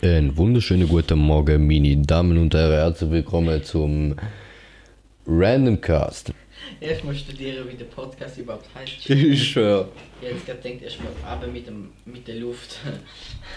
Einen 0.00 0.36
wunderschönen 0.36 0.88
guten 0.88 1.18
Morgen, 1.18 1.66
meine 1.66 1.96
Damen 1.96 2.38
und 2.38 2.54
Herren. 2.54 2.70
Herzlich 2.70 3.10
willkommen 3.10 3.64
zum 3.64 4.14
Random 5.26 5.80
Cast. 5.80 6.32
Erstmal 6.78 7.16
studieren, 7.16 7.68
wie 7.68 7.74
der 7.74 7.86
Podcast 7.86 8.38
überhaupt 8.38 8.66
heißt. 8.76 9.10
Ich 9.10 9.50
schwör. 9.50 9.88
Ich 10.22 10.28
hätte 10.28 10.38
gerade 10.46 10.60
gedacht, 10.60 10.82
erstmal 10.84 11.12
aber 11.26 11.48
mit, 11.48 11.66
dem, 11.66 11.90
mit 12.04 12.28
der 12.28 12.36
Luft. 12.36 12.78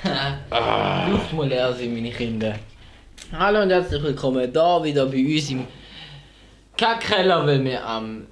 Luft 1.12 1.32
muss 1.32 1.48
leer 1.48 1.74
sein, 1.74 1.94
meine 1.94 2.10
Kinder. 2.10 2.58
Hallo 3.32 3.62
und 3.62 3.70
herzlich 3.70 4.02
willkommen 4.02 4.52
da 4.52 4.84
wieder 4.84 5.06
bei 5.06 5.24
uns 5.24 5.52
im 5.52 5.68
Kackkeller, 6.76 7.46
weil 7.46 7.64
wir 7.64 7.86
am. 7.86 8.26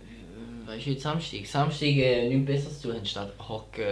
Weißt 0.70 0.86
du, 0.86 0.91
heute 0.91 0.99
Samstag? 1.01 1.45
Samstag 1.47 1.88
äh, 1.88 2.29
nichts 2.29 2.45
Besseres 2.45 2.79
zu 2.81 2.91
tun 2.91 3.04
statt 3.04 3.33
Hocken. 3.39 3.83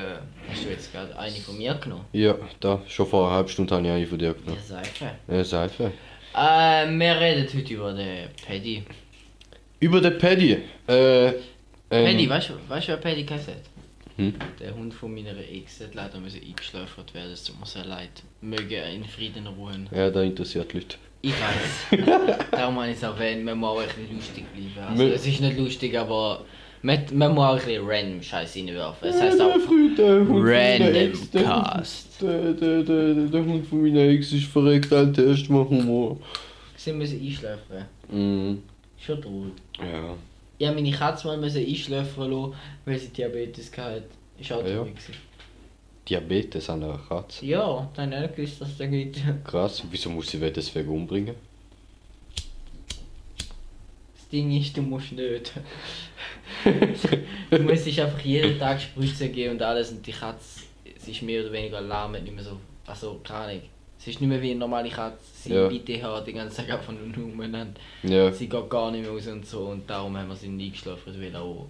Hast 0.48 0.64
du 0.64 0.70
jetzt 0.70 0.91
gerade 0.94 1.18
eine 1.18 1.36
von 1.38 1.57
mir 1.57 1.73
genommen? 1.73 2.05
Ja, 2.14 2.36
da, 2.59 2.84
schon 2.88 3.07
vor 3.07 3.26
einer 3.27 3.36
halben 3.38 3.50
Stunde 3.50 3.73
habe 3.73 3.88
ich 3.88 3.91
eine 3.94 4.05
von 4.05 4.20
dir 4.20 4.27
Ja, 4.27 4.34
genommen. 4.34 4.62
Seife. 4.64 5.12
Ja, 5.27 5.44
Seife. 5.44 5.86
Äh, 6.36 6.88
wir 7.00 7.20
reden 7.20 7.48
heute 7.52 7.73
über 7.73 7.94
den 7.94 8.30
Paddy. 8.45 8.84
Über 9.80 10.02
den 10.02 10.20
Paddy. 10.20 10.52
Äh, 10.88 11.27
ähm, 11.30 11.34
Paddy, 11.90 12.30
weißt 12.30 12.50
du, 12.50 12.53
weißt 12.70 12.88
du, 12.89 12.91
wer 12.91 12.98
Paddy 12.98 13.23
geheißen 13.23 13.53
hat? 13.55 13.62
Hm? 14.17 14.36
Der 14.59 14.75
Hund 14.75 14.94
von 14.94 15.16
meiner 15.16 15.36
Ex 15.38 15.81
hat 15.81 15.95
leider 15.95 16.20
müssen 16.20 16.41
eingeschläfert 16.44 17.12
werden, 17.16 17.31
es 17.31 17.44
tut 17.44 17.59
mir 17.59 17.66
sehr 17.66 17.86
leid. 17.86 18.09
Möge 18.41 18.75
er 18.75 18.91
in 18.91 19.03
Frieden 19.03 19.48
ruhen. 19.48 19.89
Ja, 19.91 20.12
da 20.12 20.22
interessiert 20.22 20.72
die 20.73 20.78
Leute. 20.78 20.98
Ich 21.23 21.34
weiß. 21.34 22.38
Darum 22.52 22.75
habe 22.78 22.89
ich 22.89 22.98
es 22.98 23.03
erwähnt, 23.03 23.44
man 23.44 23.58
muss 23.58 23.70
auch 23.70 23.81
ein 23.81 23.88
bisschen 23.88 24.16
lustig 24.16 24.45
bleiben. 24.53 24.88
Also, 24.89 25.03
Wir- 25.03 25.16
es 25.16 25.25
ist 25.25 25.41
nicht 25.41 25.58
lustig, 25.58 25.98
aber 25.98 26.45
man, 26.81 27.04
man 27.13 27.34
muss 27.34 27.44
auch 27.44 27.52
ein 27.54 27.66
bisschen 27.66 27.88
random 27.88 28.22
Scheiß 28.22 28.55
reinwerfen. 28.55 29.09
Es 29.09 29.22
heißt 29.22 29.41
auch 29.41 29.55
Random 30.30 31.31
Cast. 31.31 32.22
Der, 32.22 32.53
der, 32.53 32.84
der, 32.84 33.13
der 33.13 33.45
Hund 33.45 33.67
von 33.67 33.81
meiner 33.81 34.02
Ex 34.02 34.31
ist 34.31 34.45
verreckt, 34.45 34.91
Alter, 34.91 35.26
erst 35.26 35.50
mal 35.50 35.67
Humor. 35.67 36.17
sie 36.76 36.94
müssen 36.94 37.22
einschläfern. 37.22 37.86
Mhm. 38.09 38.64
Schon 38.98 39.22
traurig. 39.22 39.53
Ja. 39.80 40.16
Ich 40.58 40.67
habe 40.67 40.81
meine 40.81 40.92
Katze 40.95 41.28
mal 41.28 41.38
müssen 41.38 41.66
einschläfern 41.66 42.31
lassen, 42.31 42.53
weil 42.86 43.00
sie 43.00 43.09
Diabetes 43.09 43.72
hatte. 43.78 44.03
Ist 44.39 44.52
auch 44.52 44.66
ja. 44.66 44.75
traurig. 44.75 44.95
gewesen. 44.95 45.14
Diabetes 46.08 46.70
an 46.70 46.83
einer 46.83 46.98
Katze. 46.98 47.45
Ja, 47.45 47.89
dann 47.95 48.16
habe 48.16 48.25
ich 48.25 48.30
nicht 48.30 48.36
gewusst, 48.36 48.61
dass 48.61 48.70
es 48.70 48.78
da 48.78 48.86
gibt. 48.86 49.20
Krass, 49.44 49.83
wieso 49.92 50.09
muss 50.09 50.30
sie 50.30 50.39
deswegen 50.39 50.89
umbringen? 50.89 51.36
Das 54.16 54.30
Ding 54.31 54.58
ist, 54.58 54.75
du 54.75 54.81
musst 54.81 55.11
nicht. 55.11 55.53
Du 57.52 57.59
musst 57.59 57.86
dich 57.86 58.02
einfach 58.02 58.20
jeden 58.22 58.58
Tag 58.59 58.81
Spritzen 58.81 59.31
geben 59.31 59.56
und 59.56 59.62
alles 59.62 59.92
und 59.92 60.06
die 60.06 60.12
Katze, 60.12 60.62
sie 60.98 61.12
ist 61.12 61.22
mehr 61.22 61.42
oder 61.42 61.52
weniger 61.52 61.81
lahm, 61.81 62.12
nicht 62.14 62.34
mehr 62.34 62.44
so, 62.44 62.58
also 62.86 63.20
keine 63.23 63.39
Ahnung. 63.52 63.62
Sie 64.00 64.12
ist 64.12 64.22
nicht 64.22 64.30
mehr 64.30 64.42
wie 64.42 64.52
eine 64.52 64.59
normale 64.59 64.89
Katze, 64.89 65.17
sie 65.34 65.54
Ja. 65.54 65.67
bitte 65.67 66.02
hat 66.04 66.28
den 66.28 66.36
ganzen 66.36 66.58
Tag 66.58 66.72
einfach 66.80 66.94
nur 66.94 67.26
umeinander. 67.26 67.80
Ja. 68.04 68.31
Sie 68.31 68.48
geht 68.48 68.70
gar 68.70 68.92
nicht 68.92 69.02
mehr 69.02 69.12
raus 69.12 69.28
und 69.28 69.45
so 69.45 69.62
und 69.67 69.89
darum 69.89 70.16
haben 70.16 70.30
wir 70.30 70.36
sie 70.36 70.48
nie 70.50 70.70
geschlafen, 70.70 71.14
weil 71.20 71.36
auch 71.36 71.67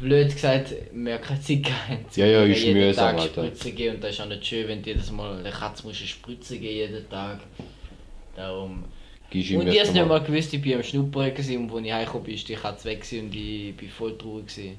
blöd 0.00 0.32
gesagt, 0.32 0.70
haben 0.90 1.04
keine 1.04 1.40
Zeit 1.40 1.62
gehabt. 1.64 2.16
Ja, 2.16 2.26
ja, 2.26 2.42
ist 2.44 2.62
jeden 2.62 2.80
mühsam, 2.80 3.16
Tag 3.16 3.20
Alter. 3.20 3.44
Spritzen 3.44 3.76
geben 3.76 3.94
und 3.96 4.04
das 4.04 4.10
ist 4.14 4.20
auch 4.20 4.26
nicht 4.26 4.46
schön, 4.46 4.68
wenn 4.68 4.82
du 4.82 4.90
jedes 4.90 5.10
Mal 5.10 5.38
eine 5.38 5.50
Katze 5.50 5.86
musst 5.86 6.06
Spritze 6.06 6.58
geben 6.58 6.74
jeden 6.92 7.08
Tag. 7.10 7.40
Darum 8.34 8.84
und 9.32 9.68
ich 9.68 9.80
hab's 9.80 9.92
nicht 9.92 10.06
mal 10.06 10.22
gewusst, 10.22 10.54
ich 10.54 10.62
bin 10.62 10.74
am 10.74 10.82
Schnuppern 10.82 11.30
gewesen 11.34 11.70
und 11.70 11.76
als 11.76 11.86
ich 11.86 11.92
heimgekommen 11.92 12.24
bin, 12.24 12.34
ist 12.34 12.48
die 12.48 12.54
Katze 12.54 12.88
weg 12.88 13.04
und 13.12 13.34
ich 13.34 13.76
bin 13.76 13.88
voll 13.88 14.16
traurig 14.16 14.46
gewesen. 14.46 14.78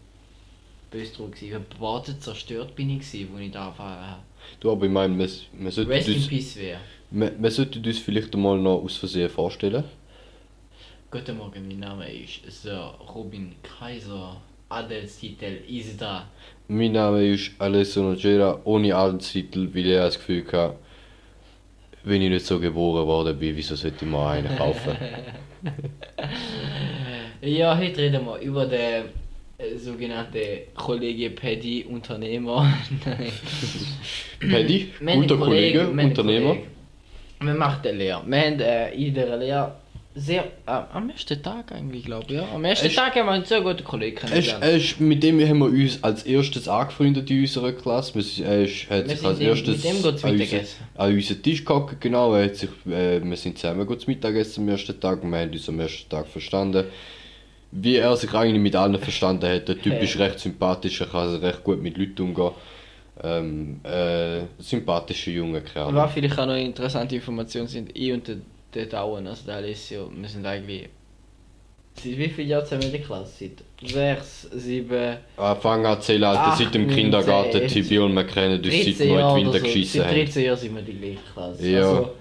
Bös 0.90 1.14
traurig 1.14 1.34
gewesen. 1.34 1.48
Ich 1.48 1.54
hab 1.54 1.70
gewartet, 1.70 2.24
zerstört 2.24 2.76
bin 2.76 2.90
ich 2.90 3.00
gewesen, 3.00 3.30
als 3.34 3.42
ich 3.44 3.52
da 3.52 3.68
erfahren 3.68 4.08
habe. 4.08 4.22
Du, 4.60 4.72
aber 4.72 4.86
ich 4.86 4.92
meine, 4.92 5.14
man, 5.14 5.30
man, 5.60 5.72
sollte 5.72 5.92
Rest 5.92 6.08
in 6.08 6.16
uns, 6.16 6.28
Peace 6.28 6.56
wer. 6.58 6.80
man, 7.12 7.42
man 7.42 7.52
sollte 7.52 7.80
uns 7.80 8.00
vielleicht 8.00 8.34
einmal 8.34 8.58
noch 8.58 8.84
aus 8.84 8.98
Versehen 8.98 9.30
vorstellen. 9.30 9.84
Guten 11.12 11.38
Morgen, 11.38 11.68
mein 11.68 11.80
Name 11.80 12.12
ist 12.12 12.42
Sir 12.50 12.94
Robin 13.14 13.56
Kaiser. 13.62 14.42
Adelstitel 14.70 15.62
ist 15.68 16.02
da. 16.02 16.28
Mein 16.68 16.92
Name 16.92 17.26
ist 17.26 17.52
Alessio 17.58 18.04
Nogera, 18.04 18.60
ohne 18.66 18.94
Adelstitel, 18.94 19.70
weil 19.74 19.86
ich 19.86 19.96
das 19.96 20.18
Gefühl 20.18 20.46
hatte, 20.52 20.76
wenn 22.04 22.22
ich 22.22 22.30
nicht 22.30 22.46
so 22.46 22.60
geboren 22.60 23.06
worden 23.08 23.38
bin, 23.38 23.56
wieso 23.56 23.76
sollte 23.76 24.06
ich 24.06 24.12
mal 24.12 24.38
einen 24.38 24.58
kaufen? 24.58 24.96
Ja, 27.42 27.78
heute 27.78 28.02
reden 28.02 28.26
wir 28.26 28.40
über 28.40 28.66
den 28.66 29.06
äh, 29.60 29.78
sogenannten 29.78 30.40
Kollege 30.76 31.30
Paddy 31.30 31.86
Unternehmer. 31.86 32.74
Paddy, 34.40 34.92
guter 35.00 35.12
einen 35.12 35.40
Kollege, 35.40 35.96
wir 35.96 36.04
Unternehmer. 36.06 36.58
Machen 37.40 37.82
eine 37.88 37.92
Lehre. 37.98 38.24
Wir 38.26 38.42
haben 38.42 38.60
äh, 38.60 38.92
in 38.94 39.14
dieser 39.14 39.38
Lehre 39.38 39.76
sehr. 40.18 40.44
Äh, 40.66 40.72
am 40.94 41.10
ersten 41.10 41.42
Tag 41.42 41.72
eigentlich, 41.72 42.04
glaube 42.06 42.26
ich. 42.28 42.34
Ja. 42.34 42.48
Am 42.54 42.64
ersten 42.66 42.88
Es- 42.88 42.96
Tag 42.96 43.16
haben 43.16 43.26
wir 43.28 43.32
einen 43.32 43.46
sehr 43.46 43.62
guten 43.62 43.84
Kollegen 43.84 44.18
Er 44.18 44.24
ist, 44.24 44.30
kennengelernt. 44.30 44.64
er 44.64 44.72
ist, 44.78 45.00
mit 45.00 45.24
dem 45.24 45.40
haben 45.48 45.60
wir 45.60 45.66
uns 45.68 46.04
als 46.04 46.24
erstes 46.24 46.68
angefreundet 46.68 47.30
in 47.30 47.42
unserer 47.42 47.72
Klasse. 47.74 48.16
Wir 48.16 48.46
Er 48.46 48.62
ist, 48.64 48.90
hat 48.90 49.08
Wir 49.08 49.16
sich 49.16 49.26
als 49.26 49.40
erstes 49.40 49.76
mit 49.76 49.84
dem 49.86 49.90
an, 50.06 50.12
unseren, 50.14 50.38
Mittagessen. 50.38 50.78
an 50.96 51.14
unseren 51.14 51.42
Tisch 51.44 51.64
gehockt, 51.66 52.02
genau. 52.02 52.34
Er 52.36 52.46
hat 52.46 52.56
sich, 52.56 52.70
äh, 52.88 53.22
wir 53.24 53.38
sind 53.38 53.58
zusammen 53.58 53.86
gut 53.86 54.02
zum 54.02 54.14
Mittagessen 54.14 54.64
am 54.64 54.70
ersten 54.70 55.00
Tag 55.00 55.24
und 55.24 55.32
wir 55.32 55.40
haben 55.40 55.52
uns 55.52 55.70
am 55.70 55.80
ersten 55.80 56.10
Tag 56.10 56.28
verstanden. 56.28 56.86
Wie 57.72 57.98
er 57.98 58.16
sich 58.16 58.34
eigentlich 58.34 58.62
mit 58.62 58.76
allen 58.76 58.98
verstanden 58.98 59.48
hat. 59.50 59.68
Der 59.68 59.78
Typ 59.80 60.02
ist 60.02 60.18
recht 60.18 60.40
sympathisch, 60.40 61.02
er 61.02 61.08
kann 61.08 61.36
recht 61.36 61.64
gut 61.64 61.82
mit 61.82 61.98
Leuten 61.98 62.22
umgehen. 62.22 62.52
Ähm, 63.24 63.80
äh, 63.84 64.42
sympathischer 64.60 65.32
junger 65.32 65.62
Kerl. 65.62 65.94
Was 65.96 66.14
vielleicht 66.14 66.38
auch 66.38 66.46
noch 66.46 66.56
interessante 66.56 67.16
Informationen 67.16 67.68
sind, 67.68 67.90
ich 67.98 68.12
und 68.14 68.28
der, 68.28 68.38
der 68.74 68.86
Dauern, 68.86 69.28
also 69.28 69.46
der 69.46 69.56
Alessio, 69.56 70.12
wir 70.16 70.30
sind 70.30 70.46
eigentlich. 70.46 70.90
Seit 71.96 72.18
wie 72.18 72.30
vielen 72.30 72.50
Jahren 72.50 72.64
zusammen 72.64 72.84
in 72.84 72.92
der 72.92 73.02
Klasse? 73.02 73.50
Seit 73.82 73.90
sechs, 73.90 74.42
sieben, 74.52 75.18
Anfang 75.36 75.84
an 75.86 76.00
zählen, 76.00 76.26
Alter, 76.26 76.56
seit 76.56 76.74
dem 76.76 76.88
Kindergarten, 76.88 77.68
Tibi 77.68 77.98
und 77.98 78.14
wir 78.14 78.24
kennen 78.24 78.64
uns 78.64 78.68
seit 78.68 79.00
13 79.00 79.10
wir 79.10 79.20
in 79.20 79.36
die 79.36 79.46
Winter 79.46 79.60
so. 79.60 79.66
geschissen 79.66 80.02
Seit 80.02 80.10
haben. 80.10 80.16
13 80.16 80.44
Jahren 80.46 80.58
sind 80.58 80.76
wir 80.76 80.82
die 80.84 80.94
gleiche 80.94 81.20
Klasse. 81.34 81.68
Ja. 81.68 81.80
Also, 81.80 82.12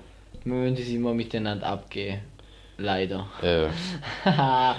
wir 0.45 0.55
müssen 0.55 0.77
uns 0.77 0.89
immer 0.89 1.13
miteinander 1.13 1.67
abgeben. 1.67 2.21
Leider. 2.79 3.27
Ja. 3.43 4.77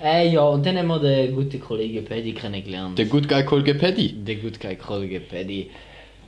äh, 0.04 0.28
ja, 0.28 0.42
und 0.42 0.64
dann 0.64 0.78
haben 0.78 0.86
wir 0.86 1.00
den 1.00 1.34
guten 1.34 1.60
Kollegen 1.60 2.04
Paddy 2.04 2.32
kennengelernt. 2.32 2.96
Der 2.96 3.06
Good 3.06 3.28
Guy 3.28 3.44
Kollege 3.44 3.74
Paddy. 3.74 4.12
Der 4.24 4.36
gute 4.36 4.76
Kollege 4.76 5.20
Paddy. 5.20 5.70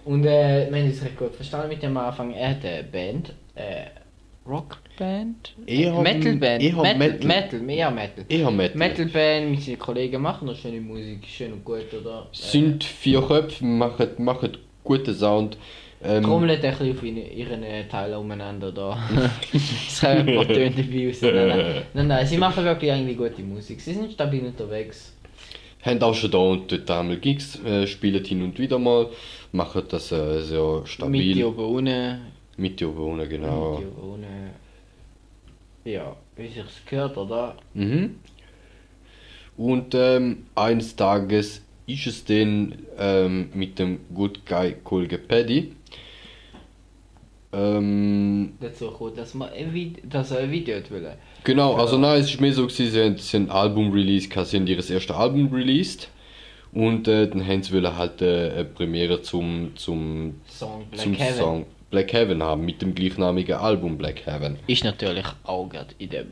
Und 0.04 0.24
äh, 0.26 0.68
wir 0.68 0.78
haben 0.78 0.88
uns 0.88 1.02
recht 1.02 1.16
gut 1.16 1.34
verstanden 1.34 1.68
mit 1.68 1.82
dem 1.82 1.96
Anfang. 1.96 2.32
Er 2.32 2.50
hat 2.50 2.64
eine 2.64 2.82
Band. 2.82 3.32
Äh, 3.54 3.84
Rockband? 4.46 5.54
Eher- 5.66 6.00
Metalband. 6.00 6.62
eher 6.62 6.76
Metal, 6.76 6.98
Metal. 6.98 7.26
Metal, 7.26 7.60
mehr 7.60 7.90
Metal. 7.90 8.24
Eher 8.28 8.50
Metal. 8.50 8.76
Metalband 8.78 9.50
mit 9.50 9.62
seinen 9.62 9.78
Kollegen 9.78 10.20
machen 10.22 10.46
noch 10.46 10.56
schöne 10.56 10.80
Musik, 10.80 11.20
schön 11.26 11.52
und 11.52 11.64
gut, 11.64 11.92
oder? 12.00 12.26
sind 12.32 12.82
vier 12.84 13.22
Köpfe, 13.22 13.64
machen, 13.64 14.08
machen 14.18 14.56
guten 14.84 15.14
Sound. 15.14 15.56
Ähm, 16.04 16.24
Trommelt 16.24 16.64
ein 16.64 16.70
bisschen 16.76 16.96
auf 16.96 17.02
ihre- 17.04 17.28
ihren 17.28 17.88
Teilen 17.88 18.18
umeinander 18.18 18.72
da. 18.72 18.98
das 19.52 20.00
kann 20.00 20.18
ein 20.28 20.34
paar 20.34 20.48
Töne 20.48 20.70
dabei 20.70 21.06
raus. 21.08 21.22
Nein, 21.22 21.34
nein, 21.48 21.82
nein, 21.94 22.06
nein, 22.08 22.26
sie 22.26 22.36
machen 22.38 22.64
wirklich 22.64 22.90
eigentlich 22.90 23.16
gute 23.16 23.42
Musik. 23.42 23.80
Sie 23.80 23.92
sind 23.94 24.12
stabil 24.12 24.40
unterwegs. 24.44 25.14
haben 25.84 26.02
auch 26.02 26.14
schon 26.14 26.32
da 26.32 26.38
und 26.38 26.70
dort 26.72 26.90
einmal 26.90 27.18
Gigs, 27.18 27.60
äh, 27.64 27.86
spielen 27.86 28.24
hin 28.24 28.42
und 28.42 28.58
wieder 28.58 28.80
mal, 28.80 29.10
machen 29.52 29.82
das 29.88 30.10
äh, 30.10 30.40
sehr 30.42 30.74
Mitte 30.80 30.86
stabil. 30.88 31.44
oben 31.44 31.64
ohne. 31.64 32.20
Mitte 32.56 32.88
oben 32.88 33.00
ohne, 33.00 33.28
genau. 33.28 33.78
Mitte 33.78 33.88
oben 33.88 34.12
ohne. 34.12 34.50
Ja, 35.84 36.16
wie 36.36 36.48
sich's 36.48 36.82
gehört, 36.86 37.16
oder? 37.16 37.56
Mhm. 37.74 38.16
Und 39.56 39.94
ähm, 39.94 40.46
eines 40.54 40.96
Tages 40.96 41.62
ist 41.86 42.06
es 42.06 42.24
dann 42.24 42.74
ähm, 42.98 43.50
mit 43.54 43.78
dem 43.78 44.00
Good 44.14 44.46
Guy 44.46 44.76
Kollege 44.84 45.18
Paddy. 45.18 45.72
Ähm, 47.52 48.54
Dazu 48.60 48.90
kommt, 48.92 49.18
dass, 49.18 49.34
man 49.34 49.50
ein 49.50 49.96
dass 50.08 50.30
er 50.30 50.38
ein 50.40 50.50
Video 50.50 50.76
will. 50.88 51.12
Genau, 51.44 51.74
also 51.74 51.98
nein, 51.98 52.20
es 52.20 52.30
ist 52.30 52.40
mehr 52.40 52.52
so 52.52 52.66
gewesen, 52.66 52.90
sie 52.90 53.02
haben, 53.02 53.18
sie 53.18 53.36
haben 53.36 53.44
ein 53.46 53.50
Album 53.50 53.92
released, 53.92 54.32
sie 54.32 54.56
haben 54.56 54.66
ihr 54.66 54.76
erstes 54.76 55.10
Album 55.10 55.52
released 55.52 56.08
und 56.72 57.08
äh, 57.08 57.28
dann 57.28 57.46
haben 57.46 57.62
sie 57.62 57.74
wollen 57.74 57.94
halt 57.94 58.22
äh, 58.22 58.52
eine 58.52 58.64
Premiere 58.64 59.20
zum, 59.20 59.72
zum, 59.74 60.40
Song 60.48 60.86
zum. 60.94 61.14
Song 61.14 61.66
Black 61.92 62.12
Heaven 62.12 62.42
haben, 62.42 62.64
mit 62.64 62.82
dem 62.82 62.94
gleichnamigen 62.94 63.54
Album 63.56 63.96
Black 63.98 64.26
Heaven. 64.26 64.58
Ist 64.66 64.82
natürlich 64.82 65.26
auch 65.44 65.68
gerade 65.68 65.94
in 65.98 66.08
der 66.10 66.24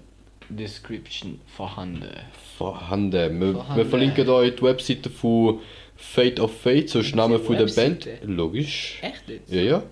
Description 0.49 1.39
vorhanden. 1.47 2.09
Vorhanden. 2.57 3.39
Wir, 3.41 3.47
wir 3.49 3.53
Vorhanden. 3.55 3.89
verlinken 3.89 4.29
euch 4.31 4.57
die 4.57 4.63
Webseite 4.63 5.11
von 5.11 5.61
Fate 5.97 6.41
of 6.41 6.61
Fate, 6.63 6.89
so 6.89 7.01
ist 7.01 7.11
der 7.11 7.17
Name 7.17 7.39
von 7.39 7.57
der 7.57 7.67
Band. 7.67 8.09
Logisch. 8.25 8.99
Echt 9.03 9.29
jetzt? 9.29 9.53
Ja, 9.53 9.61
ja. 9.61 9.83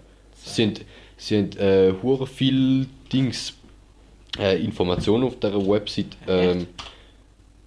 Sie 0.43 1.37
haben 1.37 1.51
äh, 1.59 1.93
hure 2.03 2.27
viel 2.27 2.87
Dings, 3.13 3.53
äh, 4.39 4.57
Informationen 4.63 5.25
auf 5.25 5.39
dieser 5.39 5.65
Website. 5.69 6.17
Ähm, 6.27 6.67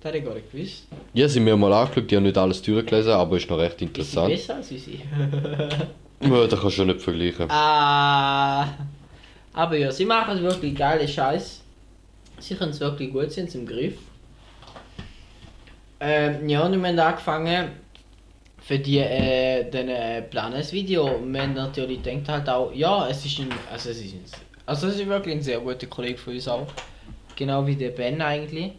Das 0.01 0.09
hätte 0.09 0.17
ich 0.17 0.25
gar 0.25 0.33
nicht 0.33 0.51
gewusst. 0.51 0.87
Ja, 1.13 1.29
sind 1.29 1.43
mir 1.43 1.55
mal 1.55 1.71
angeschaut, 1.71 2.09
die 2.09 2.15
haben 2.15 2.23
nicht 2.23 2.37
alles 2.37 2.61
durchgelesen, 2.63 3.11
aber 3.11 3.37
ist 3.37 3.47
noch 3.49 3.59
recht 3.59 3.75
Ist 3.75 3.81
interessant. 3.83 4.29
besser 4.33 4.55
als 4.55 4.71
unsere? 4.71 4.97
Ja, 6.21 6.47
das 6.47 6.59
kannst 6.59 6.77
du 6.77 6.85
nicht 6.85 7.01
vergleichen. 7.01 7.49
Ah, 7.49 8.67
aber 9.53 9.77
ja, 9.77 9.91
sie 9.91 10.05
machen 10.05 10.41
wirklich 10.41 10.75
geile 10.75 11.07
Scheiß. 11.07 11.61
Sie 12.39 12.55
können 12.55 12.71
es 12.71 12.79
wirklich 12.79 13.11
gut, 13.11 13.31
sind 13.31 13.51
sie 13.51 13.59
im 13.59 13.65
Griff. 13.65 13.97
Ähm, 15.99 16.49
ja, 16.49 16.65
und 16.65 16.81
wir 16.81 16.87
haben 16.87 16.99
angefangen 16.99 17.69
für 18.61 18.79
die 18.79 18.99
äh, 18.99 19.69
den, 19.69 19.89
äh, 19.89 20.21
Planes-Video. 20.23 21.21
Wir 21.23 21.41
haben 21.41 21.53
natürlich 21.53 22.01
gedacht 22.01 22.29
halt 22.29 22.49
auch, 22.49 22.71
ja, 22.73 23.07
es 23.07 23.25
ist 23.25 23.39
ein, 23.39 23.49
also 23.71 23.89
es 23.89 24.01
ist 24.01 24.13
ein, 24.13 24.23
also 24.65 24.87
es 24.87 24.95
ist 24.95 25.07
wirklich 25.07 25.35
ein 25.35 25.41
sehr 25.41 25.59
guter 25.59 25.87
Kollege 25.87 26.17
von 26.17 26.33
uns 26.33 26.47
auch. 26.47 26.67
Genau 27.35 27.65
wie 27.65 27.75
der 27.75 27.89
Ben 27.89 28.21
eigentlich. 28.21 28.71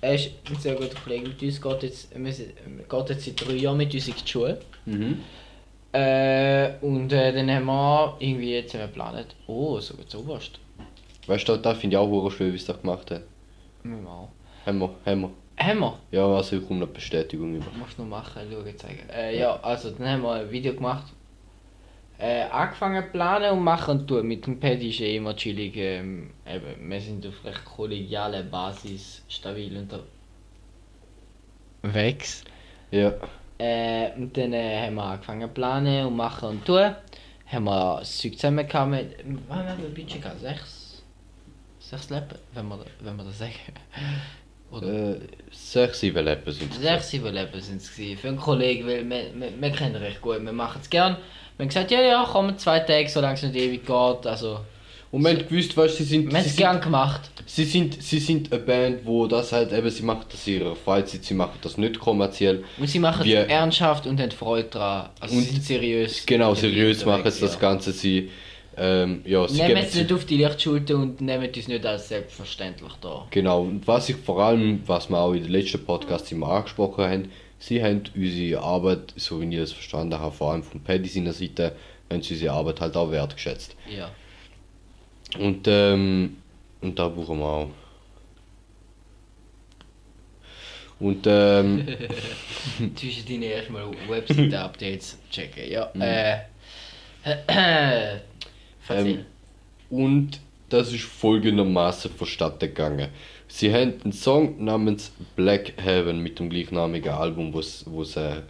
Er 0.00 0.14
ist 0.14 0.30
ein 0.50 0.56
sehr 0.56 0.74
guter 0.74 0.98
Kollege 1.00 1.28
mit 1.28 1.42
uns, 1.42 1.60
geht 1.60 1.82
jetzt, 1.82 2.08
wir 2.14 2.32
sind, 2.32 2.54
geht 2.88 3.08
jetzt 3.08 3.24
seit 3.24 3.46
drei 3.46 3.54
Jahren 3.54 3.76
mit 3.76 3.94
uns 3.94 4.08
in 4.08 4.14
die 4.14 4.30
Schule. 4.30 4.60
Mhm. 4.84 5.20
Äh, 5.92 6.72
und 6.80 7.12
äh, 7.12 7.32
dann 7.32 7.50
haben 7.50 7.66
wir 7.66 8.16
irgendwie 8.18 8.54
jetzt 8.54 8.72
haben 8.72 8.80
wir 8.80 8.86
geplant, 8.86 9.36
oh, 9.46 9.78
sogar 9.78 10.06
zu 10.06 10.20
Oberst. 10.20 10.58
Weißt 11.26 11.48
du, 11.48 11.56
da 11.56 11.74
finde 11.74 11.96
ich 11.96 11.98
auch 11.98 12.08
hure 12.08 12.30
schön, 12.30 12.52
wie 12.52 12.58
sie 12.58 12.66
das 12.66 12.80
gemacht 12.80 13.10
haben. 13.10 13.24
Müssen 13.82 14.04
wir 14.04 14.10
auch. 14.10 14.28
Haben 14.64 14.78
wir, 14.78 14.90
haben 15.04 15.20
wir. 15.20 15.30
Haben 15.58 15.80
wir? 15.80 15.98
Ja, 16.10 16.26
also 16.26 16.56
ich 16.56 16.66
komme 16.66 16.80
noch 16.80 16.88
Bestätigung 16.88 17.54
über. 17.54 17.66
Musst 17.78 17.98
du 17.98 18.02
noch 18.02 18.08
machen, 18.08 18.42
schauen, 18.50 18.78
zeigen. 18.78 19.08
Äh, 19.10 19.38
ja, 19.38 19.60
also 19.60 19.90
dann 19.90 20.08
haben 20.08 20.22
wir 20.22 20.32
ein 20.32 20.50
Video 20.50 20.72
gemacht. 20.72 21.12
Äh, 22.18 22.44
angefangen 22.44 23.04
zu 23.04 23.10
planen 23.10 23.52
und 23.58 23.64
machen 23.64 23.98
und 23.98 24.06
tun. 24.06 24.26
Mit 24.26 24.46
dem 24.46 24.58
Paddy 24.58 24.90
ist 24.90 25.00
eh 25.00 25.16
immer 25.16 25.36
chillig. 25.36 25.76
Ähm, 25.76 26.30
eben, 26.46 26.88
wir 26.88 27.00
sind 27.00 27.26
auf 27.26 27.44
recht 27.44 27.64
kollegialer 27.64 28.44
Basis 28.44 29.22
stabil 29.28 29.86
unterwegs. 31.82 32.44
Ja. 32.90 33.12
Äh, 33.62 34.10
und 34.16 34.36
dann 34.36 34.52
äh, 34.52 34.86
haben 34.86 34.96
wir 34.96 35.04
angefangen 35.04 35.42
zu 35.42 35.54
planen 35.54 36.06
und 36.06 36.16
machen 36.16 36.48
und 36.48 36.64
tun. 36.64 36.96
Haben 37.46 37.64
wir 37.64 37.98
das 38.00 38.18
Zeug 38.18 38.34
zusammen 38.34 38.66
gehabt 38.66 38.90
mit. 38.90 39.16
Was 39.48 39.56
haben 39.56 39.78
wir 39.78 39.86
ein 39.86 39.94
Budget 39.94 40.20
gehabt? 40.20 40.40
Sechs. 40.40 41.02
Sechs 41.78 42.10
Leppen, 42.10 42.38
wenn 42.54 42.66
wir, 42.66 42.78
wenn 43.00 43.16
wir 43.16 43.24
das 43.24 43.38
sagen. 43.38 43.52
Oder? 44.72 45.12
Äh, 45.12 45.20
sechs, 45.52 46.00
sieben 46.00 46.24
Leppen 46.24 46.52
sind 46.52 46.72
es. 46.72 46.80
Sechs, 46.80 47.10
sieben 47.10 47.32
Leben 47.32 47.60
sind 47.60 47.76
es. 47.76 47.88
Für 47.88 48.28
einen 48.28 48.36
Kollegen, 48.36 48.84
weil 48.88 49.08
wir, 49.08 49.32
wir, 49.32 49.52
wir 49.60 49.70
kennen 49.70 49.96
recht 49.96 50.20
gut, 50.20 50.42
wir 50.42 50.52
machen 50.52 50.80
es 50.82 50.90
gern. 50.90 51.16
Wir 51.56 51.64
haben 51.64 51.68
gesagt, 51.68 51.90
ja, 51.92 52.00
ja, 52.00 52.26
komm, 52.28 52.58
zwei 52.58 52.80
Tage, 52.80 53.08
solange 53.08 53.34
es 53.34 53.42
nicht 53.42 53.54
ewig 53.54 53.86
geht. 53.86 54.26
Also, 54.26 54.60
Und 55.12 55.22
wir 55.22 55.30
haben 55.30 55.46
gewusst, 55.46 55.76
weißt 55.76 56.00
du, 56.00 56.04
sie 56.04 56.08
sind. 56.08 56.32
haben 56.32 56.42
sie 56.42 56.48
es 56.48 56.56
sind 56.56 56.56
gern 56.56 56.80
gemacht. 56.80 57.20
Sie 57.44 57.64
sind, 57.64 58.02
sie 58.02 58.18
sind 58.18 58.50
eine 58.50 58.62
Band, 58.62 59.04
wo 59.04 59.26
das 59.26 59.52
halt 59.52 59.70
eben, 59.70 59.90
sie 59.90 60.02
machen 60.04 60.24
das 60.30 60.46
in 60.46 60.54
ihrer 60.54 60.74
Freizeit, 60.74 61.22
sie 61.22 61.34
machen 61.34 61.58
das 61.60 61.76
nicht 61.76 61.98
kommerziell. 61.98 62.64
Und 62.78 62.88
sie 62.88 62.98
machen 62.98 63.28
es 63.28 63.48
ernsthaft 63.48 64.06
und 64.06 64.18
haben 64.18 64.30
Freude 64.30 64.68
daran. 64.70 65.10
Also, 65.20 65.36
Und 65.36 65.42
sie 65.42 65.50
sind 65.50 65.64
seriös. 65.64 66.24
Genau, 66.24 66.54
seriös 66.54 67.04
machen 67.04 67.30
sie 67.30 67.42
das 67.42 67.54
ja. 67.54 67.60
Ganze, 67.60 67.92
sie, 67.92 68.30
ähm, 68.74 69.20
ja, 69.26 69.46
sie 69.46 69.60
Nehmen 69.60 69.76
es 69.76 69.94
nicht 69.94 70.10
auf 70.14 70.24
die 70.24 70.38
Lichtschulter 70.38 70.96
und 70.96 71.20
nehmen 71.20 71.50
uns 71.54 71.68
nicht 71.68 71.84
als 71.84 72.08
selbstverständlich 72.08 72.92
da. 73.02 73.26
Genau, 73.30 73.64
und 73.64 73.86
was 73.86 74.08
ich 74.08 74.16
vor 74.16 74.42
allem, 74.42 74.80
was 74.86 75.10
wir 75.10 75.18
auch 75.18 75.34
in 75.34 75.42
den 75.42 75.52
letzten 75.52 75.84
Podcasts 75.84 76.32
immer 76.32 76.48
angesprochen 76.48 77.04
haben, 77.04 77.28
sie 77.58 77.82
haben 77.82 78.04
unsere 78.16 78.62
Arbeit, 78.62 79.12
so 79.16 79.42
wie 79.42 79.54
ich 79.54 79.60
das 79.60 79.72
verstanden 79.72 80.18
habe, 80.18 80.34
vor 80.34 80.52
allem 80.52 80.62
von 80.62 80.80
Paddy 80.80 81.10
seiner 81.10 81.34
Seite, 81.34 81.76
haben 82.10 82.22
sie 82.22 82.32
unsere 82.32 82.54
Arbeit 82.54 82.80
halt 82.80 82.96
auch 82.96 83.10
wertgeschätzt. 83.10 83.76
Ja. 83.94 84.10
Und, 85.38 85.66
ähm, 85.66 86.36
und 86.80 86.98
da 86.98 87.08
brauchen 87.08 87.38
wir 87.38 87.46
auch. 87.46 87.70
Und, 91.00 91.26
ähm, 91.26 91.86
Zwischen 92.94 93.26
deine 93.26 93.46
erstmal 93.46 93.90
Website-Updates 94.08 95.18
checken. 95.30 95.70
Ja. 95.70 95.90
Mhm. 95.94 96.02
Äh. 96.02 96.38
Ähm, 98.90 99.24
und 99.90 100.40
das 100.68 100.92
ist 100.92 101.04
folgendermaßen 101.04 102.10
vonstatten 102.10 102.58
gegangen. 102.58 103.10
Sie 103.46 103.72
haben 103.72 103.94
einen 104.02 104.12
Song 104.12 104.62
namens 104.64 105.12
Black 105.36 105.72
Heaven 105.76 106.18
mit 106.18 106.40
dem 106.40 106.50
gleichnamigen 106.50 107.12
Album, 107.12 107.54
was 107.54 107.84
was 107.86 108.14
sie 108.14 108.42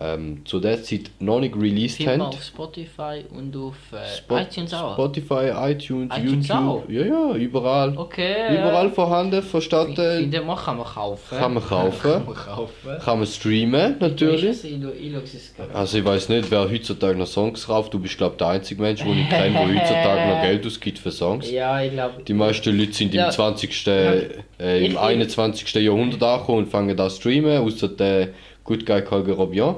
ähm, 0.00 0.42
zu 0.44 0.60
der 0.60 0.82
Zeit 0.82 1.10
noch 1.18 1.40
nicht 1.40 1.56
released 1.56 2.06
haben. 2.06 2.20
auf 2.22 2.40
Spotify 2.42 3.24
und 3.36 3.56
auf 3.56 3.74
äh, 3.92 4.16
Spot- 4.16 4.38
iTunes 4.38 4.72
auch. 4.74 4.94
Spotify, 4.94 5.50
iTunes, 5.72 6.16
iTunes 6.16 6.48
YouTube. 6.48 6.56
auch? 6.68 6.84
Ja, 6.88 7.02
ja, 7.04 7.34
überall. 7.34 7.96
Okay. 7.98 8.54
Überall 8.54 8.90
vorhanden, 8.90 9.42
vonstatten. 9.42 9.96
Finde 9.96 10.40
man, 10.42 10.56
kann 10.56 10.76
man 10.76 10.86
kaufen. 10.86 11.36
Kann 11.38 11.54
man 11.54 11.64
kaufen. 11.64 12.00
kann 12.12 12.24
man 12.26 12.34
kaufen. 12.34 12.90
Kann 13.04 13.18
man 13.18 13.26
streamen, 13.26 13.96
natürlich. 13.98 14.64
Ich 14.64 14.72
ich. 14.74 15.74
Also 15.74 15.98
ich 15.98 16.04
weiß 16.04 16.28
nicht, 16.28 16.50
wer 16.50 16.70
heutzutage 16.70 17.18
noch 17.18 17.26
Songs 17.26 17.66
kauft. 17.66 17.92
Du 17.92 17.98
bist 17.98 18.16
glaube 18.16 18.36
der 18.38 18.48
einzige 18.48 18.80
Mensch, 18.80 19.02
den 19.02 19.18
ich 19.18 19.28
kenne, 19.28 19.52
der 19.52 19.66
heutzutage 19.68 20.28
noch 20.30 20.42
Geld 20.42 20.66
ausgibt 20.66 20.98
für 20.98 21.10
Songs. 21.10 21.50
Ja, 21.50 21.82
ich 21.82 21.92
glaube. 21.92 22.22
Die 22.22 22.34
meisten 22.34 22.76
Leute 22.78 22.92
sind 22.92 23.14
Ja. 23.14 23.26
im 23.26 23.32
20. 23.32 23.86
Ja. 23.86 23.92
Äh, 23.92 24.78
Ich- 24.80 24.90
im 24.90 24.96
21. 24.96 25.74
Jahrhundert 25.82 26.22
angekommen 26.22 26.58
und 26.64 26.68
fangen 26.68 26.96
da 26.96 27.08
zu 27.08 27.16
streamen, 27.16 27.58
außer 27.58 27.88
der 27.88 28.28
Good 28.68 28.84
Guy 28.84 29.00
Calger 29.00 29.32
Robian. 29.32 29.76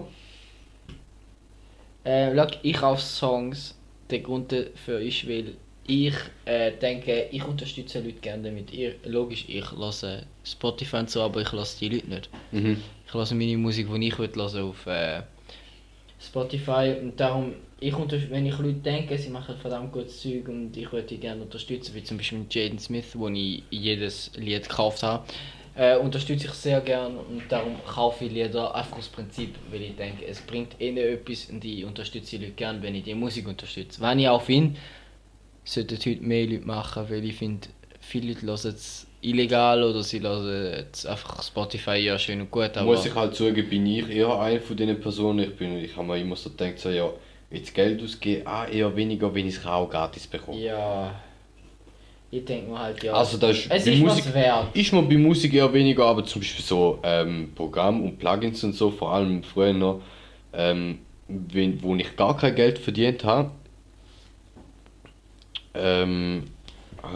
Äh, 2.02 2.34
schau, 2.34 2.46
ich 2.62 2.76
kaufe 2.76 3.00
Songs. 3.00 3.78
Der 4.10 4.18
Grund 4.18 4.50
dafür 4.50 4.98
ist, 4.98 5.28
weil 5.28 5.54
ich 5.86 6.14
äh, 6.44 6.72
denke, 6.72 7.28
ich 7.30 7.44
unterstütze 7.44 8.00
Leute 8.00 8.14
gerne 8.14 8.48
damit. 8.48 8.74
Ich, 8.74 8.92
logisch, 9.04 9.44
ich 9.46 9.70
höre 9.70 10.24
Spotify 10.42 10.96
und 10.96 11.08
so, 11.08 11.22
aber 11.22 11.40
ich 11.40 11.52
höre 11.52 11.64
die 11.78 11.88
Leute 11.88 12.08
nicht. 12.08 12.30
Mhm. 12.50 12.82
Ich 13.06 13.14
höre 13.14 13.32
meine 13.32 13.56
Musik, 13.58 13.86
die 13.94 14.08
ich 14.08 14.18
hören 14.18 14.34
will, 14.34 14.60
auf 14.60 14.84
äh, 14.86 15.22
Spotify. 16.20 16.96
Und 17.00 17.20
darum, 17.20 17.54
ich 17.78 17.94
wenn 17.96 18.46
ich 18.46 18.58
Leute 18.58 18.72
denke, 18.72 19.16
sie 19.16 19.30
machen 19.30 19.54
verdammt 19.56 19.92
gutes 19.92 20.20
Zeug 20.20 20.48
und 20.48 20.76
ich 20.76 20.90
würde 20.90 21.06
die 21.06 21.18
gerne 21.18 21.42
unterstützen, 21.42 21.94
wie 21.94 22.02
zum 22.02 22.16
Beispiel 22.16 22.38
mit 22.38 22.52
Jaden 22.52 22.80
Smith, 22.80 23.12
wo 23.14 23.28
ich 23.28 23.62
jedes 23.70 24.32
Lied 24.34 24.68
gekauft 24.68 25.04
habe. 25.04 25.24
Äh, 25.76 25.96
unterstütze 25.96 26.46
ich 26.46 26.52
sehr 26.52 26.80
gern 26.80 27.16
und 27.16 27.42
darum 27.48 27.76
kaufe 27.86 28.24
ich 28.24 28.32
Lieder 28.32 28.74
einfach 28.74 28.98
aus 28.98 29.08
Prinzip, 29.08 29.54
weil 29.70 29.82
ich 29.82 29.96
denke, 29.96 30.26
es 30.26 30.40
bringt 30.40 30.80
ihnen 30.80 30.98
etwas 30.98 31.46
und 31.46 31.64
ich 31.64 31.84
unterstütze 31.84 32.38
die 32.38 32.44
Leute 32.44 32.56
gern, 32.56 32.82
wenn 32.82 32.94
ich 32.94 33.04
die 33.04 33.14
Musik 33.14 33.46
unterstütze. 33.46 34.00
Wenn 34.00 34.18
ich 34.18 34.28
auch 34.28 34.42
finde, 34.42 34.78
sollten 35.64 35.96
heute 35.96 36.22
mehr 36.22 36.46
Leute 36.46 36.66
machen, 36.66 37.08
weil 37.08 37.24
ich 37.24 37.36
finde, 37.36 37.68
viele 38.00 38.32
Leute 38.32 38.46
hören 38.46 38.74
es 38.74 39.06
illegal 39.22 39.82
oder 39.84 40.02
sie 40.02 40.20
hören 40.20 40.74
jetzt 40.76 41.06
einfach 41.06 41.42
Spotify 41.42 41.96
ja 41.96 42.18
schön 42.18 42.40
und 42.40 42.50
gut, 42.50 42.76
aber 42.76 42.86
Muss 42.86 43.06
ich 43.06 43.14
halt 43.14 43.34
zugeben, 43.34 43.68
bin 43.68 43.86
ich 43.86 44.08
eher 44.08 44.38
eine 44.40 44.60
von 44.60 44.76
diesen 44.76 45.00
Personen. 45.00 45.40
Ich, 45.40 45.56
bin, 45.56 45.76
ich 45.78 45.96
habe 45.96 46.06
mir 46.06 46.18
immer 46.18 46.36
so 46.36 46.50
gedacht, 46.50 46.78
so, 46.78 46.90
ja, 46.90 47.10
jetzt 47.50 47.74
Geld 47.74 48.02
ausgeben, 48.02 48.46
ah, 48.46 48.66
eher 48.66 48.94
weniger, 48.96 49.32
wenn 49.34 49.46
ich 49.46 49.56
es 49.56 49.66
auch 49.66 49.88
gratis 49.88 50.26
bekomme. 50.26 50.58
ja, 50.60 51.14
ich 52.32 52.44
denke 52.44 52.70
mir 52.70 52.78
halt 52.78 53.02
ja, 53.02 53.12
Also 53.12 53.38
das 53.38 53.58
ist, 53.58 53.70
es 53.70 53.86
ist 53.86 53.98
Musik, 53.98 54.26
was 54.26 54.34
wert. 54.34 54.66
ist 54.76 54.92
mir 54.92 55.02
bei 55.02 55.16
Musik 55.16 55.52
eher 55.54 55.72
weniger, 55.72 56.06
aber 56.06 56.24
zum 56.24 56.40
Beispiel 56.40 56.64
so 56.64 56.98
ähm, 57.02 57.52
Programm 57.54 58.02
und 58.02 58.18
Plugins 58.18 58.62
und 58.64 58.74
so, 58.74 58.90
vor 58.90 59.12
allem 59.12 59.42
früher 59.42 59.72
noch, 59.72 60.00
ähm, 60.52 60.98
wenn, 61.28 61.82
wo 61.82 61.94
ich 61.96 62.16
gar 62.16 62.36
kein 62.36 62.54
Geld 62.54 62.78
verdient 62.78 63.24
habe, 63.24 63.50
ähm, 65.74 66.44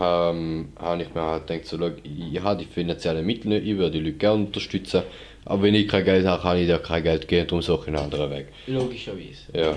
ähm, 0.00 0.68
habe 0.78 1.02
ich 1.02 1.14
mir 1.14 1.22
halt 1.22 1.46
gedacht, 1.46 1.66
so, 1.66 1.78
schau, 1.78 1.90
ich 2.02 2.40
habe 2.40 2.64
die 2.64 2.70
finanziellen 2.70 3.24
Mittel 3.26 3.48
nicht, 3.48 3.66
ich 3.66 3.76
würde 3.76 3.92
die 3.98 4.00
Leute 4.04 4.16
gerne 4.16 4.44
unterstützen, 4.44 5.02
aber 5.44 5.62
wenn 5.62 5.74
ich 5.74 5.88
kein 5.88 6.04
Geld 6.04 6.26
habe, 6.26 6.42
kann 6.42 6.56
ich 6.58 6.66
dir 6.66 6.78
kein 6.78 7.02
Geld 7.02 7.28
geben, 7.28 7.46
darum 7.48 7.62
suche 7.62 7.82
ich 7.82 7.88
einen 7.88 7.96
anderen 8.04 8.30
Weg. 8.30 8.48
Logischerweise. 8.66 9.52
Ja. 9.52 9.76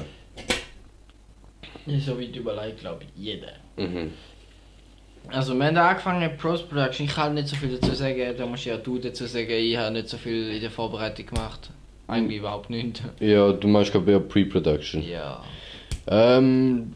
So 1.99 2.19
weit 2.19 2.35
überlegt, 2.35 2.79
glaube 2.81 3.03
ich, 3.03 3.09
jeder. 3.23 3.53
Mhm. 3.77 4.11
Also 5.29 5.53
wir 5.55 5.65
haben 5.65 5.77
angefangen 5.77 6.19
mit 6.19 6.37
Post 6.37 6.69
Production, 6.69 7.05
ich 7.05 7.13
kann 7.13 7.33
nicht 7.33 7.47
so 7.47 7.55
viel 7.55 7.77
dazu 7.77 7.93
sagen, 7.93 8.19
da 8.37 8.45
musst 8.45 8.65
ja 8.65 8.77
du 8.77 8.97
dazu 8.97 9.25
sagen, 9.25 9.49
ich 9.49 9.77
habe 9.77 9.91
nicht 9.91 10.09
so 10.09 10.17
viel 10.17 10.51
in 10.51 10.61
der 10.61 10.71
Vorbereitung 10.71 11.25
gemacht. 11.25 11.69
Eigentlich 12.07 12.39
überhaupt 12.39 12.69
nicht. 12.69 13.01
Ja, 13.19 13.51
du 13.51 13.67
meinst 13.67 13.91
glaube 13.91 14.11
ich 14.11 14.17
eher 14.17 14.23
Pre-Production. 14.23 15.03
Ja. 15.03 15.43
Ähm, 16.07 16.93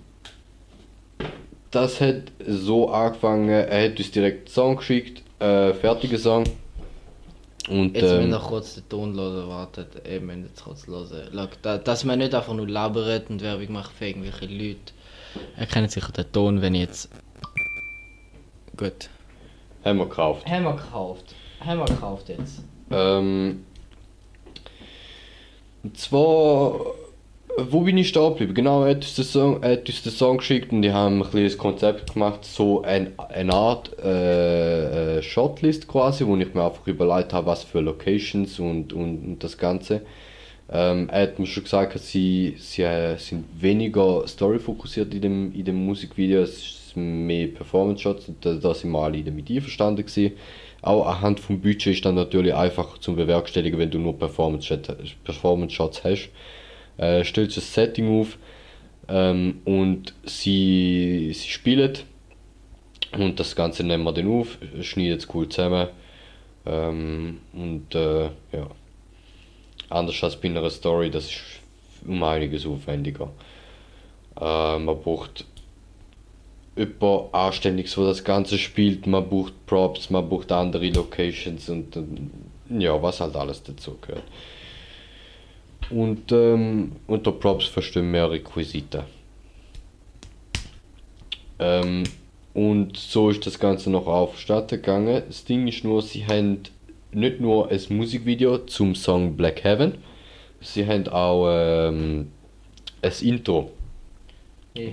das 1.70 2.00
hat 2.00 2.32
so 2.48 2.90
angefangen, 2.90 3.50
er 3.50 3.90
hat 3.90 3.98
uns 3.98 4.12
direkt 4.12 4.48
einen 4.48 4.48
Song 4.48 4.76
geschickt, 4.78 5.24
äh, 5.40 5.74
fertigen 5.74 6.18
Song. 6.18 6.44
Und 7.70 7.96
Jetzt 7.96 8.04
müssen 8.04 8.16
ähm, 8.16 8.22
wir 8.22 8.28
noch 8.28 8.48
kurz 8.48 8.76
den 8.76 8.90
Ton 8.90 9.14
hören, 9.16 9.48
wartet, 9.48 9.88
wir 10.04 10.22
müssen 10.22 10.46
jetzt 10.46 10.64
kurz 10.64 10.88
hören. 10.88 11.08
Schau, 11.34 11.48
da, 11.62 11.78
dass 11.78 12.04
man 12.06 12.20
nicht 12.20 12.34
einfach 12.34 12.54
nur 12.54 12.68
labert 12.68 13.30
und 13.30 13.42
Werbung 13.42 13.74
macht 13.74 13.94
für 13.94 14.08
irgendwelche 14.08 14.46
Leute. 14.46 14.94
Erkennen 15.58 15.88
sicher 15.90 16.12
den 16.12 16.32
Ton, 16.32 16.62
wenn 16.62 16.76
ich 16.76 16.82
jetzt... 16.82 17.10
Gut. 18.78 19.10
haben 19.84 19.98
wir 19.98 20.06
gekauft. 20.06 20.46
Haben 20.48 20.64
wir 20.64 20.74
gekauft. 20.74 21.36
Haben 21.60 21.80
wir 21.80 21.86
gekauft 21.86 22.30
jetzt. 22.30 22.64
Ähm, 22.90 23.66
und 25.84 25.98
zwar, 25.98 26.80
wo 27.58 27.82
bin 27.82 27.98
ich 27.98 28.10
stehen 28.10 28.30
geblieben? 28.30 28.54
Genau, 28.54 28.84
er 28.84 28.92
hat 28.92 28.98
uns 28.98 29.16
den 29.16 29.26
Song, 29.26 29.64
hat 29.64 29.88
uns 29.88 30.04
den 30.04 30.12
Song 30.12 30.38
geschickt 30.38 30.72
und 30.72 30.82
die 30.82 30.92
haben 30.92 31.22
ein 31.22 31.30
kleines 31.30 31.58
Konzept 31.58 32.14
gemacht, 32.14 32.46
so 32.46 32.82
ein, 32.84 33.14
eine 33.18 33.54
Art 33.54 33.98
äh, 34.00 35.18
äh, 35.18 35.22
Shotlist 35.22 35.88
quasi, 35.88 36.26
wo 36.26 36.36
ich 36.38 36.54
mir 36.54 36.66
einfach 36.66 36.86
überlegt 36.88 37.34
habe, 37.34 37.48
was 37.48 37.64
für 37.64 37.82
Locations 37.82 38.60
und, 38.60 38.94
und, 38.94 39.24
und 39.24 39.40
das 39.44 39.58
Ganze. 39.58 40.02
Ähm, 40.70 41.10
er 41.10 41.24
hat 41.24 41.40
mir 41.40 41.48
schon 41.48 41.64
gesagt, 41.64 42.00
sie, 42.00 42.56
sie 42.58 42.84
äh, 42.84 43.18
sind 43.18 43.46
weniger 43.60 44.26
story-fokussiert 44.28 45.14
in 45.14 45.22
dem, 45.22 45.54
in 45.54 45.66
dem 45.66 45.86
Musikvideo, 45.86 46.44
es 46.44 46.81
mehr 46.96 47.48
Performance-Shots 47.48 48.32
da, 48.42 48.54
da 48.56 48.74
sind 48.74 48.92
wir 48.92 49.00
alle 49.00 49.24
damit 49.24 49.50
einverstanden 49.50 50.06
gewesen. 50.06 50.34
Auch 50.82 51.06
anhand 51.06 51.40
vom 51.40 51.62
Budget 51.62 51.88
ist 51.88 52.06
dann 52.06 52.16
natürlich 52.16 52.54
einfach 52.54 52.98
zum 52.98 53.16
Bewerkstelligen, 53.16 53.80
wenn 53.80 53.92
du 53.92 54.00
nur 54.00 54.18
Performance-Shots 54.18 55.16
Performance 55.24 55.78
hast. 55.80 56.30
Äh, 56.98 57.24
stellst 57.24 57.58
das 57.58 57.74
Setting 57.74 58.20
auf 58.20 58.38
ähm, 59.08 59.62
und 59.66 60.14
sie, 60.26 61.32
sie 61.34 61.50
spielen 61.50 61.98
und 63.18 63.40
das 63.40 63.56
Ganze 63.56 63.84
nehmen 63.84 64.04
wir 64.04 64.14
dann 64.14 64.28
auf, 64.28 64.58
schneiden 64.82 65.18
es 65.18 65.28
cool 65.34 65.50
zusammen 65.50 65.90
ähm, 66.66 67.40
und 67.54 67.96
äh, 67.96 68.26
ja. 68.26 68.68
Anders 69.90 70.24
als 70.24 70.38
bei 70.38 70.48
einer 70.48 70.70
Story, 70.70 71.10
das 71.10 71.26
ist 71.26 71.42
um 72.08 72.24
einiges 72.24 72.66
aufwendiger. 72.66 73.30
Äh, 74.40 74.80
man 74.80 75.02
braucht 75.02 75.46
jemand 76.76 77.34
Anständiges, 77.34 77.96
der 77.96 78.06
das 78.06 78.24
Ganze 78.24 78.58
spielt, 78.58 79.08
man 79.08 79.28
braucht 79.28 79.66
Props, 79.66 80.10
man 80.10 80.28
braucht 80.28 80.52
andere 80.52 80.90
Locations 80.90 81.70
und 81.70 81.98
ja, 82.70 83.02
was 83.02 83.20
halt 83.20 83.36
alles 83.36 83.64
dazu 83.64 83.98
gehört. 84.02 84.24
Und 85.90 86.32
ähm, 86.32 86.94
unter 87.08 87.34
Props 87.34 87.66
verstehen 87.66 88.12
mehr 88.12 88.32
Requisiten. 88.32 89.04
Ähm, 91.60 92.04
und 92.54 92.98
so 92.98 93.30
ist 93.30 93.46
das 93.46 93.60
Ganze 93.60 93.90
noch 93.90 94.08
aufstatten 94.08 94.78
gegangen. 94.78 95.24
Das 95.28 95.44
Ding 95.44 95.68
ist 95.68 95.84
nur, 95.84 96.02
sie 96.02 96.26
haben 96.26 96.60
nicht 97.12 97.42
nur 97.42 97.70
ein 97.70 97.82
Musikvideo 97.90 98.60
zum 98.60 98.96
Song 98.96 99.36
Black 99.36 99.64
Heaven, 99.64 99.96
sie 100.62 100.86
haben 100.86 101.08
auch 101.10 101.48
ähm, 101.50 102.32
ein 103.02 103.14
Intro. 103.22 103.72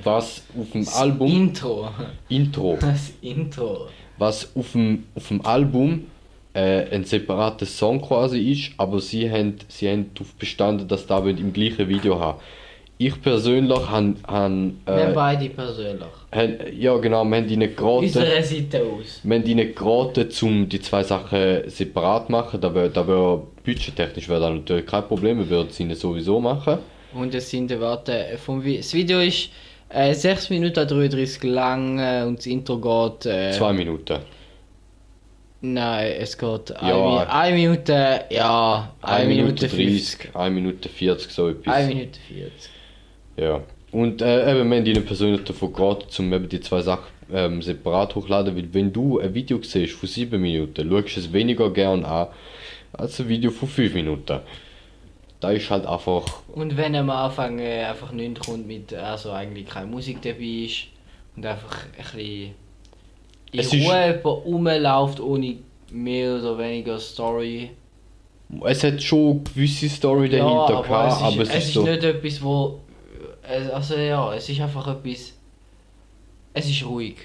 Was 0.02 0.42
auf 0.58 0.70
dem 0.72 0.84
Das 0.84 0.96
Album. 0.96 1.30
Intro. 1.30 1.88
Intro. 2.28 2.78
Das 2.80 3.12
Intro. 3.22 3.88
Was 4.18 4.50
auf 4.56 4.72
dem, 4.72 5.04
auf 5.14 5.28
dem 5.28 5.44
Album 5.46 6.06
äh, 6.54 6.94
ein 6.94 7.04
separater 7.04 7.66
Song 7.66 8.00
quasi 8.00 8.50
ist, 8.50 8.72
aber 8.76 9.00
sie 9.00 9.30
haben, 9.30 9.56
sie 9.68 9.88
haben 9.88 10.10
darauf 10.14 10.34
bestanden, 10.34 10.88
dass 10.88 11.06
da 11.06 11.18
im 11.24 11.52
gleichen 11.52 11.88
Video 11.88 12.18
haben. 12.18 12.40
Ich 13.00 13.22
persönlich 13.22 13.78
habe. 13.88 14.14
Han, 14.26 14.80
Wir 14.84 15.10
äh, 15.10 15.12
beide 15.14 15.48
persönlich. 15.50 16.08
han, 16.32 16.56
ja, 16.76 16.96
genau, 16.96 17.24
wir 17.24 17.36
haben 17.36 17.48
ihnen 17.48 17.76
geraten. 17.76 18.04
Unsere 18.06 18.42
Seite 18.42 18.82
aus. 18.82 19.20
Wir 19.22 19.36
haben 19.38 19.46
ihnen 19.46 19.72
geraten, 19.72 20.28
um 20.42 20.68
die 20.68 20.80
zwei 20.80 21.04
Sachen 21.04 21.70
separat 21.70 22.26
zu 22.26 22.32
machen. 22.32 22.60
Da 22.60 22.74
wäre, 22.74 22.90
da 22.90 23.06
wär, 23.06 23.40
budgettechnisch 23.64 24.28
wäre 24.28 24.40
das 24.40 24.50
natürlich 24.50 24.86
kein 24.86 25.06
Problem, 25.06 25.38
wir 25.38 25.48
würden 25.48 25.68
es 25.70 25.78
ihnen 25.78 25.94
sowieso 25.94 26.40
machen. 26.40 26.78
Und 27.14 27.32
es 27.36 27.48
sind, 27.48 27.70
äh, 27.70 27.80
warte, 27.80 28.36
vom 28.44 28.64
Vi 28.64 28.78
das 28.78 28.92
Video 28.92 29.20
ist 29.20 29.50
äh, 29.88 30.14
6 30.14 30.50
Minuten 30.50 30.86
33 30.86 31.42
lang 31.44 31.98
äh, 31.98 32.24
und 32.26 32.38
das 32.38 32.46
Intro 32.46 32.78
geht. 32.78 33.26
Äh, 33.26 33.52
Zwei 33.52 33.72
Minuten. 33.72 34.18
Nein, 35.60 36.12
es 36.20 36.38
geht 36.38 36.70
Ja. 36.80 37.26
1 37.28 37.54
Minute, 37.54 38.24
ja, 38.30 38.92
1 39.02 39.26
Minute 39.26 39.68
50. 39.68 40.18
30, 40.32 40.36
1 40.36 40.54
Minute 40.54 40.88
40, 40.88 41.30
so 41.32 41.48
etwas. 41.48 41.74
1 41.74 41.88
Minute 41.88 42.20
40. 42.28 42.70
Ja. 43.36 43.60
Und 43.90 44.22
äh, 44.22 44.50
eben, 44.50 44.70
wir 44.70 44.76
haben 44.78 44.86
ihnen 44.86 45.04
persönlich 45.04 45.42
davon 45.44 45.72
geraten, 45.72 46.06
um 46.18 46.32
eben 46.32 46.48
die 46.48 46.60
zwei 46.60 46.82
Sachen 46.82 47.06
ähm, 47.32 47.62
separat 47.62 48.14
hochladen, 48.14 48.54
weil 48.56 48.72
wenn 48.72 48.92
du 48.92 49.18
ein 49.18 49.34
Video 49.34 49.60
siehst 49.62 49.94
von 49.94 50.08
7 50.08 50.40
Minuten, 50.40 50.88
schaust 50.88 51.16
du 51.16 51.20
es 51.20 51.32
weniger 51.32 51.70
gern 51.72 52.04
an 52.04 52.28
als 52.92 53.18
ein 53.20 53.28
Video 53.28 53.50
von 53.50 53.68
5 53.68 53.94
Minuten. 53.94 54.40
Da 55.40 55.50
ist 55.52 55.70
halt 55.70 55.86
einfach. 55.86 56.24
Und 56.48 56.76
wenn 56.76 56.96
am 56.96 57.10
Anfang 57.10 57.58
äh, 57.60 57.84
einfach 57.84 58.10
nichts 58.12 58.40
kommt 58.46 58.66
mit, 58.66 58.92
also 58.92 59.30
eigentlich 59.30 59.66
keine 59.68 59.86
Musik 59.86 60.20
dabei 60.22 60.64
ist 60.66 60.84
und 61.36 61.46
einfach 61.46 61.84
ein 61.84 62.02
bisschen 62.02 62.54
in 63.52 63.60
Es 63.60 63.72
ist- 63.72 63.86
Ruhe 63.86 64.06
jemand 64.06 64.24
rumläuft 64.24 65.20
ohne 65.20 65.56
mehr 65.92 66.34
oder 66.36 66.58
weniger 66.58 66.98
Story. 66.98 67.70
Es 68.64 68.82
hat 68.82 69.00
schon 69.02 69.44
gewisse 69.44 69.88
Story 69.88 70.28
dahinter 70.28 70.78
aber, 70.78 70.82
gehabt, 70.82 71.12
es 71.12 71.18
ist, 71.18 71.22
aber 71.22 71.42
es, 71.42 71.48
es 71.50 71.54
ist 71.56 71.64
ist 71.66 71.74
so. 71.74 71.82
nicht 71.82 72.02
etwas, 72.04 72.42
wo. 72.42 72.80
äh, 73.48 73.70
Also 73.70 73.94
ja, 73.94 74.34
es 74.34 74.48
ist 74.48 74.60
einfach 74.60 74.88
etwas. 74.88 75.34
Es 76.54 76.68
ist 76.68 76.84
ruhig. 76.84 77.16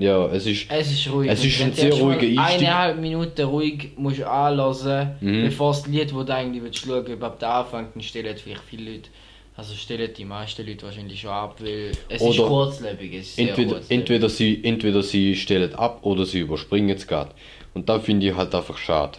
Ja, 0.00 0.26
es 0.26 0.46
ist. 0.46 0.66
Es 0.70 0.92
ist 0.92 1.10
ruhig. 1.12 1.28
Es 1.30 1.44
ist 1.44 1.60
ein 1.60 1.72
sehr 1.72 1.92
ruhiger 1.92 2.20
Einstieg. 2.42 2.68
Eineinhalb 2.68 3.00
Minuten 3.00 3.42
ruhig 3.46 3.90
musst 3.96 4.18
du 4.18 4.30
anlassen, 4.30 5.10
Mhm. 5.20 5.42
bevor 5.44 5.72
das 5.72 5.86
Lied, 5.88 6.12
das 6.14 6.24
du 6.26 6.34
eigentlich 6.34 6.62
willst, 6.62 6.78
schauen 6.78 7.04
überhaupt 7.06 7.42
anfängt, 7.42 7.88
dann 7.94 8.02
stellen 8.02 8.36
vielleicht 8.36 8.62
viele 8.62 8.92
Leute. 8.92 9.08
Also 9.56 9.74
stellen 9.74 10.08
die 10.16 10.24
meisten 10.24 10.64
Leute 10.64 10.84
wahrscheinlich 10.86 11.20
schon 11.20 11.30
ab, 11.30 11.56
weil 11.58 11.90
es 12.08 12.22
ist 12.22 12.38
Oder 12.38 12.46
kurzlebig. 12.48 13.12
Es 13.14 13.28
ist 13.30 13.38
Entweder, 13.40 13.72
kurzlebig. 13.72 13.90
entweder, 13.98 14.28
sie, 14.28 14.60
entweder 14.62 15.02
sie 15.02 15.34
stellen 15.34 15.74
ab 15.74 15.98
oder 16.02 16.24
sie 16.24 16.38
überspringen 16.40 16.96
es 16.96 17.04
gerade. 17.04 17.32
Und 17.74 17.88
da 17.88 17.98
finde 17.98 18.28
ich 18.28 18.36
halt 18.36 18.54
einfach 18.54 18.78
schade. 18.78 19.18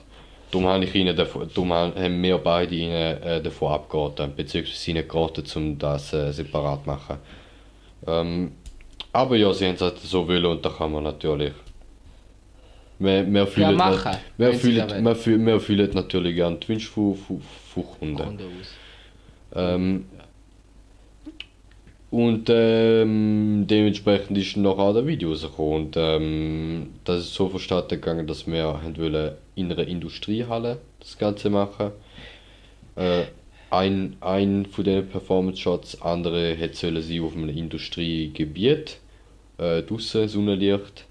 Darum 0.50 0.66
habe 0.68 0.86
ich 0.86 0.96
ihnen 0.96 1.14
davon, 1.16 1.50
darum 1.54 1.74
haben 1.74 2.24
wir 2.24 2.38
beide 2.38 2.74
ihnen 2.74 3.22
äh, 3.22 3.42
davon 3.44 3.74
abgeraten, 3.74 4.34
beziehungsweise 4.34 4.92
ihnen 4.92 5.06
geraten, 5.08 5.44
um 5.56 5.78
das 5.78 6.14
äh, 6.14 6.32
separat 6.32 6.84
zu 6.84 6.90
machen. 6.90 7.18
Ähm, 8.08 8.52
aber 9.12 9.36
ja, 9.36 9.54
sie 9.54 9.66
haben 9.66 9.76
es 9.76 9.82
halt 9.82 10.00
so 10.00 10.28
wollen 10.28 10.46
und 10.46 10.66
da 10.66 10.70
kann 10.70 10.92
man 10.92 11.04
natürlich. 11.04 11.54
Wir, 13.00 13.32
wir 13.32 13.48
fühlen, 13.48 13.76
machen, 13.76 14.18
wir, 14.38 14.54
fühlen, 14.54 14.88
das 14.88 15.04
wir, 15.04 15.16
fühlen, 15.16 15.46
wir 15.46 15.60
fühlen 15.62 15.90
natürlich 15.94 16.36
gerne 16.36 16.58
die 16.58 16.68
Wünsche 16.68 16.92
von, 16.92 17.16
von, 17.16 17.42
von 17.74 17.86
Kunden. 17.86 18.18
Kunde. 18.18 18.44
Ähm, 19.56 20.06
und 22.12 22.50
ähm, 22.50 23.66
dementsprechend 23.68 24.38
ist 24.38 24.58
noch 24.58 24.80
auch 24.80 24.94
der 24.94 25.06
Video 25.06 25.30
rausgekommen. 25.30 25.86
Und 25.86 25.98
ähm, 25.98 26.90
das 27.04 27.20
ist 27.20 27.36
so 27.36 27.50
vonstatten 27.50 28.02
gegangen, 28.02 28.26
dass 28.26 28.48
wir 28.48 28.64
haben 28.64 28.98
wollen 28.98 29.34
in 29.56 29.72
einer 29.72 29.88
Industriehalle 29.88 30.80
das 31.00 31.18
Ganze 31.18 31.50
machen. 31.50 31.92
Äh, 32.96 33.26
ein, 33.72 34.16
ein 34.22 34.66
von 34.66 34.84
den 34.84 35.08
Performance-Shots, 35.08 36.02
andere 36.02 36.56
hätte 36.56 36.76
sollen 36.76 37.02
sie 37.02 37.20
auf 37.20 37.36
einem 37.36 37.50
Industriegebiet, 37.50 38.98
äh, 39.58 39.84
draussen, 39.84 40.28
Sonnenlicht. 40.28 41.06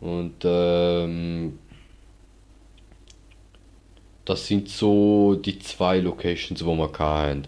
Und 0.00 0.34
ähm, 0.44 1.58
das 4.24 4.46
sind 4.46 4.68
so 4.68 5.34
die 5.34 5.58
zwei 5.58 6.00
Locations, 6.00 6.58
die 6.58 6.66
wir 6.66 6.92
hatten. 6.98 7.46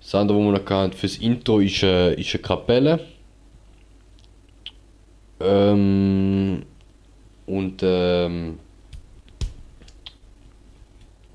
Das 0.00 0.14
andere, 0.14 0.38
was 0.38 0.44
wir 0.44 0.52
noch 0.52 0.70
hatten 0.70 0.92
fürs 0.92 1.18
Intro, 1.18 1.60
ist, 1.60 1.82
äh, 1.82 2.14
ist 2.14 2.34
eine 2.34 2.42
Kapelle. 2.42 3.00
Ähm, 5.40 6.62
und 7.46 7.82
ähm, 7.82 8.58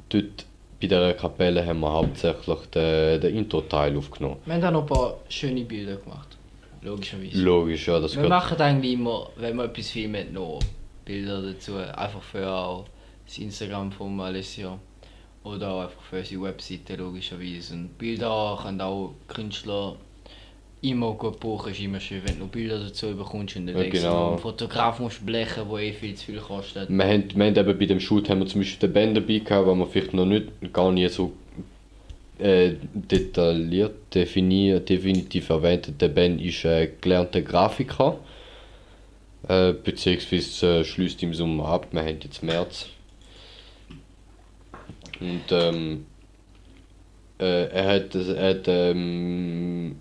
dort 0.09 0.45
bei 0.81 0.87
dieser 0.87 1.13
Kapelle 1.13 1.65
haben 1.65 1.79
wir 1.81 1.91
hauptsächlich 1.91 2.59
den, 2.73 3.21
den 3.21 3.37
Intro-Teil 3.37 3.95
aufgenommen. 3.95 4.37
Wir 4.45 4.55
haben 4.55 4.63
auch 4.63 4.71
noch 4.71 4.81
ein 4.81 4.87
paar 4.87 5.17
schöne 5.29 5.63
Bilder 5.63 5.97
gemacht. 5.97 6.37
Logischerweise. 6.81 7.39
Logisch, 7.39 7.87
ja, 7.87 7.99
das 7.99 8.15
wir 8.15 8.27
machen 8.27 8.59
eigentlich 8.59 8.93
immer, 8.93 9.29
wenn 9.35 9.55
wir 9.55 9.65
etwas 9.65 9.91
filmen, 9.91 10.33
noch 10.33 10.59
Bilder 11.05 11.41
dazu. 11.43 11.75
Einfach 11.75 12.23
für 12.23 12.49
auch 12.49 12.85
das 13.25 13.37
Instagram 13.37 13.91
von 13.91 14.19
Alessio. 14.19 14.79
Oder 15.43 15.69
auch 15.69 15.81
einfach 15.81 16.01
für 16.01 16.17
unsere 16.17 16.41
Webseite 16.43 16.95
logischerweise. 16.95 17.75
Und 17.75 17.97
Bilder 17.99 18.59
können 18.61 18.81
auch 18.81 19.13
Künstler 19.27 19.95
immer 20.81 21.13
gut 21.13 21.39
brauchen. 21.39 21.71
Ist 21.71 21.79
immer 21.79 21.99
schön, 21.99 22.21
wenn 22.25 22.39
du 22.39 22.47
Bilder 22.47 22.79
dazu 22.79 23.15
bekommst 23.15 23.55
und 23.55 23.67
dann 23.67 23.77
Ja, 23.77 23.83
extra 23.83 24.09
genau. 24.09 24.21
noch 24.21 24.29
einen 24.31 24.39
Fotograf 24.39 24.99
musst 24.99 25.25
blechen, 25.25 25.63
der 25.69 25.79
eh 25.79 25.93
viel 25.93 26.15
zu 26.15 26.25
viel 26.25 26.39
kostet. 26.39 26.89
Wir 26.89 27.05
haben, 27.05 27.23
wir 27.35 27.45
haben 27.45 27.55
eben 27.55 27.79
bei 27.79 27.85
dem 27.85 27.99
Shoot 27.99 28.29
haben 28.29 28.39
wir 28.39 28.47
zum 28.47 28.61
Beispiel 28.61 28.87
den 28.89 28.93
Ben 28.93 29.13
dabei 29.13 29.39
gehabt, 29.39 29.67
den 29.67 29.77
wir 29.77 29.87
vielleicht 29.87 30.13
noch 30.13 30.25
nicht, 30.25 30.47
gar 30.73 30.91
nie 30.91 31.07
so 31.07 31.33
äh, 32.39 32.73
detailliert 32.93 34.13
definiert, 34.13 34.89
definitiv 34.89 35.49
erwähnt. 35.49 35.93
Der 36.01 36.09
Ben 36.09 36.39
ist 36.39 36.65
äh, 36.65 36.89
gelernter 36.99 37.41
Grafiker, 37.41 38.17
äh, 39.47 39.73
beziehungsweise 39.73 40.79
äh, 40.79 40.83
schließt 40.83 41.21
im 41.23 41.33
Sommer 41.33 41.65
ab. 41.67 41.87
Wir 41.91 42.01
haben 42.01 42.17
jetzt 42.23 42.41
März. 42.41 42.87
Und 45.19 45.43
ähm, 45.51 46.05
äh, 47.39 47.65
er 47.65 47.95
hat, 47.95 48.15
er 48.15 48.49
hat 48.49 48.63
ähm, 48.67 49.97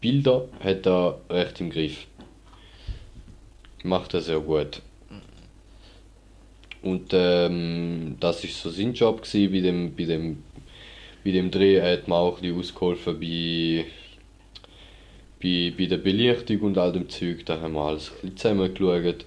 Bilder 0.00 0.48
hat 0.60 0.86
er 0.86 1.20
recht 1.28 1.60
im 1.60 1.70
Griff. 1.70 2.06
Macht 3.82 4.14
er 4.14 4.20
sehr 4.20 4.40
gut. 4.40 4.82
Und 6.82 7.10
ähm, 7.12 8.16
das 8.20 8.44
ist 8.44 8.60
so 8.62 8.70
sein 8.70 8.94
Job 8.94 9.22
gewesen, 9.22 9.52
bei 9.52 9.60
dem, 9.60 9.96
bei 9.96 10.04
dem, 10.04 10.42
bei 11.24 11.32
dem 11.32 11.50
Dreh 11.50 11.80
hat 11.80 12.06
mir 12.06 12.14
auch 12.14 12.38
bisschen 12.38 12.58
ausgeholfen 12.58 13.18
bei, 13.18 13.84
bei, 15.42 15.72
bei 15.76 15.86
der 15.86 15.98
Belichtung 15.98 16.60
und 16.60 16.78
all 16.78 16.92
dem 16.92 17.08
Zeug. 17.08 17.44
Da 17.46 17.60
haben 17.60 17.74
wir 17.74 17.82
alles 17.82 18.10
ein 18.10 18.14
bisschen 18.14 18.36
zusammen 18.36 18.74
geschaut. 18.74 19.26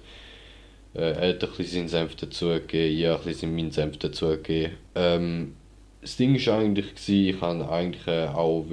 Äh, 0.94 1.00
er 1.00 1.28
hat 1.28 1.44
ein 1.44 1.50
bisschen 1.50 1.66
seinen 1.66 1.88
Senf 1.88 2.16
dazugegeben, 2.16 2.98
ich 2.98 3.06
habe 3.06 3.20
ein 3.20 3.24
bisschen 3.26 3.54
meinen 3.54 3.70
Senf 3.70 3.98
dazugegeben. 3.98 4.72
Ähm, 4.94 5.54
das 6.02 6.16
Ding 6.16 6.34
war 6.46 6.58
eigentlich, 6.58 7.08
ich 7.08 7.40
wollte 7.40 7.68
eigentlich 7.70 8.06
äh, 8.08 8.26
auch 8.26 8.66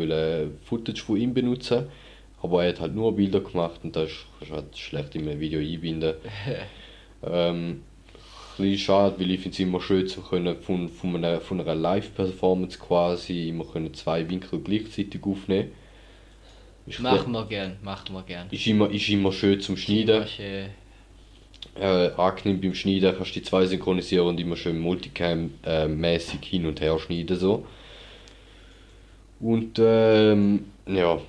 Footage 0.66 1.02
von 1.02 1.18
ihm 1.18 1.34
benutzen, 1.34 1.88
aber 2.42 2.64
er 2.64 2.70
hat 2.70 2.82
halt 2.82 2.96
nur 2.96 3.16
Bilder 3.16 3.40
gemacht 3.40 3.82
und 3.84 3.96
das 3.96 4.10
ist, 4.10 4.26
kannst 4.40 4.52
du 4.52 4.56
halt 4.56 4.78
schlecht 4.78 5.16
in 5.16 5.30
einem 5.30 5.40
Video 5.40 5.60
einbinden. 5.60 6.16
ähm, 7.24 7.84
ein 8.58 8.64
bisschen 8.64 8.78
schade, 8.80 9.20
weil 9.20 9.32
ich 9.32 9.42
finde 9.42 9.54
es 9.54 9.60
immer 9.60 9.80
schön 9.80 10.08
zu 10.08 10.22
können 10.22 10.58
von, 10.60 10.90
von 10.90 11.16
einer, 11.16 11.40
von 11.40 11.62
einer 11.62 11.76
Live-Performance 11.76 12.80
quasi 12.80 13.50
immer 13.50 13.64
können 13.64 13.94
zwei 13.94 14.28
Winkel 14.28 14.60
gleichzeitig 14.60 15.24
aufnehmen. 15.24 15.72
Ist, 16.88 17.00
Machen 17.00 17.32
wir 17.32 17.46
gern, 17.46 17.78
machen 17.84 18.14
wir 18.16 18.24
gern. 18.24 18.48
ist, 18.50 18.66
immer, 18.66 18.90
ist 18.90 19.08
immer 19.10 19.32
schön 19.32 19.62
zum 19.62 19.78
Schneiden. 19.78 20.24
Ist, 20.24 20.40
äh, 21.80 22.08
äh, 22.08 22.12
angenehm 22.16 22.62
beim 22.62 22.74
Schneiden, 22.74 23.16
kannst 23.16 23.36
du 23.36 23.40
die 23.40 23.46
zwei 23.46 23.66
synchronisieren 23.66 24.28
und 24.28 24.40
immer 24.40 24.56
schön 24.56 24.80
Multicam-mäßig 24.80 26.44
hin 26.44 26.66
und 26.66 26.82
her 26.82 27.00
schneiden 27.00 27.38
so. 27.38 27.66
Und 29.40 29.80
ähm, 29.80 30.66
ja. 30.86 31.20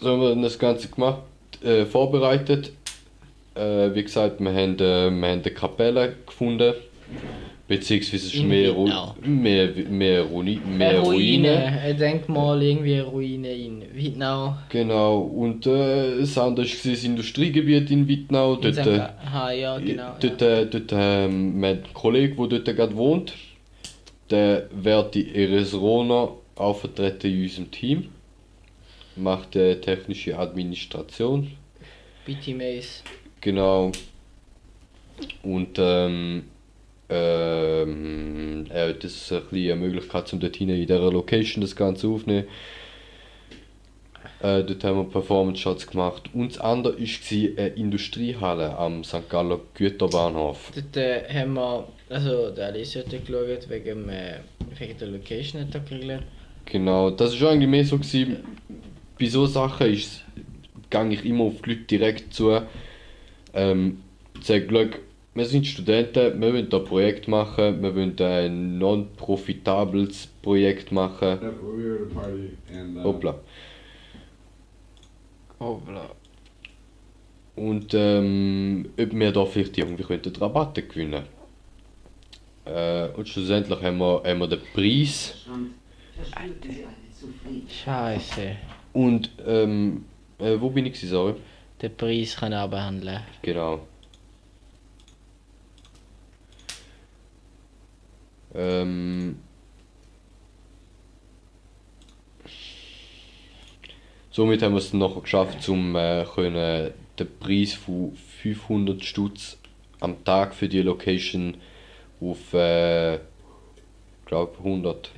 So 0.00 0.10
haben 0.10 0.20
wir 0.20 0.42
das 0.42 0.58
Ganze 0.58 0.88
gemacht, 0.88 1.22
äh, 1.62 1.84
vorbereitet. 1.84 2.72
Äh, 3.54 3.94
wie 3.94 4.02
gesagt, 4.02 4.40
wir 4.40 4.52
haben, 4.52 4.74
äh, 4.74 4.78
wir 4.78 5.06
haben 5.06 5.24
eine 5.24 5.42
Kapelle 5.42 6.16
gefunden. 6.26 6.74
Beziehungsweise 7.78 8.36
In 8.36 8.48
mehr, 8.48 8.70
Ru 8.72 8.84
Wittnau. 8.86 9.14
mehr, 9.22 9.68
mehr, 9.88 10.22
Runi 10.22 10.60
mehr 10.64 10.90
eine 10.90 10.98
Ruinen. 11.00 11.44
Ruine, 11.54 11.80
ein 11.80 11.96
Denkmal, 11.98 12.62
irgendwie 12.62 12.94
eine 12.94 13.04
Ruine 13.04 13.52
in 13.52 13.82
Wittnau. 13.94 14.56
Genau, 14.68 15.18
und 15.18 15.66
äh, 15.66 16.20
das 16.20 16.38
andere 16.38 16.66
war 16.66 16.92
das 16.92 17.04
Industriegebiet 17.04 17.90
in 17.90 18.06
Wittnau. 18.06 18.54
In 18.54 18.60
Dort, 18.60 18.86
äh, 18.86 19.00
Aha, 19.00 19.52
ja, 19.52 19.78
genau. 19.78 20.16
Dort, 20.20 20.40
ja. 20.40 20.58
äh, 20.60 20.66
dort 20.66 20.92
ähm, 20.92 21.60
wir 21.60 21.68
haben 21.68 21.78
einen 21.82 21.94
Kollegen, 21.94 22.48
der 22.48 22.58
dort 22.60 22.76
gerade 22.76 22.96
wohnt. 22.96 23.34
Der 24.30 24.68
wird 24.72 25.14
die 25.14 25.34
Eresrona 25.34 26.28
auch 26.56 26.78
vertreten 26.78 27.26
in 27.30 27.42
unserem 27.42 27.70
Team. 27.70 28.08
Macht 29.16 29.54
äh, 29.56 29.80
technische 29.80 30.38
Administration. 30.38 31.50
Bitte 32.24 32.54
Mace. 32.54 33.02
Genau. 33.40 33.92
Und 35.42 35.78
ähm, 35.78 36.44
ähm, 36.44 36.44
hat 38.74 39.04
das 39.04 39.32
ein 39.32 39.42
bisschen 39.42 39.72
eine 39.72 39.76
Möglichkeit, 39.76 40.32
um 40.32 40.40
dort 40.40 40.60
in 40.60 40.68
dieser 40.68 41.10
Location 41.10 41.60
das 41.60 41.74
Ganze 41.76 42.08
aufzunehmen. 42.08 42.46
Äh, 44.40 44.62
dort 44.62 44.84
haben 44.84 44.98
wir 44.98 45.04
Performance 45.04 45.62
Shots 45.62 45.86
gemacht. 45.86 46.28
Und 46.34 46.52
das 46.52 46.60
andere 46.60 46.98
war 46.98 47.64
eine 47.64 47.68
Industriehalle 47.74 48.76
am 48.76 49.02
St. 49.02 49.28
Galler 49.30 49.60
Güterbahnhof. 49.72 50.70
Dort 50.74 50.96
äh, 50.96 51.22
haben 51.32 51.54
wir, 51.54 51.88
also 52.10 52.50
der 52.50 52.66
Alice 52.66 52.96
hat 52.96 53.10
geschaut, 53.10 53.70
wegen, 53.70 54.08
äh, 54.10 54.40
wegen 54.78 54.98
der 54.98 55.08
Location 55.08 55.62
hat 55.62 55.74
er 55.74 55.80
geregelt. 55.80 56.24
Genau, 56.66 57.10
das 57.10 57.40
war 57.40 57.52
eigentlich 57.52 57.70
mehr 57.70 57.84
so. 57.84 57.96
Gewesen, 57.96 58.36
bei 59.18 59.26
so 59.26 59.46
Sachen 59.46 59.92
ist, 59.92 60.24
gehe 60.90 61.08
ich 61.08 61.24
immer 61.24 61.44
auf 61.44 61.62
die 61.62 61.70
Leute 61.70 61.84
direkt 61.84 62.34
zu. 62.34 62.60
Ähm, 63.54 64.00
sage, 64.42 64.66
«Schau, 64.70 64.98
wir 65.34 65.44
sind 65.46 65.66
Studenten, 65.66 66.40
wir 66.40 66.52
wollen 66.52 66.68
da 66.68 66.78
ein 66.78 66.84
Projekt 66.84 67.26
machen, 67.26 67.82
wir 67.82 67.94
wollen 67.94 68.18
ein 68.20 68.78
non-profitables 68.78 70.28
Projekt 70.42 70.92
machen. 70.92 71.40
Yeah, 71.42 71.50
we 71.60 71.82
were 71.82 72.04
at 72.04 72.10
a 72.10 72.20
party 72.20 72.50
and 72.72 72.96
uh, 72.98 73.02
Hoppla. 73.02 73.34
Hoppla. 75.58 76.10
Und 77.56 77.94
ähm, 77.94 78.88
ob 78.98 79.12
wir 79.12 79.32
da 79.32 79.44
vielleicht 79.44 79.78
irgendwie 79.78 80.02
könnten 80.02 80.34
Rabatte 80.36 80.82
gewinnen 80.82 81.24
äh, 82.64 83.08
Und 83.16 83.28
schlussendlich 83.28 83.80
haben 83.80 83.98
wir, 83.98 84.22
haben 84.24 84.38
wir 84.40 84.48
den 84.48 84.60
Preis 84.72 85.34
Scheiße. 87.84 88.56
und 88.92 89.30
ähm, 89.46 90.04
äh, 90.38 90.56
wo 90.58 90.70
bin 90.70 90.86
ich 90.86 91.00
sorry? 91.00 91.34
Den 91.80 91.96
Preis 91.96 92.36
kann 92.36 92.52
er 92.52 92.68
behandeln. 92.68 93.20
Genau. 93.42 93.86
Ähm, 98.54 99.36
somit 104.30 104.62
haben 104.62 104.72
wir 104.74 104.78
es 104.78 104.90
dann 104.90 105.00
nachher 105.00 105.20
geschafft, 105.20 105.68
um 105.68 105.96
äh, 105.96 106.24
können 106.34 106.92
den 107.18 107.38
Preis 107.40 107.74
von 107.74 108.16
500 108.42 109.02
Stutz 109.04 109.58
am 110.00 110.24
Tag 110.24 110.54
für 110.54 110.68
die 110.68 110.82
Location 110.82 111.56
auf, 112.20 112.52
äh, 112.54 113.18
glaube 114.26 114.58
100 114.58 115.10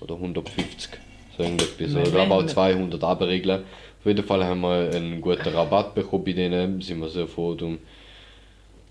oder 0.00 0.14
150 0.14 0.90
so 1.36 1.42
irgendetwas. 1.42 1.94
Oder 1.94 2.12
werden- 2.14 2.48
200 2.48 3.02
abregeln. 3.04 3.64
Auf 4.00 4.06
jeden 4.06 4.24
Fall 4.24 4.44
haben 4.44 4.60
wir 4.60 4.90
einen 4.94 5.20
guten 5.20 5.48
Rabatt 5.48 5.94
bekommen 5.94 6.24
bei 6.24 6.32
denen, 6.32 6.80
sind 6.80 7.00
wir 7.00 7.08
sehr 7.08 7.26
froh 7.26 7.54
drum. 7.54 7.78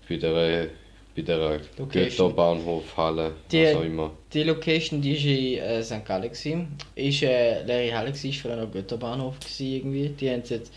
Bei 0.08 0.16
der, 0.16 0.68
bei 1.14 1.22
der 1.22 1.60
Location. 1.78 1.88
Güterbahnhof 1.88 2.96
Halle, 2.96 3.32
Die- 3.50 3.64
was 3.64 3.74
auch 3.76 3.82
immer. 3.84 4.10
Die 4.32 4.42
Location, 4.42 5.00
die 5.00 5.14
war 5.60 5.68
in 5.72 5.78
äh, 5.78 5.82
St. 5.82 6.04
Gallen. 6.04 6.22
Gewesen. 6.24 6.68
Ist 6.94 7.22
äh, 7.22 7.62
leere 7.64 7.96
Halle, 7.96 8.08
gewesen, 8.10 8.30
ist 8.30 8.40
früher 8.40 8.56
noch 8.56 8.70
Götterbahnhof 8.72 9.38
gewesen, 9.38 9.66
irgendwie. 9.76 10.08
Die 10.08 10.30
haben 10.30 10.42
jetzt, 10.48 10.72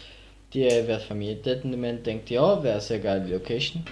die 0.54 0.63
äh, 0.63 0.88
wird 0.88 1.02
vermietet 1.02 1.63
und 1.65 1.73
haben 1.73 2.04
gedacht, 2.04 2.30
ja, 2.30 2.62
wäre 2.63 2.73
eine 2.73 2.82
sehr 2.82 3.00
geile 3.00 3.28
Location. 3.28 3.84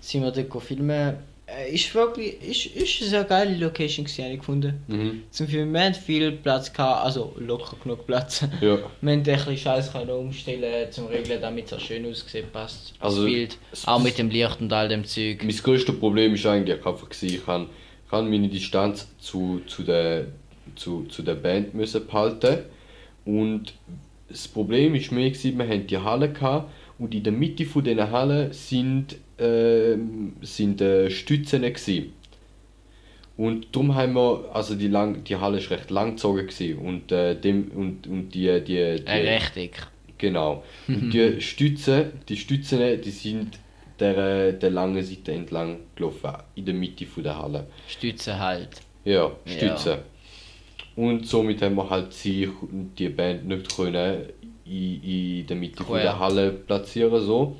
Sind 0.00 0.22
wir 0.22 0.30
dort 0.30 0.62
filmen. 0.62 1.16
Äh, 1.48 1.72
ist 1.72 1.94
wirklich, 1.94 2.42
ist, 2.42 2.66
ist 2.74 3.00
eine 3.02 3.10
sehr 3.10 3.24
geile 3.24 3.56
Location 3.56 4.04
habe 4.04 4.32
ich 4.32 4.38
gefunden. 4.40 4.82
Mhm. 4.88 5.22
Zum 5.30 5.46
Filmen, 5.46 5.72
wir 5.72 5.84
haben 5.84 5.94
viel 5.94 6.32
Platz 6.32 6.72
gehabt, 6.72 7.04
also 7.04 7.36
locker 7.38 7.76
genug 7.80 8.04
Platz. 8.04 8.42
Ja. 8.60 8.78
Wir 9.00 9.12
haben 9.12 9.20
ein 9.20 9.22
bisschen 9.22 9.56
Scheiß 9.56 9.90
umstellen 9.94 10.90
zum 10.90 11.06
Regeln, 11.06 11.40
damit 11.40 11.66
es 11.66 11.74
auch 11.74 11.80
schön 11.80 12.04
aussieht, 12.04 12.52
passt. 12.52 12.94
Also, 12.98 13.22
das 13.22 13.30
Bild. 13.30 13.58
Auch 13.86 14.02
mit 14.02 14.18
dem 14.18 14.28
Licht 14.28 14.60
und 14.60 14.72
all 14.72 14.88
dem 14.88 15.04
Zeug. 15.04 15.44
Mein 15.44 15.56
grösstes 15.56 15.96
Problem 15.96 16.34
ist 16.34 16.44
eigentlich 16.46 16.84
einfach, 16.84 17.06
ich 17.22 17.44
kann, 17.44 17.68
ich 18.04 18.10
kann 18.10 18.28
meine 18.28 18.48
Distanz 18.48 19.06
zu, 19.20 19.60
zu, 19.68 19.84
der, 19.84 20.26
zu, 20.74 21.04
zu 21.04 21.22
der 21.22 21.36
Band 21.36 21.74
müssen 21.74 22.06
behalten 22.06 22.64
und 23.24 23.72
das 24.28 24.48
Problem 24.48 24.96
ist 24.96 25.12
mehr, 25.12 25.32
wir 25.32 25.68
hatten 25.68 25.86
die 25.86 25.98
Halle 25.98 26.32
gehabt, 26.32 26.72
und 26.98 27.14
in 27.14 27.22
der 27.22 27.32
Mitte 27.32 27.64
von 27.64 27.84
Halle 27.84 28.52
sind, 28.52 29.16
ähm, 29.38 30.34
sind 30.42 30.80
äh, 30.80 31.10
Stützen 31.10 31.62
gewesen. 31.62 32.12
Und 33.36 33.66
darum 33.72 33.94
haben 33.94 34.14
wir, 34.14 34.48
also 34.52 34.74
die, 34.74 34.88
lang, 34.88 35.24
die 35.24 35.36
Halle 35.36 35.58
ist 35.58 35.70
recht 35.70 35.90
langgezogen 35.90 36.46
gewesen 36.46 36.78
und, 36.78 37.12
äh, 37.12 37.38
dem, 37.38 37.70
und, 37.74 38.06
und 38.06 38.30
die, 38.30 38.46
die, 38.60 38.96
die, 38.96 39.06
Ein 39.06 39.26
Rechteck. 39.26 39.86
Genau. 40.16 40.64
Und 40.88 41.10
die 41.12 41.40
Stützen, 41.40 42.12
die 42.28 42.36
Stützen, 42.36 43.00
die 43.02 43.10
sind 43.10 43.58
der, 44.00 44.52
der 44.52 44.70
langen 44.70 45.02
Seite 45.02 45.32
entlang 45.32 45.78
gelaufen, 45.94 46.32
in 46.54 46.64
der 46.64 46.74
Mitte 46.74 47.04
von 47.04 47.22
der 47.22 47.38
Halle. 47.38 47.66
Stütze 47.86 48.38
halt. 48.38 48.80
Ja, 49.04 49.30
Stützen. 49.44 49.98
Und 50.96 51.26
somit 51.26 51.60
haben 51.60 51.74
wir 51.74 51.88
halt 51.90 52.14
sich 52.14 52.48
und 52.62 52.94
die 52.98 53.10
Band 53.10 53.46
nicht 53.46 53.76
können 53.76 54.30
in, 54.64 55.02
in 55.02 55.46
der 55.46 55.56
Mitte 55.56 55.84
von 55.84 55.96
Quer. 55.96 56.02
der 56.02 56.18
Halle 56.18 56.50
platzieren 56.50 57.22
so. 57.22 57.56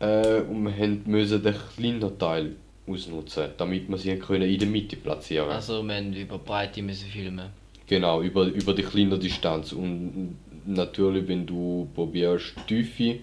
Äh, 0.00 0.40
und 0.40 0.64
wir 0.64 0.72
haben 0.72 1.02
müssen 1.06 1.42
den 1.42 1.54
kleinen 1.76 2.18
Teil 2.18 2.56
ausnutzen, 2.86 3.50
damit 3.56 3.88
wir 3.88 3.98
sie 3.98 4.16
können 4.16 4.48
in 4.50 4.58
der 4.58 4.68
Mitte 4.68 4.96
platzieren. 4.96 5.48
Also 5.50 5.82
wir 5.82 5.94
haben 5.94 6.12
über 6.12 6.38
Breite 6.38 6.82
müssen 6.82 7.08
filmen. 7.08 7.50
Genau, 7.86 8.22
über, 8.22 8.46
über 8.46 8.72
die 8.72 8.82
kleine 8.82 9.18
Distanz. 9.18 9.72
Und 9.72 10.36
natürlich, 10.66 11.28
wenn 11.28 11.46
du 11.46 11.88
probierst 11.94 12.54
Tiefe, 12.66 13.18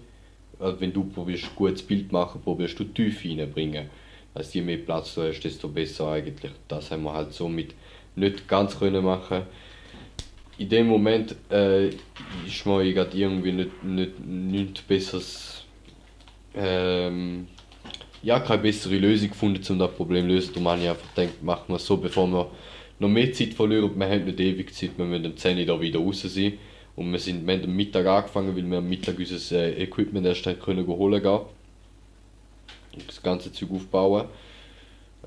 also 0.59 0.79
wenn 0.79 0.93
du 0.93 1.05
probierst 1.05 1.55
gutes 1.55 1.81
Bild 1.81 2.11
machen, 2.11 2.41
probierst 2.41 2.79
du 2.79 2.83
Tiefe 2.85 3.29
reinbringen. 3.29 3.89
Also 4.33 4.51
je 4.53 4.61
mehr 4.61 4.77
Platz 4.77 5.15
du 5.15 5.23
hast, 5.23 5.41
desto 5.41 5.67
besser 5.67 6.11
eigentlich. 6.11 6.51
Das 6.67 6.91
haben 6.91 7.03
wir 7.03 7.13
halt 7.13 7.33
somit 7.33 7.73
nicht 8.15 8.47
ganz 8.47 8.77
können 8.77 9.03
machen. 9.03 9.43
In 10.59 10.69
dem 10.69 10.87
Moment 10.87 11.35
äh, 11.51 11.89
ist 11.89 12.65
mir 12.65 12.83
irgendwie 12.83 13.51
nicht, 13.51 13.83
nicht, 13.83 14.19
nichts 14.25 14.81
besseres 14.81 15.66
ähm, 16.57 17.47
ja, 18.23 18.39
keine 18.39 18.61
bessere 18.61 18.97
Lösung 18.97 19.29
gefunden, 19.29 19.63
um 19.69 19.79
das 19.79 19.91
Problem 19.93 20.23
zu 20.23 20.33
lösen. 20.33 20.53
Darum 20.53 20.67
habe 20.69 20.81
ich 20.81 20.89
einfach 20.89 21.15
gedacht, 21.15 21.43
machen 21.43 21.65
wir 21.67 21.75
es 21.75 21.85
so, 21.85 21.97
bevor 21.97 22.27
wir 22.27 22.49
noch 22.99 23.09
mehr 23.09 23.31
Zeit 23.31 23.53
verlieren. 23.53 23.97
Wir 23.97 24.09
haben 24.09 24.25
nicht 24.25 24.39
ewig 24.39 24.73
Zeit, 24.73 24.97
wir 24.97 25.05
müssen 25.05 25.25
um 25.25 25.37
10 25.37 25.59
Uhr 25.59 25.65
da 25.65 25.79
wieder 25.79 25.99
raus 25.99 26.21
sein. 26.21 26.53
Und 26.95 27.11
wir, 27.11 27.19
sind, 27.19 27.45
wir 27.45 27.53
haben 27.53 27.63
am 27.63 27.75
Mittag 27.75 28.07
angefangen, 28.07 28.55
weil 28.55 28.69
wir 28.69 28.79
am 28.79 28.89
Mittag 28.89 29.19
unser 29.19 29.55
äh, 29.55 29.83
Equipment 29.83 30.25
erst 30.25 30.45
können 30.61 30.87
holen 30.87 31.21
gehen. 31.21 31.39
Und 32.95 33.07
das 33.07 33.21
ganze 33.21 33.51
Zeug 33.51 33.69
aufbauen. 33.71 34.25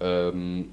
Ähm, 0.00 0.70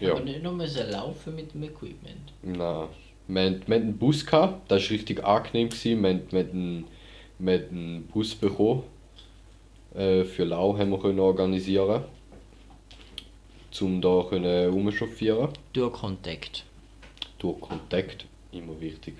ja. 0.00 0.12
Aber 0.12 0.20
nicht 0.20 0.42
nur 0.42 0.52
müssen 0.52 0.90
laufen 0.90 1.34
mit 1.34 1.52
dem 1.52 1.64
Equipment. 1.64 2.32
Nein. 2.42 2.88
Wir 3.26 3.42
hatten, 3.44 3.62
wir 3.66 3.76
hatten 3.76 3.88
einen 3.88 3.98
Bus, 3.98 4.24
gehabt, 4.24 4.70
das 4.70 4.84
war 4.84 4.90
richtig 4.90 5.22
angenehm. 5.22 5.68
Gewesen. 5.68 6.02
Wir, 6.02 6.14
hatten, 6.14 6.32
wir, 6.32 6.38
hatten, 6.38 6.84
wir 7.38 7.54
hatten 7.54 7.76
einen 7.76 8.02
Bus 8.04 8.34
bekommen. 8.34 8.84
Äh, 9.98 10.24
für 10.24 10.44
Lau 10.44 10.78
haben 10.78 10.90
wir 10.90 10.98
können 11.00 11.18
organisieren. 11.18 12.04
um 13.80 14.00
da 14.00 14.24
können 14.28 14.70
rumchauffieren. 14.70 15.48
Durch 15.72 15.92
Kontakt. 15.92 16.64
Durch 17.38 17.60
Kontakt, 17.60 18.26
immer 18.52 18.80
wichtig. 18.80 19.14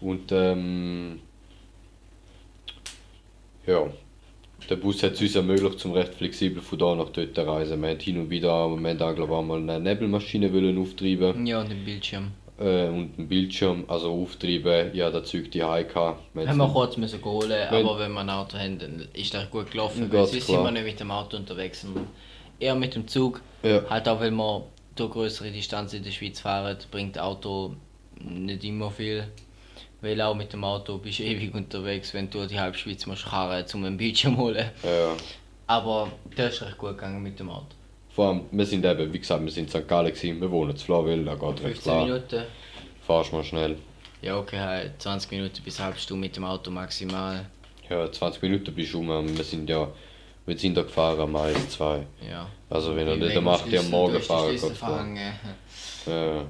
Und 0.00 0.30
ähm, 0.30 1.20
ja, 3.66 3.92
der 4.68 4.76
Bus 4.76 5.02
hat 5.02 5.12
es 5.12 5.20
uns 5.20 5.34
ermöglicht, 5.34 5.80
zum 5.80 5.92
recht 5.92 6.14
flexibel 6.14 6.62
von 6.62 6.78
da 6.78 6.94
nach 6.94 7.10
dort 7.10 7.34
zu 7.34 7.46
reisen. 7.46 7.82
Wir 7.82 7.90
haben 7.90 7.98
hin 7.98 8.18
und 8.18 8.30
wieder, 8.30 8.68
wir 8.68 8.76
haben 8.76 8.98
da 8.98 9.12
glaube 9.12 9.32
ich 9.32 9.38
einmal 9.38 9.58
eine 9.58 9.80
Nebelmaschine 9.80 10.52
wollen 10.52 10.78
auftreiben 10.78 11.44
Ja, 11.44 11.64
den 11.64 11.84
Bildschirm. 11.84 12.30
Äh, 12.60 12.88
und 12.88 13.18
einen 13.18 13.28
Bildschirm, 13.28 13.84
also 13.88 14.12
auftreiben, 14.12 14.94
ja, 14.94 15.10
das 15.10 15.28
Zeug 15.30 15.50
die. 15.50 15.58
Wir 15.60 15.66
Haben 15.66 16.24
wir 16.34 16.68
kurz 16.68 16.96
müssen 16.96 17.24
holen, 17.24 17.50
Wenn- 17.50 17.86
aber 17.86 17.98
wenn 17.98 18.12
wir 18.12 18.20
ein 18.20 18.30
Auto 18.30 18.56
haben, 18.58 18.78
dann 18.78 19.08
ist 19.12 19.32
das 19.34 19.50
gut 19.50 19.70
gelaufen. 19.70 20.12
Weil 20.12 20.26
sonst 20.26 20.46
sind 20.46 20.62
wir 20.62 20.70
nicht 20.70 20.84
mit 20.84 21.00
dem 21.00 21.10
Auto 21.10 21.36
unterwegs, 21.36 21.80
sondern 21.82 22.06
eher 22.58 22.74
mit 22.74 22.94
dem 22.94 23.08
Zug. 23.08 23.40
Ja. 23.62 23.82
Halt 23.88 24.08
auch, 24.08 24.20
wenn 24.20 24.34
wir 24.36 24.64
durch 24.94 25.10
größere 25.12 25.50
Distanzen 25.50 25.96
in 25.98 26.04
der 26.04 26.10
Schweiz 26.10 26.40
fahren, 26.40 26.76
bringt 26.90 27.18
Auto 27.18 27.74
nicht 28.20 28.62
immer 28.64 28.90
viel. 28.90 29.24
Weil 30.02 30.20
auch 30.22 30.34
mit 30.34 30.52
dem 30.52 30.64
Auto 30.64 30.98
bist 30.98 31.18
du 31.18 31.22
ewig 31.24 31.54
unterwegs, 31.54 32.14
wenn 32.14 32.28
du 32.30 32.46
die 32.46 32.58
halbe 32.60 32.76
Schweiz 32.76 33.06
musst 33.06 33.22
fahren, 33.22 33.64
um 33.74 33.84
einen 33.84 33.96
Bildschirm 33.96 34.34
zu 34.34 34.40
holen. 34.40 34.70
ja. 34.82 35.14
Aber 35.66 36.10
das 36.36 36.54
ist 36.54 36.62
recht 36.62 36.78
gut 36.78 36.90
gegangen 36.98 37.22
mit 37.22 37.38
dem 37.38 37.48
Auto. 37.48 37.76
Vor 38.14 38.28
allem, 38.28 38.40
wir 38.50 38.66
sind 38.66 38.84
eben, 38.84 39.12
wie 39.12 39.18
gesagt, 39.18 39.42
wir 39.44 39.50
sind 39.50 39.72
in 39.72 39.80
St. 39.80 39.88
Gallen 39.88 40.12
gewesen, 40.12 40.40
wir 40.40 40.50
wohnen 40.50 40.76
zu 40.76 40.84
Flawil, 40.84 41.24
da 41.24 41.34
geht 41.34 41.62
recht 41.62 41.82
15 41.82 41.82
klar. 41.82 42.04
Minuten. 42.06 42.42
Fahrst 43.06 43.32
mal 43.32 43.44
schnell. 43.44 43.76
Ja, 44.22 44.38
okay, 44.38 44.58
halt 44.58 45.00
20 45.00 45.30
Minuten 45.30 45.62
bis 45.64 45.78
eine 45.78 45.86
halbe 45.86 45.98
Stunde 45.98 46.26
mit 46.26 46.36
dem 46.36 46.44
Auto 46.44 46.70
maximal. 46.70 47.46
Ja, 47.88 48.10
20 48.10 48.42
Minuten 48.42 48.74
bist 48.74 48.92
du 48.92 49.00
um, 49.00 49.36
wir 49.36 49.44
sind 49.44 49.70
ja, 49.70 49.88
wir 50.44 50.58
sind 50.58 50.76
da 50.76 50.82
gefahren 50.82 51.20
am 51.20 51.32
Mais 51.32 51.70
2. 51.70 52.06
Ja. 52.28 52.46
Also 52.68 52.94
wenn 52.94 53.08
er 53.08 53.16
nicht 53.16 53.36
8. 53.36 53.72
Uhr 53.72 53.80
am 53.80 53.90
Morgen 53.90 54.20
fahren 54.20 54.58
verhangen. 54.58 55.32
Ja. 56.06 56.44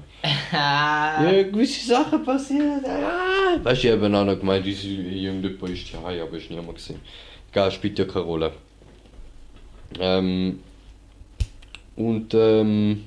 Ah. 0.53 1.23
ja, 1.31 1.43
gewisse 1.43 1.87
Sachen 1.87 2.23
passieren. 2.23 2.83
Ja. 2.83 3.63
Weißt 3.63 3.83
du, 3.83 3.87
ich 3.87 3.93
habe 3.93 4.05
auch 4.05 4.25
noch 4.25 4.39
gemeint, 4.39 4.65
unser 4.65 4.87
irgendjemand 4.87 5.69
ist 5.69 5.87
hier, 5.87 5.99
aber 5.99 6.37
ist 6.37 6.49
niemand 6.49 6.75
gesehen. 6.75 7.01
Egal, 7.51 7.71
spielt 7.71 7.99
ja 7.99 8.05
keine 8.05 8.25
Rolle. 8.25 8.51
Ähm, 9.99 10.59
und 11.95 12.33
ähm, 12.33 13.03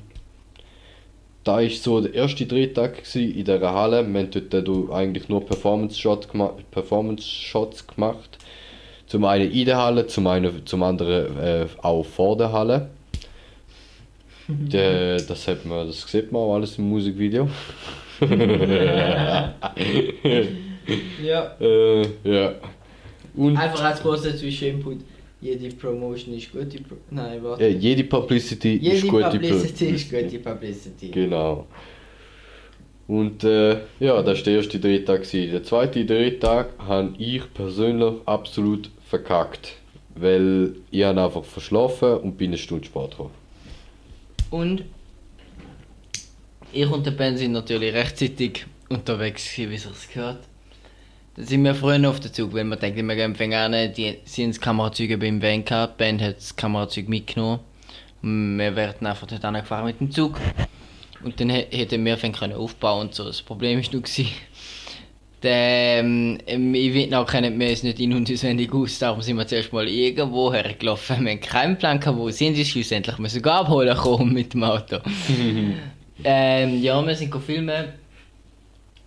da 1.45 1.61
ist 1.61 1.83
so 1.83 2.01
der 2.01 2.15
erste 2.15 2.47
Drehtag 2.47 3.03
gsi 3.03 3.25
in 3.25 3.45
dieser 3.45 3.73
Halle. 3.73 4.07
Wir 4.07 4.21
haben 4.21 4.31
dort 4.31 4.55
äh, 4.55 4.93
eigentlich 4.93 5.29
nur 5.29 5.45
Performance 5.45 5.99
Shots 5.99 6.29
gemacht, 6.29 6.71
Performance 6.71 7.29
Shots 7.29 7.87
gemacht. 7.87 8.39
Zum 9.07 9.25
einen 9.25 9.51
in 9.51 9.67
der 9.67 9.77
Halle, 9.77 10.07
zum 10.07 10.27
einen, 10.27 10.65
zum 10.67 10.83
anderen 10.83 11.39
äh, 11.39 11.67
auch 11.83 12.05
vor 12.05 12.37
der 12.37 12.53
Halle. 12.53 12.91
Der, 14.49 15.17
das 15.23 15.49
hat 15.49 15.65
man, 15.65 15.87
das 15.87 16.03
sieht 16.03 16.31
man 16.31 16.43
auch 16.43 16.55
alles 16.55 16.77
im 16.79 16.89
Musikvideo. 16.89 17.49
Ja. 21.23 21.57
Äh, 21.61 22.03
ja. 22.25 22.55
Und 23.35 23.57
Einfach 23.57 23.85
als 23.85 24.03
großer 24.03 24.37
Zwischeninput. 24.37 24.99
Jede 25.45 25.69
Promotion 25.77 26.35
ist 26.35 26.51
gute 26.53 26.79
Pro 26.83 26.97
Nein, 27.11 27.45
warte. 27.45 27.65
äh, 27.65 27.69
jede 27.69 28.05
Publicity 28.05 28.79
Jede 28.79 28.97
ist 28.97 29.07
gute 29.09 29.25
Publicity 29.29 29.87
ist 29.91 30.09
Publicity. 30.09 30.39
gute 30.39 30.39
Publicity. 30.51 31.09
Genau. 31.09 31.67
Und 33.07 33.45
äh, 33.45 33.73
ja, 34.01 34.23
das 34.23 34.39
war 34.39 34.45
der 34.45 34.55
erste 34.55 34.81
Drehtag. 34.81 35.31
Der 35.31 35.63
zweite 35.63 36.07
Drehtag 36.07 36.71
habe 36.79 37.13
ich 37.19 37.43
persönlich 37.53 38.15
absolut 38.25 38.89
verkackt. 39.07 39.75
Weil 40.15 40.77
ich 40.91 41.05
habe 41.05 41.21
einfach 41.23 41.45
verschlafen 41.45 42.15
und 42.19 42.39
bin 42.39 42.51
eine 42.51 42.57
Stunde 42.59 42.87
Sport 42.87 43.11
gekommen. 43.11 43.35
Und 44.51 44.85
ich 46.73 46.91
und 46.91 47.05
der 47.05 47.11
Ben 47.11 47.37
sind 47.37 47.53
natürlich 47.53 47.93
rechtzeitig 47.93 48.65
unterwegs, 48.89 49.59
wie 49.59 49.77
sich's 49.77 50.09
gehört. 50.11 50.39
Dann 51.37 51.47
sind 51.47 51.65
wir 51.65 51.75
früher 51.75 52.09
auf 52.09 52.21
den 52.21 52.33
Zug, 52.33 52.55
weil 52.55 52.65
wir 52.65 52.77
denken, 52.77 53.09
wir 53.09 53.17
gehen 53.17 53.53
an, 53.55 53.93
die 53.93 54.19
sind 54.25 54.51
das 54.51 54.61
Kamerazeug 54.61 55.19
beim 55.19 55.43
Van 55.43 55.65
gehabt, 55.65 55.99
die 55.99 56.05
Band 56.05 56.23
hat 56.23 56.37
das 56.37 56.55
Kamerazeug 56.55 57.09
mitgenommen. 57.09 57.61
Und 58.23 58.59
wir 58.59 58.75
werden 58.77 59.07
einfach 59.07 59.27
dort 59.27 59.45
angefahren 59.45 59.87
mit 59.87 60.01
dem 60.01 60.11
Zug. 60.11 60.39
Und 61.25 61.41
dann 61.41 61.51
hä- 61.51 61.67
hätten 61.71 62.05
wir 62.05 62.17
fängt 62.19 62.39
können 62.39 62.53
aufbauen 62.55 63.07
und 63.09 63.15
so. 63.15 63.25
Das 63.25 63.43
Problem 63.43 63.81
ist 63.81 63.93
nur 63.93 64.03
gewesen, 64.03 64.29
der, 65.43 65.99
ähm, 66.01 66.39
ich 66.75 66.95
Vietnam 66.95 67.27
kennen 67.27 67.59
wir 67.59 67.69
es 67.69 67.83
nicht 67.83 67.99
in- 68.01 68.15
und 68.15 68.31
auswendig 68.31 68.73
aus, 68.73 68.99
darum 68.99 69.21
sind 69.21 69.37
wir 69.37 69.47
zuerst 69.47 69.73
mal 69.73 69.89
irgendwo 69.89 70.53
hergelaufen. 70.53 71.25
Wir 71.25 71.33
haben 71.33 71.41
keinen 71.41 71.79
Plan 71.79 71.99
gehabt, 72.01 72.17
wo 72.19 72.31
sind 72.31 72.55
sie 72.55 72.65
schlussendlich 72.65 73.19
müssen 73.19 73.45
wir 73.45 73.53
abholen 73.53 73.97
kommen 73.97 74.33
mit 74.33 74.55
dem 74.55 74.63
Auto. 74.65 74.99
ähm, 76.25 76.83
ja, 76.83 77.05
wir 77.07 77.15
sind 77.15 77.31
go 77.31 77.41
filmen. 77.41 77.87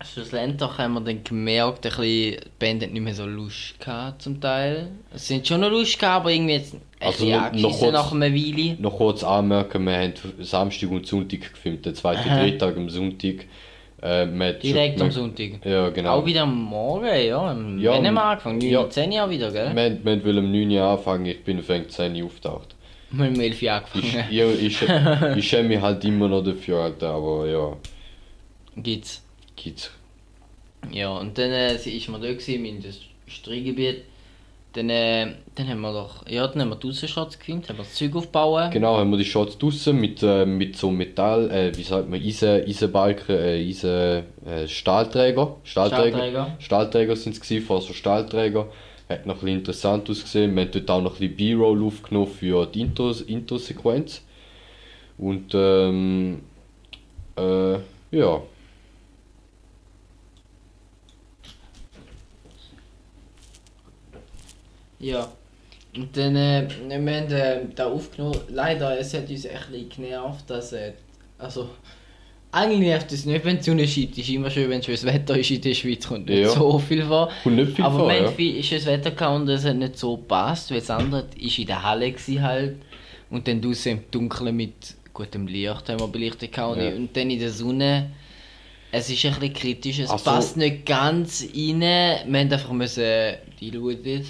Schlussendlich 0.04 0.78
haben 0.78 0.94
wir 0.94 1.00
dann 1.00 1.24
gemerkt, 1.24 1.78
ein 1.84 1.90
bisschen, 1.90 2.02
die 2.04 2.38
Band 2.58 2.82
hat 2.84 2.92
nicht 2.92 3.02
mehr 3.02 3.14
so 3.14 3.26
Lust 3.26 3.80
gehabt 3.80 4.22
zum 4.22 4.40
Teil. 4.40 4.88
Es 5.12 5.26
sind 5.26 5.46
schon 5.46 5.60
noch 5.60 5.70
Lust 5.70 5.98
gehabt, 5.98 6.20
aber 6.20 6.30
irgendwie 6.30 6.54
jetzt 6.54 6.74
ein 6.74 6.80
Also 7.00 7.26
noch- 7.26 7.78
kurz- 7.80 7.92
nach 7.92 8.12
einer 8.12 8.32
Weile. 8.32 8.76
Noch 8.80 8.96
kurz 8.96 9.24
anmerken, 9.24 9.84
wir 9.84 9.96
haben 9.98 10.12
Samstag 10.40 10.90
und 10.90 11.04
Sonntag 11.06 11.40
gefilmt. 11.52 11.84
Der 11.84 11.94
zweite 11.94 12.20
Aha. 12.30 12.40
Drehtag 12.42 12.76
am 12.76 12.88
Sonntag. 12.88 13.46
Äh, 14.00 14.26
wir 14.26 14.46
hat 14.46 14.60
schon- 14.62 14.72
Direkt 14.72 15.00
am 15.00 15.08
wir- 15.08 15.12
Sonntag. 15.12 15.64
Ja, 15.66 15.88
genau. 15.90 16.10
Auch 16.18 16.24
wieder 16.26 16.42
am 16.42 16.62
Morgen, 16.62 17.06
ja. 17.26 17.50
Am 17.50 17.78
Ja, 17.80 17.94
haben 17.94 18.04
wir 18.14 18.22
angefangen, 18.22 18.58
9, 18.58 18.70
ja. 18.70 18.88
10 18.88 19.10
Uhr 19.12 19.30
wieder, 19.30 19.50
gell? 19.50 19.74
Wir, 19.74 19.98
wir 20.04 20.24
wollen 20.24 20.38
um 20.38 20.52
9 20.52 20.70
Uhr 20.70 20.82
anfangen, 20.84 21.26
ich 21.26 21.42
bin 21.42 21.58
auf 21.58 21.66
10 21.88 22.14
Uhr 22.14 22.26
aufgetaucht. 22.26 22.76
Wir 23.10 23.24
haben 23.24 23.34
um 23.34 23.40
11 23.40 23.56
Uhr 23.56 23.62
Ich, 23.62 23.70
angefangen. 23.70 24.24
ich, 24.30 24.82
ich, 24.82 24.82
ich 25.38 25.48
schäme 25.48 25.68
mich 25.70 25.80
halt 25.80 26.04
immer 26.04 26.28
noch 26.28 26.44
dafür, 26.44 26.78
Alter, 26.84 27.08
aber 27.14 27.48
ja, 27.48 27.76
Gibt's. 28.76 29.24
Gibt's. 29.62 29.90
Ja, 30.90 31.10
und 31.10 31.36
dann 31.38 31.50
äh, 31.50 31.74
ist 31.74 31.86
wir 31.86 32.18
da 32.18 32.28
gewesen, 32.28 32.64
in 32.64 32.82
das 32.82 33.00
Industriegebiet. 33.26 34.04
Dann, 34.74 34.90
äh, 34.90 35.26
dann 35.54 35.68
haben 35.68 35.80
wir 35.80 35.92
doch, 35.92 36.26
ja, 36.28 36.46
dann 36.46 36.60
haben 36.60 36.68
wir 36.68 36.76
die 36.76 36.88
Aussenshots 36.88 37.38
gefilmt, 37.38 37.68
haben 37.68 37.78
wir 37.78 37.84
das 37.84 37.94
Zeug 37.94 38.14
aufgebaut. 38.14 38.70
Genau, 38.70 38.98
haben 38.98 39.10
wir 39.10 39.16
die 39.16 39.24
Shots 39.24 39.56
draussen 39.56 39.96
mit, 39.98 40.22
äh, 40.22 40.44
mit 40.44 40.76
so 40.76 40.90
Metall, 40.90 41.50
äh, 41.50 41.76
wie 41.76 41.82
sagt 41.82 42.08
man, 42.08 42.20
Eisen, 42.20 42.64
Eisenbalken, 42.64 43.34
äh, 43.34 43.66
Eisen, 43.66 44.24
äh, 44.46 44.68
Stahlträger. 44.68 45.56
Stahlträger. 45.64 46.18
Stahlträger. 46.18 46.56
Stahlträger 46.58 47.16
sind 47.16 47.32
es 47.32 47.40
gewesen, 47.40 47.66
vor 47.66 47.80
so 47.80 47.94
Stahlträger. 47.94 48.68
Hat 49.08 49.24
noch 49.24 49.36
ein 49.36 49.40
bisschen 49.40 49.58
interessant 49.58 50.10
ausgesehen. 50.10 50.54
Wir 50.54 50.64
haben 50.64 50.70
dort 50.70 50.90
auch 50.90 51.02
noch 51.02 51.14
ein 51.14 51.18
bisschen 51.30 51.58
B-Roll 51.58 51.82
aufgenommen 51.82 52.30
für 52.30 52.66
die 52.66 52.82
Intros, 52.82 53.22
Intro-Sequenz. 53.22 54.22
Und 55.16 55.54
ähm, 55.54 56.40
äh, 57.36 57.72
ja. 58.12 58.42
Ja. 65.00 65.30
Und 65.96 66.16
dann, 66.16 66.36
äh, 66.36 66.68
wir 66.86 66.96
haben 66.96 67.08
äh, 67.08 67.60
da 67.74 67.86
aufgenommen. 67.86 68.38
Leider, 68.48 68.98
es 68.98 69.14
hat 69.14 69.28
uns 69.28 69.44
echt 69.44 69.68
ein 69.72 69.88
genervt, 69.88 70.48
dass, 70.50 70.72
äh, 70.72 70.92
also, 71.38 71.70
eigentlich 72.52 72.80
nervt 72.80 73.12
es 73.12 73.24
nicht, 73.26 73.44
wenn 73.44 73.56
die 73.58 73.62
Sonne 73.62 73.86
scheint. 73.86 74.12
Es 74.12 74.18
ist 74.18 74.28
immer 74.30 74.50
schön, 74.50 74.70
wenn 74.70 74.82
schönes 74.82 75.04
Wetter 75.04 75.36
ist 75.38 75.50
in 75.50 75.60
der 75.60 75.74
Schweiz, 75.74 76.06
kommt 76.06 76.26
nicht 76.28 76.40
Ja. 76.40 76.48
so 76.50 76.78
viel 76.78 77.04
vor. 77.04 77.30
Kommt 77.42 77.56
nicht 77.56 77.72
viel 77.76 77.84
Aber 77.84 78.08
wir 78.08 78.22
ja. 78.22 78.30
viel 78.30 78.62
schönes 78.62 78.86
Wetter 78.86 79.10
gehabt 79.10 79.36
und 79.40 79.48
es 79.48 79.64
hat 79.64 79.76
nicht 79.76 79.98
so 79.98 80.16
gepasst, 80.16 80.70
weil 80.70 80.78
das 80.80 80.90
andere 80.90 81.24
ist 81.38 81.58
in 81.58 81.66
der 81.66 81.82
Halle 81.82 82.10
gewesen 82.12 82.42
halt. 82.42 82.76
Und 83.30 83.46
dann 83.46 83.60
draußen 83.60 83.92
im 83.92 84.00
Dunkeln 84.10 84.56
mit 84.56 84.94
gutem 85.12 85.46
Licht 85.46 85.88
haben 85.88 86.00
wir 86.00 86.08
belichtet 86.08 86.52
gehabt. 86.52 86.76
Und, 86.76 86.82
Ja. 86.82 86.90
und 86.94 87.14
dann 87.16 87.28
in 87.30 87.38
der 87.38 87.50
Sonne, 87.50 88.10
es 88.92 89.10
ist 89.10 89.24
ein 89.26 89.34
bisschen 89.34 89.52
kritisch, 89.52 89.98
es 89.98 90.10
Ach 90.10 90.18
so. 90.18 90.30
passt 90.30 90.56
nicht 90.56 90.86
ganz 90.86 91.42
rein. 91.54 91.80
Wir 91.80 92.20
haben 92.24 92.34
einfach 92.52 92.72
müssen, 92.72 93.34
die 93.60 93.70
Leute 93.70 94.22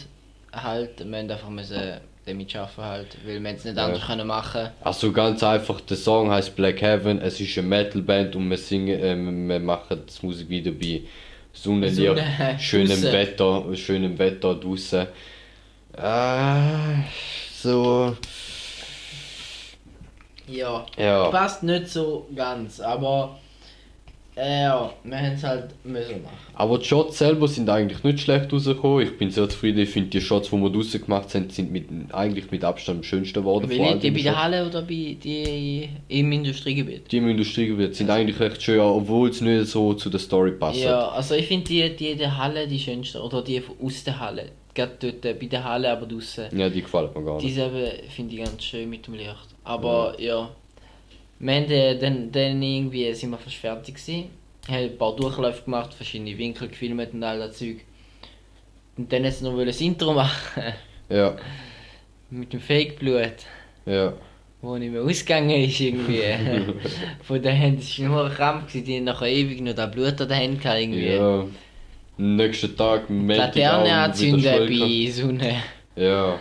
halt, 0.53 0.99
wir 1.09 1.19
haben 1.19 1.31
einfach 1.31 1.51
müssen 1.51 1.81
damit 2.27 2.55
arbeiten 2.57 2.83
halt, 2.83 3.17
weil 3.27 3.43
wir 3.43 3.51
es 3.53 3.65
nicht 3.65 3.77
Ja. 3.77 3.87
anders 3.87 4.07
können 4.07 4.27
machen 4.27 4.69
Also 4.83 5.13
ganz 5.13 5.43
einfach, 5.43 5.81
der 5.81 5.97
Song 5.97 6.31
heißt 6.31 6.55
Black 6.57 6.83
Heaven, 6.83 7.21
es 7.23 7.41
ist 7.41 7.57
eine 7.59 7.67
Metalband 7.69 8.37
und 8.37 8.51
wir 8.51 8.59
singen, 8.59 9.01
äh, 9.01 9.17
wir 9.49 9.61
machen 9.61 10.03
das 10.07 10.23
Musikvideo 10.23 10.73
bei 10.75 11.03
Sonnenlicht, 11.53 11.97
Sonne, 11.97 12.57
schönem 12.59 12.89
draussen. 12.89 13.13
Wetter, 13.13 13.65
schönem 13.77 14.19
Wetter 14.19 14.55
draußen. 14.55 15.07
Ah, 15.97 16.97
so, 17.53 18.17
Ja. 20.47 20.87
ja. 20.97 21.31
Passt 21.31 21.63
nicht 21.63 21.89
so 21.89 22.29
ganz, 22.35 22.81
aber 22.81 23.39
äh, 24.39 24.63
ja, 24.63 24.91
wir 25.05 25.19
haben 25.19 25.33
es 25.33 25.43
halt 25.43 25.69
müssen 25.85 26.23
machen. 26.23 26.37
Aber 26.55 26.79
die 26.79 26.85
Shots 26.85 27.19
selber 27.19 27.49
sind 27.49 27.69
eigentlich 27.69 28.03
nicht 28.05 28.21
schlecht 28.21 28.53
rausgekommen. 28.53 29.07
Ich 29.07 29.17
bin 29.19 29.31
sehr 29.31 29.49
zufrieden. 29.49 29.81
Ich 29.81 29.91
finde 29.91 30.11
die 30.11 30.21
Shots, 30.21 30.51
die 30.51 30.57
wir 30.57 30.71
draussen 30.71 31.01
gemacht 31.05 31.35
haben, 31.35 31.51
sind 31.51 31.71
mit, 31.73 31.87
eigentlich 32.13 32.51
mit 32.51 32.65
Abstand 32.65 32.99
am 32.99 33.03
schönsten 33.05 33.41
geworden. 33.41 33.69
All 33.71 33.95
ich 33.97 34.01
die 34.01 34.11
bei 34.11 34.23
der. 34.23 34.43
Halle 34.43 34.67
oder 34.67 34.83
bei 34.83 35.17
die 35.23 35.89
im 36.09 36.33
Industriegebiet? 36.33 37.11
Die 37.11 37.17
im 37.19 37.29
Industriegebiet 37.29 37.95
sind 37.97 38.11
eigentlich 38.11 38.39
recht 38.41 38.63
schön, 38.63 38.81
obwohl 38.81 39.31
es 39.31 39.41
nicht 39.41 39.67
so 39.67 39.95
zu 39.95 40.11
der 40.11 40.21
Story 40.21 40.53
passt. 40.53 40.81
Ja, 40.81 41.09
also 41.09 41.35
ich 41.35 41.47
finde 41.47 41.65
die, 41.67 41.97
die 41.97 42.15
der 42.17 42.37
Halle 42.37 42.67
die 42.69 42.79
schönste, 42.79 43.21
oder 43.23 43.43
die 43.43 43.61
von- 43.61 43.77
aus 43.83 44.05
der 44.05 44.19
Halle. 44.21 44.47
gerade 44.75 44.93
dort 45.01 45.25
äh, 45.25 45.35
bei 45.35 45.47
der 45.47 45.65
Halle, 45.65 45.91
aber 45.91 46.07
draußen. 46.07 46.57
Ja, 46.57 46.69
die 46.69 46.83
gefällt 46.83 47.15
mir 47.17 47.25
gar 47.25 47.41
nicht. 47.43 47.55
selber 47.55 47.91
finde 48.15 48.35
ich 48.37 48.45
ganz 48.45 48.63
schön 48.63 48.89
mit 48.89 49.07
dem 49.07 49.15
Licht. 49.15 49.49
Aber 49.65 50.15
ja, 50.21 50.49
wir 51.41 51.55
haben 51.55 51.71
äh, 51.71 51.99
dann, 51.99 52.33
dann 52.33 52.63
irgendwie 52.63 53.13
sind 53.15 53.31
wir 53.31 53.39
fast 53.39 53.57
fertig 53.57 53.95
gewesen. 53.95 54.31
Haben 54.69 54.85
ein 54.85 54.99
paar 54.99 55.15
Durchläufe 55.17 55.65
gemacht, 55.65 55.95
verschiedene 55.95 56.37
Winkel 56.37 56.69
gefilmt 56.69 57.15
und 57.15 57.23
all 57.23 57.39
das 57.39 57.59
Zeug. 57.59 57.79
Und 58.97 59.13
dann 59.13 59.25
jetzt 59.25 59.43
noch 59.43 59.53
wollen 59.53 59.67
das 59.67 59.81
Intro 59.81 60.13
machen 60.15 60.75
Ja, 61.09 61.37
mit 62.31 62.53
dem 62.53 62.61
Fake-Blut, 62.61 63.47
ja. 63.87 64.13
wo 64.61 64.77
nicht 64.77 64.93
mehr 64.93 65.03
ausgegangen 65.03 65.51
ist 65.51 65.81
irgendwie. 65.81 66.23
Von 67.23 67.41
den 67.41 67.55
Händen, 67.55 67.81
es 67.81 67.99
war 68.01 68.09
nur 68.09 68.27
ein 68.27 68.33
Krampf, 68.35 68.67
gewesen, 68.67 68.85
die 68.85 68.97
haben 68.97 69.05
nachher 69.05 69.29
ewig 69.29 69.61
noch 69.61 69.75
das 69.75 69.91
Blut 69.91 70.21
an 70.21 70.29
den 70.29 70.37
Händen 70.37 70.61
gehabt 70.61 70.81
irgendwie. 70.81 71.15
Ja. 71.15 71.47
Am 72.19 72.37
nächsten 72.37 72.77
Tag 72.77 73.07
Die 73.07 73.13
melde 73.13 73.51
ich 73.55 73.63
Laterne 73.63 73.93
anzünden 73.93 74.43
bei 74.43 75.11
Sonne. 75.11 75.63
Ja. 75.95 76.39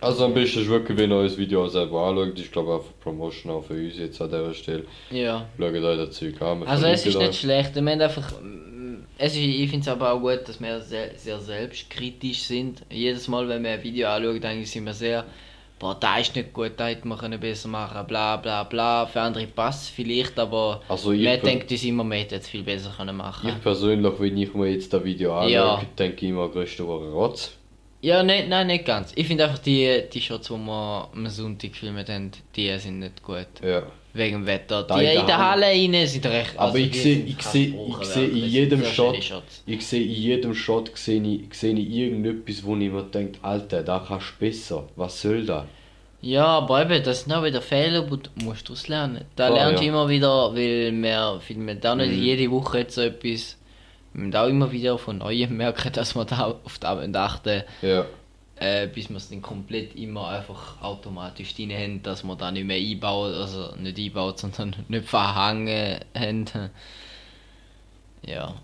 Also 0.00 0.24
am 0.24 0.34
besten 0.34 0.60
ist 0.60 0.68
wirklich, 0.68 0.96
wenn 0.98 1.10
ihr 1.10 1.16
euch 1.16 1.28
das 1.32 1.38
Video 1.38 1.66
selber 1.68 2.06
anschaut. 2.06 2.38
Ich 2.38 2.50
glaube 2.50 2.74
einfach 2.74 2.92
Promotion 3.00 3.52
auch 3.52 3.64
für 3.64 3.74
uns 3.74 3.98
jetzt 3.98 4.20
an 4.20 4.28
dieser 4.30 4.54
Stelle. 4.54 4.84
Ja. 5.10 5.46
Schaut 5.58 5.74
euch 5.74 5.96
das 5.98 6.10
Zeug 6.18 6.40
an. 6.42 6.62
Also 6.64 6.86
es 6.86 7.04
ist 7.06 7.12
verlinken 7.12 7.26
nicht 7.28 7.40
schlecht. 7.40 7.74
Wir 7.74 7.82
haben 7.82 8.00
einfach, 8.00 8.30
mm, 8.40 8.96
es 9.18 9.32
ist, 9.32 9.38
ich 9.38 9.68
finde 9.70 9.82
es 9.82 9.88
aber 9.88 10.12
auch 10.12 10.20
gut, 10.20 10.40
dass 10.46 10.60
wir 10.60 10.80
sehr, 10.80 11.10
sehr 11.16 11.38
selbstkritisch 11.38 12.42
sind. 12.44 12.82
Jedes 12.90 13.28
Mal, 13.28 13.48
wenn 13.48 13.62
wir 13.62 13.72
ein 13.72 13.82
Video 13.82 14.08
anschauen, 14.08 14.42
eigentlich 14.44 14.70
sind 14.70 14.86
wir 14.86 14.94
sehr, 14.94 15.24
boah, 15.78 15.96
da 15.98 16.18
ist 16.18 16.34
nicht 16.34 16.52
gut, 16.52 16.72
da 16.78 16.88
hätte 16.88 17.06
man 17.06 17.18
können 17.18 17.38
besser 17.38 17.68
machen, 17.68 18.06
bla 18.06 18.36
bla 18.38 18.64
bla. 18.64 19.06
Für 19.06 19.20
andere 19.20 19.46
passt 19.46 19.82
es 19.84 19.88
vielleicht, 19.90 20.38
aber 20.38 20.80
Also 20.88 21.12
man 21.12 21.40
denkt 21.42 21.70
uns 21.70 21.84
immer, 21.84 22.04
man 22.04 22.18
hätte 22.18 22.36
es 22.36 22.48
viel 22.48 22.62
besser 22.62 22.92
können 22.96 23.16
machen. 23.16 23.48
ich 23.50 23.62
persönlich, 23.62 24.12
wenn 24.18 24.36
ich 24.38 24.54
mir 24.54 24.68
jetzt 24.70 24.92
das 24.94 25.04
Video 25.04 25.34
anschaue, 25.34 25.52
Ja. 25.52 25.82
denke 25.98 26.24
ich 26.24 26.30
immer, 26.30 26.48
größte 26.48 26.86
Woche 26.86 27.10
Rotz. 27.10 27.52
Ja, 28.02 28.22
nein, 28.22 28.48
nein, 28.48 28.66
nicht 28.68 28.86
ganz. 28.86 29.12
Ich 29.14 29.26
finde 29.26 29.44
einfach 29.44 29.58
die, 29.58 30.02
die 30.12 30.20
Shots, 30.20 30.48
die 30.48 30.54
wir 30.54 31.08
am 31.14 31.26
Sonntag 31.28 31.72
gefilmt 31.72 32.08
haben, 32.08 32.30
die 32.56 32.78
sind 32.78 32.98
nicht 33.00 33.22
gut. 33.22 33.46
Ja. 33.62 33.82
Wegen 34.12 34.38
dem 34.40 34.46
Wetter. 34.46 34.82
Da 34.82 34.98
Die 34.98 35.04
in 35.04 35.26
der 35.26 35.38
Halle. 35.38 35.66
Halle 35.66 35.94
rein 35.94 36.06
sind 36.06 36.26
recht. 36.26 36.58
Aber 36.58 36.76
ich 36.78 36.92
sehe, 37.00 37.14
sind 37.14 37.28
ich 37.28 37.42
sehe, 37.42 37.66
ich 37.66 37.70
gebrochen 37.72 38.04
sehe 38.06 38.22
werden. 38.26 38.38
in 38.42 38.48
jedem 38.48 38.84
Shot, 38.84 39.16
ich 39.66 39.86
sehe 39.86 40.02
in 40.04 40.10
jedem 40.12 40.54
Shot 40.54 40.90
sehe 40.96 41.22
ich, 41.22 41.54
sehe 41.54 41.74
ich 41.74 41.88
irgendetwas, 41.90 42.64
wo 42.64 42.74
ich 42.76 42.90
mir 42.90 43.02
denke, 43.02 43.38
Alter, 43.42 43.82
da 43.84 44.04
kannst 44.06 44.26
du 44.40 44.44
besser. 44.46 44.88
Was 44.96 45.20
soll 45.20 45.44
das? 45.46 45.64
Ja, 46.22 46.44
aber 46.44 46.82
eben, 46.82 47.02
das 47.04 47.22
sind 47.22 47.32
auch 47.32 47.44
wieder 47.44 47.62
Fehler, 47.62 48.02
die 48.02 48.16
du 48.18 48.44
musst 48.44 48.68
daraus 48.68 48.88
lernen. 48.88 49.24
Da 49.36 49.46
Klar, 49.46 49.58
lernst 49.58 49.80
du 49.82 49.86
ja. 49.86 49.92
immer 49.92 50.08
wieder, 50.08 50.54
weil 50.54 50.90
wir 50.92 51.40
filmen 51.46 51.80
da 51.80 51.94
nicht 51.94 52.10
Mhm. 52.12 52.22
jede 52.22 52.50
Woche 52.50 52.78
jetzt 52.78 52.94
so 52.96 53.02
etwas. 53.02 53.56
Müssen 54.12 54.36
auch 54.36 54.48
immer 54.48 54.72
wieder 54.72 54.98
von 54.98 55.18
Neuem 55.18 55.56
merken, 55.56 55.92
dass 55.92 56.14
wir 56.14 56.24
da 56.24 56.56
auf 56.64 56.78
das 56.78 57.14
achten 57.14 57.62
Ja. 57.82 58.06
äh, 58.56 58.86
bis 58.88 59.08
wir 59.08 59.16
es 59.16 59.30
dann 59.30 59.42
komplett 59.42 59.94
immer 59.94 60.28
einfach 60.28 60.80
automatisch 60.82 61.54
drin 61.54 61.72
haben, 61.72 62.02
dass 62.02 62.24
wir 62.24 62.36
da 62.36 62.50
nicht 62.50 62.66
mehr 62.66 62.76
einbauen, 62.76 63.34
also 63.34 63.74
nicht 63.76 63.98
einbaut, 63.98 64.38
sondern 64.38 64.74
nicht 64.88 65.08
verhangen 65.08 66.00
haben. 66.14 66.70
Ja. 68.26 68.54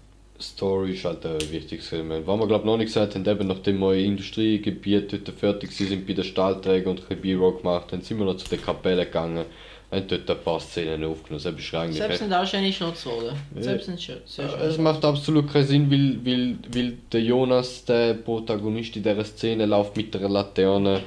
Story 0.40 0.92
ist 0.92 1.04
halt 1.04 1.24
ein 1.24 1.40
wichtiges 1.50 1.90
Element. 1.92 2.26
Was 2.26 2.38
wir 2.38 2.46
glaube 2.46 2.66
noch 2.66 2.76
nicht 2.76 2.88
gesagt 2.88 3.14
haben, 3.14 3.26
eben 3.26 3.46
nachdem 3.46 3.78
wir 3.78 3.94
Industriegebiet 3.94 5.12
dort 5.12 5.38
fertig 5.38 5.72
sind 5.72 6.06
bei 6.06 6.12
den 6.12 6.24
Stahlträgern 6.24 6.90
und 6.90 7.00
ein 7.00 7.06
bisschen 7.06 7.22
B-Roll 7.22 7.56
gemacht 7.58 7.92
haben, 7.92 8.02
sind 8.02 8.18
wir 8.18 8.26
noch 8.26 8.36
zu 8.36 8.48
der 8.48 8.58
Kapelle 8.58 9.06
gegangen 9.06 9.46
und 9.90 10.10
dort 10.10 10.28
ein 10.28 10.38
paar 10.42 10.60
Szenen 10.60 11.04
aufgenommen. 11.04 11.38
Ist 11.38 11.74
eigentlich 11.74 11.96
Selbst 11.96 12.18
sind 12.18 12.32
auch 12.32 12.46
schöne 12.46 12.72
Shots, 12.72 13.06
oder? 13.06 13.34
Ja. 13.54 13.62
Selbst 13.62 13.86
sind 13.86 14.00
schön. 14.00 14.18
Es 14.60 14.78
macht 14.78 15.04
absolut 15.04 15.52
keinen 15.52 15.66
Sinn, 15.66 15.90
weil, 15.90 16.18
weil, 16.24 16.56
weil 16.74 16.98
der 17.12 17.22
Jonas, 17.22 17.84
der 17.84 18.14
Protagonist 18.14 18.96
in 18.96 19.02
dieser 19.04 19.24
Szene, 19.24 19.66
läuft 19.66 19.96
mit 19.96 20.12
der 20.12 20.28
Laterne 20.28 21.02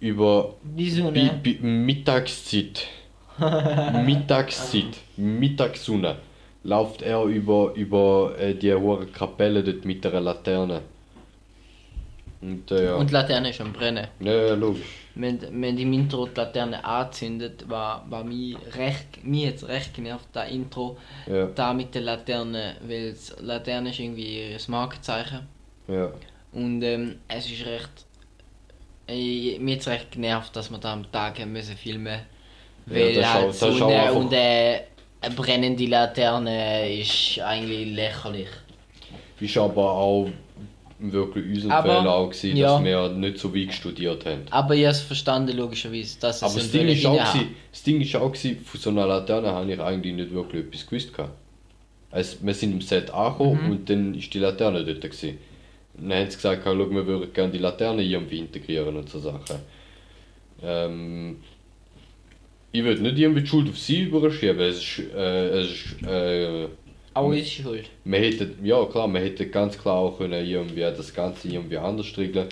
über 0.00 0.54
bei, 0.62 0.88
Sonne. 0.88 1.40
bei 1.44 1.58
Mittagszeit. 1.60 2.86
Mittagszeit. 4.04 4.96
Mittagssonne. 5.16 6.16
Läuft 6.64 7.02
er 7.02 7.22
über, 7.24 7.72
über 7.74 8.34
äh, 8.38 8.54
die 8.54 8.72
hohe 8.74 9.06
Kapelle 9.06 9.62
dort 9.62 9.84
mit 9.84 10.02
der 10.02 10.20
Laterne. 10.20 10.80
Und 12.40 12.70
äh, 12.70 12.84
ja. 12.86 12.94
Und 12.96 13.08
die 13.10 13.14
Laterne 13.14 13.50
ist 13.50 13.60
am 13.60 13.72
Brennen. 13.72 14.06
ja, 14.20 14.32
ja, 14.48 14.54
logisch. 14.54 14.84
Wenn, 15.14 15.40
wenn 15.62 15.76
die 15.76 15.84
im 15.84 15.92
Intro 15.94 16.26
die 16.26 16.34
Laterne 16.36 16.84
anzündet, 16.84 17.66
war, 17.68 18.04
war 18.10 18.22
mich 18.22 18.54
recht, 18.76 19.24
mich 19.24 19.44
jetzt 19.44 19.66
recht 19.66 19.94
genervt, 19.94 20.26
das 20.34 20.50
Intro, 20.50 20.98
Ja, 21.26 21.46
da 21.46 21.72
mit 21.72 21.94
der 21.94 22.02
Laterne, 22.02 22.76
weil 22.86 23.12
das 23.12 23.34
Laterne 23.40 23.90
ist 23.90 23.98
irgendwie 23.98 24.50
ihr 24.50 24.58
Markenzeichen. 24.68 25.40
ja. 25.88 26.10
Und 26.52 26.82
ähm, 26.82 27.16
es 27.28 27.50
ist 27.50 27.66
recht, 27.66 27.90
äh, 29.08 29.58
mir 29.58 29.74
jetzt 29.74 29.88
recht 29.88 30.10
genervt, 30.12 30.54
dass 30.56 30.70
wir 30.70 30.78
da 30.78 30.92
am 30.94 31.10
Tag 31.12 31.38
haben 31.40 31.52
müssen 31.52 31.76
filmen 31.76 32.20
weil 32.86 33.14
das 33.14 33.24
auch- 33.24 33.32
halt 33.34 33.48
das 33.48 33.58
Sonne 33.60 33.86
einfach- 33.86 34.14
und 34.14 34.32
äh, 34.32 34.80
eine 35.20 35.34
brennende 35.34 35.86
Laterne 35.86 36.92
ist 37.00 37.38
eigentlich 37.40 37.94
lächerlich. 37.94 38.48
Ist 39.40 39.56
aber 39.58 39.90
auch 39.92 40.28
wirklich 40.98 41.62
unser 41.64 41.74
Aber- 41.74 41.98
Fehler 41.98 42.12
auch 42.14 42.28
gewesen, 42.30 42.56
ja. 42.56 42.74
dass 42.74 42.84
wir 42.84 43.08
nicht 43.10 43.38
so 43.38 43.54
weit 43.54 43.72
studiert 43.72 44.24
haben. 44.26 44.42
Aber 44.50 44.74
ich 44.74 44.82
habe 44.84 44.92
es 44.92 45.00
verstanden, 45.00 45.56
logischerweise, 45.56 46.18
dass 46.20 46.36
es 46.36 46.42
Aber 46.42 46.54
das 46.54 46.70
Ding, 46.70 46.88
ist 46.88 47.04
auch, 47.06 47.16
gewesen, 47.32 47.54
das 47.70 47.82
Ding 47.82 48.00
ist 48.00 48.16
auch, 48.16 48.32
gewesen, 48.32 48.58
von 48.64 48.80
so 48.80 48.90
einer 48.90 49.06
Laterne 49.06 49.48
habe 49.52 49.72
ich 49.72 49.80
eigentlich 49.80 50.14
nicht 50.14 50.32
wirklich 50.32 50.64
etwas 50.66 50.86
gewusst. 50.86 51.12
gehabt. 51.14 51.32
Also, 52.10 52.36
wir 52.40 52.54
sind 52.54 52.72
im 52.72 52.80
Set 52.80 53.10
angekommen 53.10 53.64
Mhm. 53.66 53.70
und 53.72 53.90
dann 53.90 54.14
ist 54.14 54.32
die 54.32 54.38
Laterne 54.38 54.84
dort. 54.84 55.00
Gewesen. 55.02 55.38
Und 55.98 56.08
dann 56.08 56.18
haben 56.20 56.30
sie 56.30 56.36
gesagt, 56.36 56.62
schau, 56.64 56.76
wir 56.90 57.06
würden 57.06 57.32
gerne 57.32 57.52
die 57.52 57.58
Laterne 57.58 58.02
irgendwie 58.02 58.38
integrieren 58.38 58.96
und 58.96 59.08
so 59.08 59.18
Sachen. 59.18 59.56
Ähm, 60.62 61.36
ich 62.72 62.82
würde 62.84 63.02
nicht 63.02 63.18
irgendwie 63.18 63.40
die 63.42 63.46
Schuld 63.46 63.68
auf 63.68 63.78
sie 63.78 64.02
überschieben. 64.02 64.60
Es 64.60 64.76
ist, 64.78 65.02
äh, 65.14 65.48
es 65.60 65.70
ist, 65.70 66.02
äh, 66.06 66.68
Auch 67.16 67.32
ist 67.32 67.50
schuld. 67.52 67.86
wir 68.04 68.18
hätten, 68.18 68.58
ja 68.64 68.84
klar, 68.86 69.08
wir 69.08 69.20
hätten 69.20 69.50
ganz 69.50 69.78
klar 69.78 69.96
auch 69.96 70.18
können 70.18 70.44
irgendwie 70.46 70.80
das 70.80 71.12
Ganze 71.14 71.48
irgendwie 71.48 71.78
anders 71.78 72.16
regeln. 72.16 72.48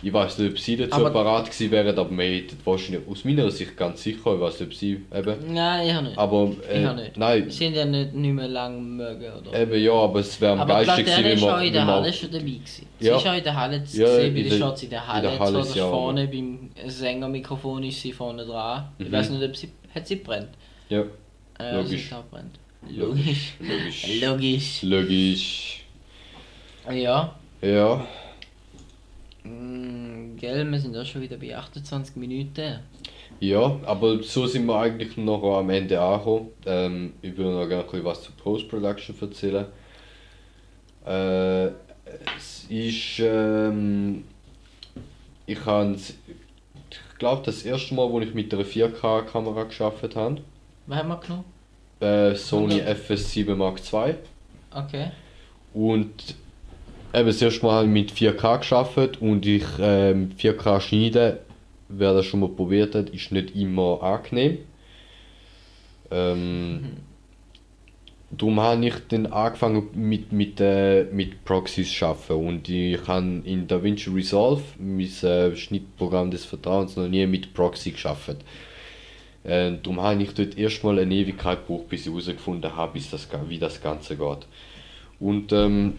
Ich 0.00 0.12
weiß 0.12 0.38
nicht, 0.38 0.52
ob 0.52 0.58
sie 0.60 0.76
dazu 0.76 0.92
Aber- 0.94 1.10
parat 1.10 1.46
gewesen 1.50 1.72
wären, 1.72 1.98
aber 1.98 2.16
wir 2.16 2.24
hätten 2.24 2.56
wahrscheinlich 2.64 3.02
aus 3.10 3.24
meiner 3.24 3.50
Sicht 3.50 3.76
ganz 3.76 4.00
sicher, 4.00 4.32
ich 4.32 4.40
weiß 4.40 4.60
nicht, 4.60 4.68
ob 4.68 4.74
sie 4.74 5.00
eben. 5.12 5.52
Nein, 5.52 5.88
ich 5.88 5.92
habe 5.92 6.06
nicht. 6.06 6.16
Aber 6.18 6.52
äh, 6.70 6.80
Ich 6.82 6.86
auch 6.86 6.94
nicht. 6.94 7.16
nein, 7.16 7.50
Sie 7.50 7.56
sind 7.56 7.74
ja 7.74 7.84
nicht, 7.84 8.14
nicht 8.14 8.32
mehr 8.32 8.46
lang 8.46 8.96
mögen, 8.96 9.24
oder? 9.40 9.60
eben 9.60 9.82
ja, 9.82 9.92
aber 9.92 10.20
es 10.20 10.40
wäre 10.40 10.52
am 10.52 10.60
Aber 10.60 10.84
geilsten 10.84 11.04
gewesen, 11.04 11.24
wenn 11.24 11.50
auch 11.50 11.58
wir, 11.60 11.66
in 11.66 11.72
der 11.72 11.86
Halle 11.86 12.12
schon 12.12 12.30
dabei 12.30 12.44
gewesen. 12.44 12.86
Sie 13.00 13.06
Ja. 13.08 13.16
ist 13.16 13.26
auch 13.26 13.34
in 13.36 13.42
der 13.42 13.56
Halle 13.56 13.76
Ja, 13.76 13.84
sehen, 13.84 14.04
bei 14.06 14.26
in 14.28 14.34
den 14.36 14.48
der- 14.50 14.58
Shots 14.58 14.82
in 14.84 14.90
der 14.90 14.98
in 15.00 15.06
Halle. 15.08 15.22
der 15.30 15.38
Halle 15.40 15.64
sie 15.64 15.80
auch, 15.82 15.90
vorne 15.90 16.28
beim 16.28 16.70
Sängermikrofon 16.86 17.82
ist 17.82 18.00
sie 18.00 18.12
vorne 18.12 18.44
dran. 18.46 18.88
Ich 18.98 19.08
Mhm. 19.08 19.12
weiß 19.12 19.30
nicht, 19.30 19.42
ob 19.42 19.56
sie, 19.56 19.68
hat 19.92 20.06
sie 20.06 20.16
brennt. 20.16 20.50
Ja, 20.90 21.02
Äh, 21.60 21.74
Logisch. 21.74 22.08
Sie 22.08 22.14
hat 22.14 22.20
auch 22.20 22.24
brennt. 22.30 22.56
Logisch. 22.88 23.54
Logisch. 23.60 24.20
logisch. 24.20 24.82
Logisch. 24.82 25.84
Ja. 26.90 27.34
Ja, 27.60 28.06
Mm, 29.44 30.36
gell, 30.36 30.70
wir 30.70 30.78
sind 30.80 30.96
auch 30.96 31.06
schon 31.06 31.22
wieder 31.22 31.36
bei 31.38 31.56
28 31.56 32.16
Minuten. 32.16 32.80
ja, 33.40 33.80
aber 33.86 34.22
so 34.22 34.46
sind 34.46 34.66
wir 34.66 34.78
eigentlich 34.78 35.16
noch 35.16 35.42
am 35.58 35.70
Ende 35.70 35.98
angekommen. 36.00 36.48
Ähm, 36.66 37.12
ich 37.22 37.36
würde 37.36 37.52
noch 37.52 37.66
gerne 37.68 37.84
ein 37.84 37.90
bisschen 37.90 38.04
was 38.04 38.22
zur 38.22 38.34
Post-Production 38.36 39.16
erzählen. 39.20 39.66
Äh, 41.06 41.66
es 42.36 42.64
ist, 42.68 43.20
ähm, 43.20 44.24
ich 45.46 45.64
habe, 45.64 45.94
ich 45.96 47.18
glaube, 47.18 47.42
das 47.46 47.62
erste 47.62 47.94
Mal, 47.94 48.10
wo 48.10 48.20
ich 48.20 48.34
mit 48.34 48.52
einer 48.52 48.64
4K-Kamera 48.64 49.64
geschafft 49.64 50.14
habe, 50.14 50.42
Was 50.86 50.98
haben 50.98 51.08
wir 51.08 51.16
genommen? 51.20 51.44
Äh, 52.00 52.34
Sony 52.34 52.80
100. 52.80 52.98
FS7 52.98 53.54
Mark 53.54 53.80
II. 53.92 54.14
Okay. 54.70 55.10
Und 55.74 56.36
eben 57.14 57.26
das 57.26 57.42
erste 57.42 57.64
Mal 57.64 57.86
mit 57.86 58.12
4K 58.12 58.58
geschafft 58.58 59.20
und 59.20 59.46
ich 59.46 59.64
ähm, 59.80 60.32
4K 60.38 60.80
schneiden, 60.80 61.38
wer 61.88 62.14
das 62.14 62.26
schon 62.26 62.40
mal 62.40 62.48
probiert 62.48 62.94
hat, 62.94 63.10
ist 63.10 63.32
nicht 63.32 63.56
immer 63.56 64.02
angenehm. 64.02 64.58
Ähm, 66.10 66.96
darum 68.30 68.60
habe 68.60 68.86
ich 68.86 68.94
dann 69.08 69.26
angefangen 69.26 69.88
mit, 69.94 70.32
mit, 70.32 70.60
äh, 70.60 71.04
mit 71.04 71.44
Proxys 71.44 71.92
zu 71.92 72.06
arbeiten 72.06 72.46
und 72.46 72.68
ich 72.68 73.06
habe 73.06 73.42
in 73.44 73.66
DaVinci 73.66 74.10
Resolve, 74.10 74.62
mein 74.78 75.00
äh, 75.22 75.56
Schnittprogramm 75.56 76.30
des 76.30 76.44
Vertrauens, 76.44 76.96
noch 76.96 77.08
nie 77.08 77.26
mit 77.26 77.54
Proxy 77.54 77.90
geschafft. 77.90 78.36
Äh, 79.44 79.72
darum 79.82 80.00
habe 80.00 80.22
ich 80.22 80.34
dort 80.34 80.58
erstmal 80.58 80.98
eine 80.98 81.14
Ewigkeit 81.14 81.66
gebraucht, 81.66 81.88
bis 81.88 82.06
ich 82.06 82.12
herausgefunden 82.12 82.74
habe, 82.74 82.92
bis 82.92 83.10
das, 83.10 83.28
wie 83.48 83.58
das 83.58 83.80
Ganze 83.80 84.16
geht. 84.16 84.46
Und 85.20 85.52
ähm, 85.52 85.94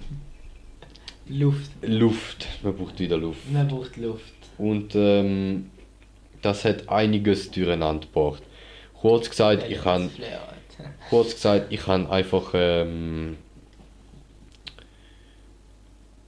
Luft. 1.27 1.71
Luft, 1.81 2.47
man 2.63 2.75
braucht 2.75 2.99
wieder 2.99 3.17
Luft. 3.17 3.51
Man 3.51 3.67
braucht 3.67 3.97
Luft. 3.97 4.33
Und 4.57 4.95
ähm, 4.95 5.69
das 6.41 6.65
hat 6.65 6.89
einiges 6.89 7.51
durcheinander 7.51 8.07
gebracht. 8.07 8.43
Kurz 8.99 9.29
gesagt, 9.29 9.69
ich 9.69 9.83
habe 9.85 10.09
kurz 11.09 11.33
gesagt, 11.35 11.71
ich 11.71 11.85
habe 11.87 12.09
einfach 12.09 12.51
ähm, 12.53 13.37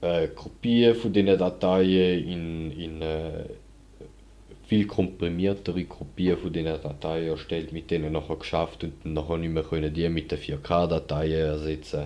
äh, 0.02 0.28
Kopien 0.28 0.95
von 0.95 1.12
diesen 1.13 1.38
Dateien 1.38 2.28
in, 2.28 2.71
in 2.71 3.02
äh, 3.02 3.43
viel 4.71 4.88
komprimiertere 4.88 5.84
Kopien 5.84 6.38
von 6.38 6.53
diesen 6.53 6.81
Dateien 6.81 7.27
erstellt, 7.27 7.73
mit 7.73 7.91
denen 7.91 8.13
nachher 8.13 8.38
geschafft 8.38 8.86
und 8.86 9.03
nachher 9.03 9.38
nicht 9.38 9.51
mehr 9.51 9.63
können 9.63 9.93
die 9.93 10.07
mit 10.07 10.31
den 10.31 10.39
4K-Dateien 10.39 11.45
ersetzen. 11.45 12.05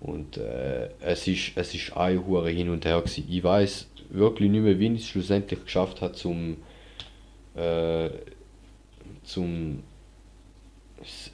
Und 0.00 0.38
äh, 0.38 0.88
es 1.00 1.28
ist 1.28 1.52
es 1.54 1.74
ist 1.74 1.94
ein 1.94 2.26
hure 2.26 2.48
hin 2.48 2.70
und 2.70 2.86
her 2.86 2.98
gewesen. 2.98 3.26
Ich 3.28 3.44
weiß 3.44 3.90
wirklich 4.08 4.50
nicht 4.50 4.62
mehr, 4.62 4.78
wie 4.78 4.86
ich 4.86 5.02
es 5.02 5.08
schlussendlich 5.08 5.62
geschafft 5.64 6.00
habe, 6.00 6.14
zum 6.14 6.56
äh, 7.56 8.08
zum 9.22 9.82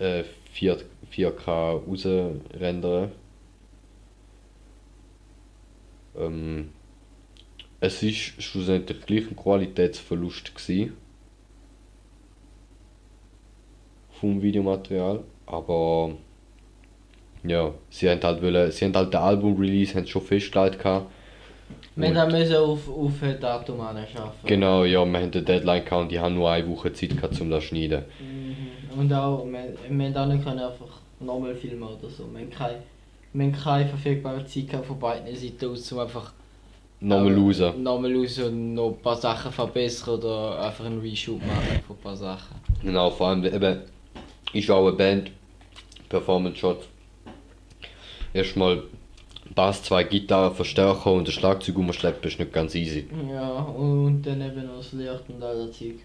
äh, 0.01 0.25
4, 0.55 0.77
4K 1.13 1.87
rausrendern. 1.87 3.13
Ähm, 6.17 6.71
es 7.81 8.03
ist 8.03 8.43
schlussendlich 8.43 9.01
gleich 9.07 9.31
ein 9.31 9.37
Qualitätsverlust 9.37 10.55
gewesen 10.55 10.95
vom 14.21 14.43
Videomaterial, 14.43 15.23
aber 15.47 16.13
ja, 17.45 17.73
sie 17.89 18.11
haben 18.11 18.21
halt 18.23 18.43
wollen, 18.43 18.71
sie 18.73 18.85
haben 18.85 18.97
halt 18.97 19.13
den 19.13 19.21
Album-Release 19.21 19.95
haben 19.95 20.07
schon 20.07 20.23
festgelegt 20.23 20.79
gehabt. 20.79 21.07
Wir 21.95 22.09
Und- 22.09 22.33
müssen 22.33 22.57
auf, 22.57 22.89
auf 22.89 23.23
ein 23.23 23.39
Datum 23.41 23.81
arbeiten. 23.81 24.07
Genau, 24.45 24.85
ja, 24.85 25.05
wir 25.05 25.19
haben 25.19 25.31
eine 25.31 25.31
Deadline 25.43 25.85
gehabt 25.85 26.03
und 26.03 26.13
die 26.13 26.19
haben 26.19 26.35
nur 26.35 26.51
eine 26.51 26.69
Woche 26.69 26.93
Zeit 26.93 27.11
gehabt, 27.11 27.41
um 27.41 27.51
das 27.51 27.63
zu 27.63 27.69
schneiden. 27.69 28.05
Mhm. 28.19 29.01
Und 29.01 29.13
auch, 29.13 29.45
wir, 29.47 29.75
wir 29.89 30.07
haben 30.07 30.17
auch 30.17 30.27
nicht 30.27 30.45
können 30.45 30.61
einfach 30.61 31.01
nochmal 31.21 31.55
filmen 31.55 31.83
oder 31.83 32.09
so. 32.09 32.25
Wir 32.33 32.41
haben 32.41 32.51
keine, 32.51 32.83
wir 33.33 33.47
haben 33.47 33.53
keine 33.53 33.89
verfügbare 33.89 34.45
Zeit 34.47 34.69
gehabt 34.69 34.87
von 34.87 34.99
beiden 34.99 35.35
Seiten 35.37 35.67
aus, 35.67 35.93
um 35.93 35.99
einfach 36.01 36.33
Nochmal 37.01 37.33
äh, 37.33 37.41
raus. 37.41 37.75
Nochmal 37.77 38.17
raus 38.17 38.39
und 38.39 38.75
noch 38.75 38.89
ein 38.89 39.03
paar 39.03 39.17
Sachen 39.17 39.53
verbessern 39.53 40.19
oder 40.19 40.61
einfach 40.61 40.85
einen 40.85 41.01
Reshoot 41.01 41.41
machen 41.47 41.81
von 41.87 41.97
ein 41.97 42.03
paar 42.03 42.17
Sachen. 42.17 42.57
Genau, 42.83 43.11
vor 43.11 43.29
allem 43.29 43.45
eben 43.45 43.83
ist 44.53 44.71
auch 44.71 44.87
eine 44.87 44.97
Band, 44.97 45.31
Performance 46.09 46.59
Shot. 46.59 46.89
Erstmal 48.33 48.83
Bass, 49.55 49.83
zwei 49.83 50.05
Gitarren, 50.05 50.55
Verstärker 50.55 51.13
und 51.13 51.29
ein 51.29 51.33
Schlagzeug 51.33 51.79
umschleppen 51.79 52.29
ist 52.29 52.39
nicht 52.39 52.53
ganz 52.53 52.75
easy. 52.75 53.07
Ja, 53.31 53.61
und 53.63 54.23
dann 54.23 54.41
eben 54.41 54.67
noch 54.67 54.79
das 54.79 54.93
Licht 54.93 55.25
und 55.29 55.43
all 55.43 55.67
das 55.67 55.79
Zeug. 55.79 55.97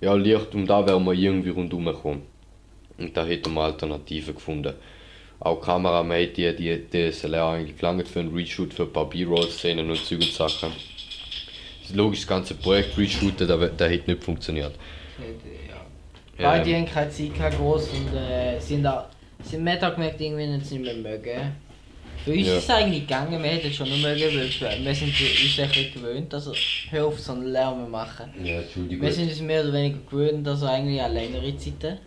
Ja, 0.00 0.14
Licht, 0.14 0.54
um 0.54 0.66
da 0.66 0.86
wären 0.86 1.04
wir 1.04 1.12
irgendwie 1.12 1.50
rundherum 1.50 1.84
gekommen. 1.86 2.22
Und 2.98 3.16
da 3.16 3.24
hätten 3.24 3.54
wir 3.54 3.62
Alternativen 3.62 4.34
gefunden. 4.34 4.74
Auch 5.40 5.60
Kameramann 5.60 6.22
hat 6.22 6.36
die, 6.36 6.54
die 6.56 7.10
DSLR 7.10 7.48
eigentlich 7.48 7.80
lange 7.82 8.04
für 8.04 8.20
einen 8.20 8.34
Reshoot 8.34 8.72
für 8.72 8.84
ein 8.84 8.92
paar 8.92 9.08
B-Roll-Szenen 9.08 9.90
und 9.90 10.04
Zeug 10.04 10.20
und 10.20 10.32
Sachen. 10.32 10.72
Logisch, 11.92 12.20
das 12.20 12.28
ganze 12.28 12.54
Projekt 12.54 12.96
reshooten, 12.96 13.46
das, 13.46 13.70
das 13.76 13.90
hätte 13.90 14.10
nicht 14.10 14.24
funktioniert. 14.24 14.74
Ja. 16.38 16.50
Beide 16.50 16.74
haben 16.74 16.86
keine 16.86 17.10
Zeit 17.10 17.34
gehabt, 17.34 17.58
groß 17.58 17.90
und 17.90 18.16
äh, 18.16 18.58
sind 18.58 18.82
da. 18.82 19.08
Sind 19.42 19.66
da 19.66 19.90
gemerkt, 19.90 20.20
irgendwie 20.20 20.46
nicht 20.46 20.70
nicht 20.70 20.82
mehr 20.82 20.94
mögen. 20.94 21.52
Für 22.24 22.32
uns 22.32 22.46
Ja. 22.46 22.56
ist 22.56 22.64
es 22.64 22.70
eigentlich 22.70 23.06
gegangen, 23.06 23.42
wir 23.42 23.50
hätten 23.50 23.66
es 23.66 23.76
schon 23.76 23.88
noch 23.90 23.98
mögen, 23.98 24.22
weil 24.22 24.84
wir 24.84 24.94
sind 24.94 25.08
uns 25.10 25.58
ein 25.60 25.92
gewöhnt, 25.92 26.32
also 26.32 26.54
hör 26.90 27.06
auf 27.06 27.20
so 27.20 27.32
einen 27.32 27.48
Lärm 27.48 27.90
machen. 27.90 28.30
Ja, 28.42 28.62
Entschuldigung. 28.62 29.04
Wir 29.04 29.12
sind 29.12 29.28
uns 29.28 29.40
mehr 29.42 29.62
oder 29.62 29.74
weniger 29.74 29.98
gewöhnt, 30.10 30.48
also 30.48 30.66
eigentlich 30.66 31.02
an 31.02 31.12
längere 31.12 31.54
Zeiten. 31.58 31.98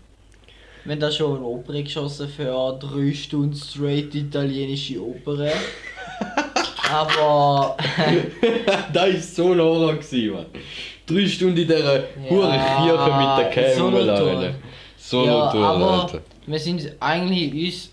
Wir 0.87 0.93
haben 0.93 1.01
da 1.01 1.11
schon 1.11 1.35
eine 1.35 1.45
Oper 1.45 1.73
geschossen 1.83 2.29
für 2.29 2.79
drei 2.79 3.13
Stunden 3.13 3.53
straight 3.53 4.15
italienische 4.15 5.03
Oper. 5.03 5.51
Aber 6.89 7.75
das 8.93 9.13
war 9.13 9.19
so 9.19 9.49
Horror, 9.49 9.95
gewesen, 9.95 10.33
Mann. 10.33 10.45
Drei 11.05 11.27
Stunden 11.27 11.57
in 11.57 11.67
dieser 11.67 12.03
hure 12.29 12.51
Kirche 12.51 13.17
mit 13.17 13.37
der 13.37 13.73
Cam 13.73 14.55
so 14.97 15.25
ja, 15.25 15.51
aber 15.51 16.03
Alter. 16.03 16.21
wir 16.45 16.59
sind 16.59 16.89
eigentlich 17.01 17.65
uns. 17.65 17.89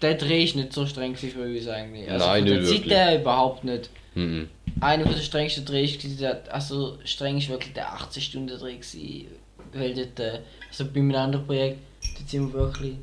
Der 0.00 0.14
Dreh 0.14 0.44
ist 0.44 0.54
nicht 0.54 0.72
so 0.72 0.86
streng 0.86 1.16
für 1.16 1.40
uns 1.40 1.66
eigentlich. 1.66 2.08
Also 2.08 2.26
Nein, 2.26 2.44
nicht 2.44 2.62
wirklich. 2.62 2.92
her 2.94 3.20
überhaupt 3.20 3.64
nicht. 3.64 3.90
Mhm. 4.14 4.48
Einer 4.80 5.04
der 5.04 5.16
strengsten 5.16 5.64
Drehs 5.64 5.98
also 6.48 6.96
streng 7.04 7.38
ist 7.38 7.48
wirklich 7.48 7.72
der 7.72 7.92
18 7.92 8.22
Stunden 8.22 8.56
Dreh 8.56 8.76
gewesen. 8.76 9.26
Weil 9.72 9.94
dort, 9.94 10.42
also 10.68 10.84
bei 10.92 11.00
einem 11.00 11.14
anderen 11.16 11.44
Projekt, 11.44 11.78
dort 12.14 12.28
sind 12.28 12.52
wir 12.52 12.60
wirklich 12.60 12.94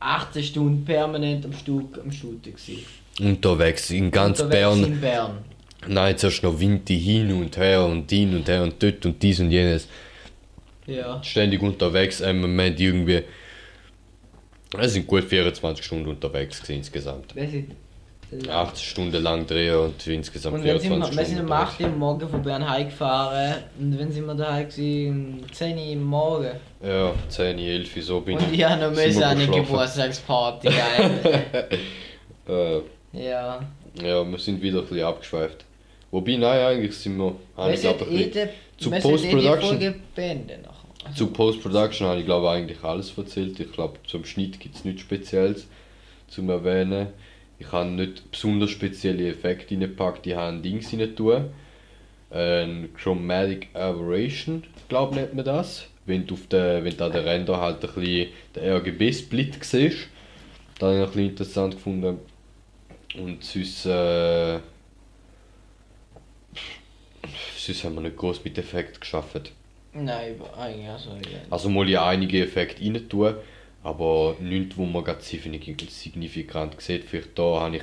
18 0.00 0.42
Stunden 0.42 0.84
permanent 0.84 1.44
am 1.44 1.52
Stück 1.52 1.98
am 2.02 2.12
Shooten 2.12 2.54
gewesen. 2.54 2.84
Unterwegs 3.20 3.90
in 3.90 4.10
ganz 4.10 4.40
Unterwegs 4.40 4.80
Bern. 4.80 4.84
in 4.84 5.00
Bern. 5.00 5.38
Nein, 5.86 6.18
zuerst 6.18 6.42
noch 6.42 6.58
Winter 6.58 6.94
hin 6.94 7.32
und 7.32 7.56
her 7.56 7.84
und 7.84 8.10
hin 8.10 8.34
und 8.34 8.48
her 8.48 8.62
und 8.62 8.82
dort 8.82 9.04
und 9.06 9.22
dies 9.22 9.40
und 9.40 9.50
jenes. 9.50 9.88
Ja. 10.86 11.22
Ständig 11.22 11.62
unterwegs. 11.62 12.20
Im 12.20 12.40
Moment 12.40 12.78
irgendwie. 12.80 13.22
Es 14.78 14.92
sind 14.92 15.06
gut 15.06 15.24
24 15.24 15.84
Stunden 15.84 16.08
unterwegs 16.08 16.62
insgesamt. 16.68 17.34
Wir 17.36 17.48
sind, 17.48 17.72
80 18.48 18.88
Stunden 18.88 19.22
lang 19.22 19.46
drehen 19.46 19.76
und 19.76 20.06
insgesamt 20.06 20.56
Und 20.56 20.64
dann 20.66 20.78
sind 20.80 20.90
24 20.92 21.12
wir, 21.14 21.18
wir 21.18 21.24
sind 21.26 21.36
Stunden 21.36 21.52
um 21.52 21.52
8 21.52 21.72
unterwegs. 21.72 21.92
Uhr 21.92 21.98
Morgen 21.98 22.28
von 22.28 22.42
Bern 22.42 22.68
heimgefahren 22.68 23.54
und 23.78 23.98
wenn 23.98 24.12
sind 24.12 24.26
wir 24.26 24.34
daheim 24.34 24.68
gewesen, 24.68 25.40
um 25.42 25.52
10 25.52 25.76
Uhr 25.78 25.92
am 25.92 26.02
Morgen. 26.04 26.50
Ja, 26.82 27.12
10, 27.28 27.58
11 27.58 28.04
so 28.04 28.20
bin 28.20 28.38
Und 28.38 28.52
ich 28.52 28.64
habe 28.64 28.80
noch 28.80 28.94
sind 28.94 29.04
müssen 29.06 29.20
wir 29.20 29.26
an 29.28 29.38
eine. 29.38 29.50
Geburtstagsparty. 29.62 30.68
Äh, 32.46 32.80
ja. 33.12 33.60
ja, 34.02 34.30
wir 34.30 34.38
sind 34.38 34.60
wieder 34.60 34.80
ein 34.80 34.86
bisschen 34.86 35.04
abgeschweift. 35.06 35.64
Wobei, 36.10 36.36
nein, 36.36 36.60
eigentlich 36.60 36.94
sind 36.94 37.16
wir. 37.16 37.34
habe 37.56 37.68
Wir 37.70 37.74
ich 37.74 37.80
ein 37.88 38.12
eh 38.12 38.24
die- 38.30 38.82
zu 38.82 38.92
eh 38.92 39.00
Post-Production. 39.00 39.94
Also, 41.06 41.14
Zu 41.16 41.26
Post-Production 41.28 42.06
habe 42.08 42.20
ich 42.20 42.26
glaube 42.26 42.50
eigentlich 42.50 42.82
alles 42.84 43.12
erzählt. 43.16 43.58
Ich 43.60 43.72
glaube, 43.72 43.98
zum 44.06 44.24
Schnitt 44.26 44.60
gibt 44.60 44.74
es 44.76 44.84
nichts 44.84 45.00
Spezielles 45.02 45.66
zum 46.28 46.50
Erwähnen. 46.50 47.08
Ich 47.64 47.72
habe 47.72 47.90
nicht 47.90 48.30
besonders 48.30 48.70
spezielle 48.70 49.28
Effekte 49.28 49.74
reingepackt, 49.74 50.26
ich 50.26 50.34
habe 50.34 50.56
ein 50.56 50.62
Ding 50.62 50.84
rein 50.84 51.16
tun. 51.16 51.50
Ein 52.30 52.88
Chromatic 52.96 53.68
Aberration, 53.74 54.64
glaube 54.88 55.14
nennt 55.14 55.34
man 55.34 55.44
das. 55.44 55.86
Wenn 56.06 56.26
du, 56.26 56.34
auf 56.34 56.46
der, 56.48 56.84
wenn 56.84 56.96
du 56.96 57.04
an 57.04 57.12
der 57.12 57.24
Render 57.24 57.60
halt 57.60 57.76
ein 57.76 57.94
bisschen 57.94 58.28
den 58.54 58.72
RGB-Split 58.72 59.64
siehst. 59.64 60.08
Das 60.78 60.88
habe 60.88 60.96
ich 60.96 61.00
ein 61.00 61.06
bisschen 61.06 61.30
interessant 61.30 61.74
gefunden. 61.74 62.18
Und 63.16 63.42
sonst, 63.44 63.86
äh, 63.86 64.58
sonst 67.56 67.84
haben 67.84 67.94
wir 67.94 68.02
nicht 68.02 68.16
groß 68.16 68.44
mit 68.44 68.58
Effekten 68.58 69.00
geschafft. 69.00 69.52
Nein, 69.94 70.34
eigentlich 70.58 70.88
also 70.88 71.10
ja. 71.10 71.38
Also 71.50 71.68
mal 71.70 71.88
ja 71.88 72.06
einige 72.06 72.42
Effekte 72.42 72.82
rein 72.82 73.08
tun, 73.08 73.34
aber 73.84 74.36
nichts, 74.40 74.76
wo 74.76 74.86
man 74.86 75.04
gerade 75.04 75.22
signifikant 75.22 76.80
sieht. 76.80 77.04
Vielleicht 77.04 77.38
da 77.38 77.60
habe 77.60 77.76
ich, 77.76 77.82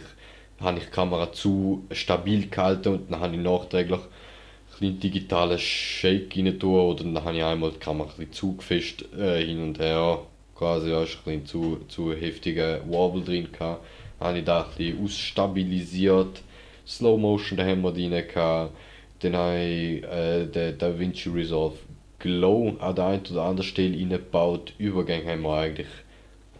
habe 0.59 0.79
ich 0.79 0.85
die 0.85 0.91
Kamera 0.91 1.31
zu 1.31 1.85
stabil 1.91 2.49
gehalten 2.49 2.95
und 2.95 3.11
dann 3.11 3.21
habe 3.21 3.35
ich 3.35 3.41
nachträglich 3.41 3.99
ein 3.99 4.79
bisschen 4.79 4.99
digitalen 4.99 5.59
Shake 5.59 6.35
rein 6.35 6.59
tun 6.59 6.79
oder 6.79 7.03
dann 7.03 7.23
habe 7.23 7.37
ich 7.37 7.43
einmal 7.43 7.71
die 7.71 7.77
Kamera 7.77 8.09
ein 8.09 8.17
bisschen 8.17 8.33
zu 8.33 8.57
fest 8.59 9.05
äh, 9.17 9.45
hin 9.45 9.61
und 9.61 9.79
her 9.79 10.19
quasi, 10.55 10.89
ja, 10.89 11.03
ist 11.03 11.19
ein 11.25 11.45
zu, 11.45 11.81
zu 11.87 12.13
heftiger 12.13 12.81
Wobble 12.87 13.23
drin 13.23 13.49
gehabt. 13.51 13.83
Dann 14.19 14.27
habe 14.27 14.39
ich 14.39 14.45
da 14.45 14.67
ein 14.77 15.03
ausstabilisiert. 15.03 16.41
Slow 16.87 17.17
Motion, 17.17 17.57
da 17.57 17.65
haben 17.65 17.81
wir 17.81 17.91
drin 17.91 18.11
gehabt. 18.11 18.73
Dann 19.19 19.35
habe 19.35 19.59
ich 19.59 20.03
äh, 20.03 20.45
den 20.45 20.77
DaVinci 20.77 21.29
Resolve 21.29 21.77
Glow 22.21 22.75
an 22.79 22.95
der 22.95 23.05
einen 23.05 23.25
oder 23.31 23.43
anderen 23.43 23.67
Stelle 23.67 23.97
eingebaut. 23.97 24.73
Übergänge 24.77 25.31
haben 25.31 25.41
wir 25.43 25.53
eigentlich 25.57 25.87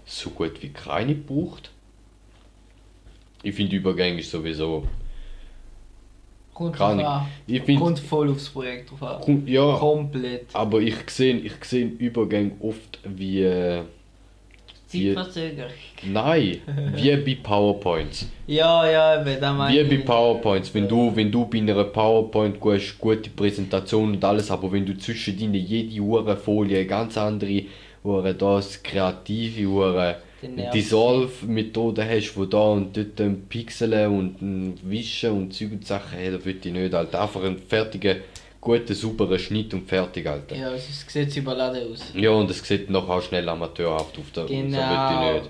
so 0.06 0.30
gut 0.32 0.62
wie 0.62 0.70
keine 0.70 1.16
gebraucht. 1.16 1.72
Ich 3.44 3.56
finde 3.56 3.76
Übergänge 3.76 4.20
ist 4.20 4.32
sowieso. 4.32 4.86
Kommt 6.54 6.76
Kann 6.76 7.00
ich. 7.48 7.56
Ich 7.56 7.64
finde. 7.64 7.82
Kommt 7.82 8.00
voll 8.00 8.30
aufs 8.30 8.50
Projekt 8.50 8.92
drauf 8.92 9.04
an. 9.04 9.22
Kommt- 9.22 9.50
Ja, 9.50 9.78
Komplett. 9.78 10.48
aber 10.54 10.80
ich 10.82 10.96
sehe 11.10 11.38
ich 11.38 11.54
Übergänge 12.00 12.52
oft 12.60 13.00
wie. 13.06 13.42
äh, 13.44 13.82
wie 13.84 14.01
Zeitverzögerung. 14.92 15.72
nein, 16.04 16.58
wie 16.96 17.16
bei 17.16 17.38
PowerPoints. 17.42 18.28
Ja, 18.48 18.90
ja, 18.90 19.22
eben, 19.22 19.40
da 19.40 19.54
meine 19.54 19.90
Wie 19.90 19.98
bei. 19.98 20.04
PowerPoints, 20.04 20.74
wenn 20.74 20.88
du, 20.88 21.16
wenn 21.16 21.32
du 21.32 21.46
bei 21.46 21.60
einer 21.60 21.84
PowerPoint 21.84 22.60
gut 22.60 22.76
hast, 22.76 22.98
gute 23.00 23.30
Präsentation 23.30 24.14
und 24.14 24.24
alles, 24.24 24.52
aber 24.52 24.72
wenn 24.72 24.86
du 24.86 24.98
zwischen 24.98 25.40
deine 25.40 25.58
jede 25.58 26.02
Uhr 26.02 26.36
Folie 26.38 26.80
eine 26.80 26.88
ganz 26.88 27.18
andere 27.18 27.64
Uhr 28.04 28.34
das 28.34 28.82
kreative 28.82 29.68
Uhr 29.68 30.16
Den 30.42 30.56
nervt 30.56 30.74
Dissolve-Methode 30.74 32.04
hast, 32.04 32.36
wo 32.36 32.46
da 32.46 32.72
und 32.72 32.98
dort 32.98 33.22
ein 33.22 33.46
Pixeln 33.48 34.08
und 34.12 34.42
ein 34.42 34.80
Wischen 34.84 35.32
und 35.32 35.54
Zeug 35.54 35.72
und 35.74 35.86
Sachen, 35.86 36.18
hey, 36.18 36.32
das 36.32 36.44
will 36.44 36.58
ich 36.64 36.72
nicht, 36.72 36.94
Alter. 36.94 37.22
Einfach 37.22 37.44
einen 37.44 37.60
fertigen, 37.60 38.18
guten, 38.62 38.94
sauberen 38.94 39.40
Schnitt 39.40 39.74
und 39.74 39.88
fertig, 39.90 40.28
Alter. 40.28 40.56
Ja, 40.56 40.72
es 40.74 41.06
sieht 41.08 41.36
überladen 41.36 41.92
aus. 41.92 42.04
Ja, 42.14 42.30
und 42.32 42.50
es 42.50 42.60
sieht 42.66 42.90
nachher 42.90 43.10
auch 43.16 43.22
schnell 43.22 43.50
amateurhaft 43.50 44.18
auf 44.18 44.32
der 44.32 44.46
Genau. 44.46 44.78
so 44.78 45.34
nicht. 45.34 45.50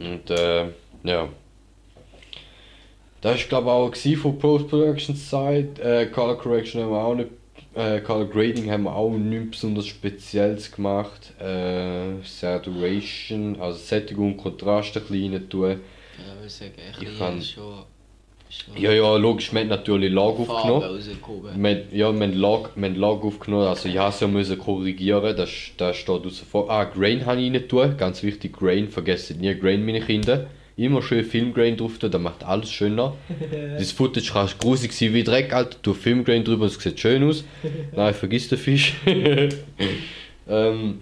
Und 0.00 0.30
äh, 0.30 0.66
ja. 1.04 1.28
Das 3.20 3.38
war 3.40 3.48
glaube 3.48 3.96
ich 3.96 4.16
auch 4.18 4.20
von 4.20 4.38
Post-Production 4.38 5.14
Side. 5.16 5.80
Äh, 5.82 6.06
Color 6.06 6.36
Correction 6.38 6.82
haben 6.82 6.90
wir 6.90 7.04
auch 7.04 7.14
nicht. 7.14 7.30
Äh, 7.74 8.00
Color 8.00 8.26
Grading 8.26 8.70
haben 8.70 8.82
wir 8.82 8.94
auch 8.94 9.10
nichts 9.10 9.52
besonders 9.52 9.86
Spezielles 9.86 10.70
gemacht. 10.72 11.32
Äh, 11.40 12.20
Saturation, 12.24 13.58
also 13.60 13.78
Sättigung, 13.78 14.36
Kontrast 14.36 14.96
ein 14.96 15.04
bisschen 15.04 15.32
rein 15.34 15.48
tun. 15.48 15.70
Ja, 15.70 16.44
ich 16.46 16.52
sagen, 16.52 16.72
Ich 17.00 17.18
kann- 17.18 17.40
schon... 17.42 17.84
Ja, 18.76 18.92
ja, 18.92 19.16
logisch, 19.16 19.52
wir 19.52 19.60
haben 19.60 19.68
natürlich 19.68 20.12
Lag 20.12 20.34
Farbe 20.46 20.88
aufgenommen. 20.88 21.62
Wir, 21.62 21.84
ja, 21.92 22.12
wir 22.12 22.26
haben 22.26 22.32
Lag, 22.34 22.70
wir 22.74 22.88
haben 22.88 22.96
Lag 22.96 23.22
aufgenommen, 23.22 23.66
also 23.66 23.88
ich 23.88 23.98
habe 23.98 24.10
es 24.10 24.20
ja 24.20 24.28
müssen 24.28 24.58
korrigieren, 24.58 25.36
das, 25.36 25.50
das 25.76 25.96
steht 25.96 26.26
außer 26.26 26.44
vor. 26.44 26.70
Ah, 26.70 26.84
Grain 26.84 27.26
habe 27.26 27.40
ich 27.40 27.52
rein 27.52 27.68
tun, 27.68 27.96
ganz 27.96 28.22
wichtig, 28.22 28.52
Grain, 28.52 28.88
vergessen 28.88 29.40
nie 29.40 29.54
Grain, 29.54 29.84
meine 29.84 30.00
Kinder. 30.00 30.46
Immer 30.76 31.02
schön 31.02 31.24
Filmgrain 31.24 31.76
drauf 31.76 31.98
tun, 31.98 32.10
das 32.10 32.20
macht 32.20 32.44
alles 32.44 32.72
schöner. 32.72 33.16
das 33.78 33.92
Footage 33.92 34.32
kann 34.32 34.48
grusig 34.58 34.92
sein 34.92 35.12
wie 35.12 35.24
Dreck, 35.24 35.52
Alter, 35.52 35.80
tu 35.82 35.92
Filmgrain 35.92 36.44
drüber, 36.44 36.66
es 36.66 36.74
sieht 36.74 36.98
schön 36.98 37.22
aus. 37.24 37.44
Nein, 37.94 38.14
vergiss 38.14 38.48
den 38.48 38.58
Fisch. 38.58 38.94
ähm, 40.48 41.00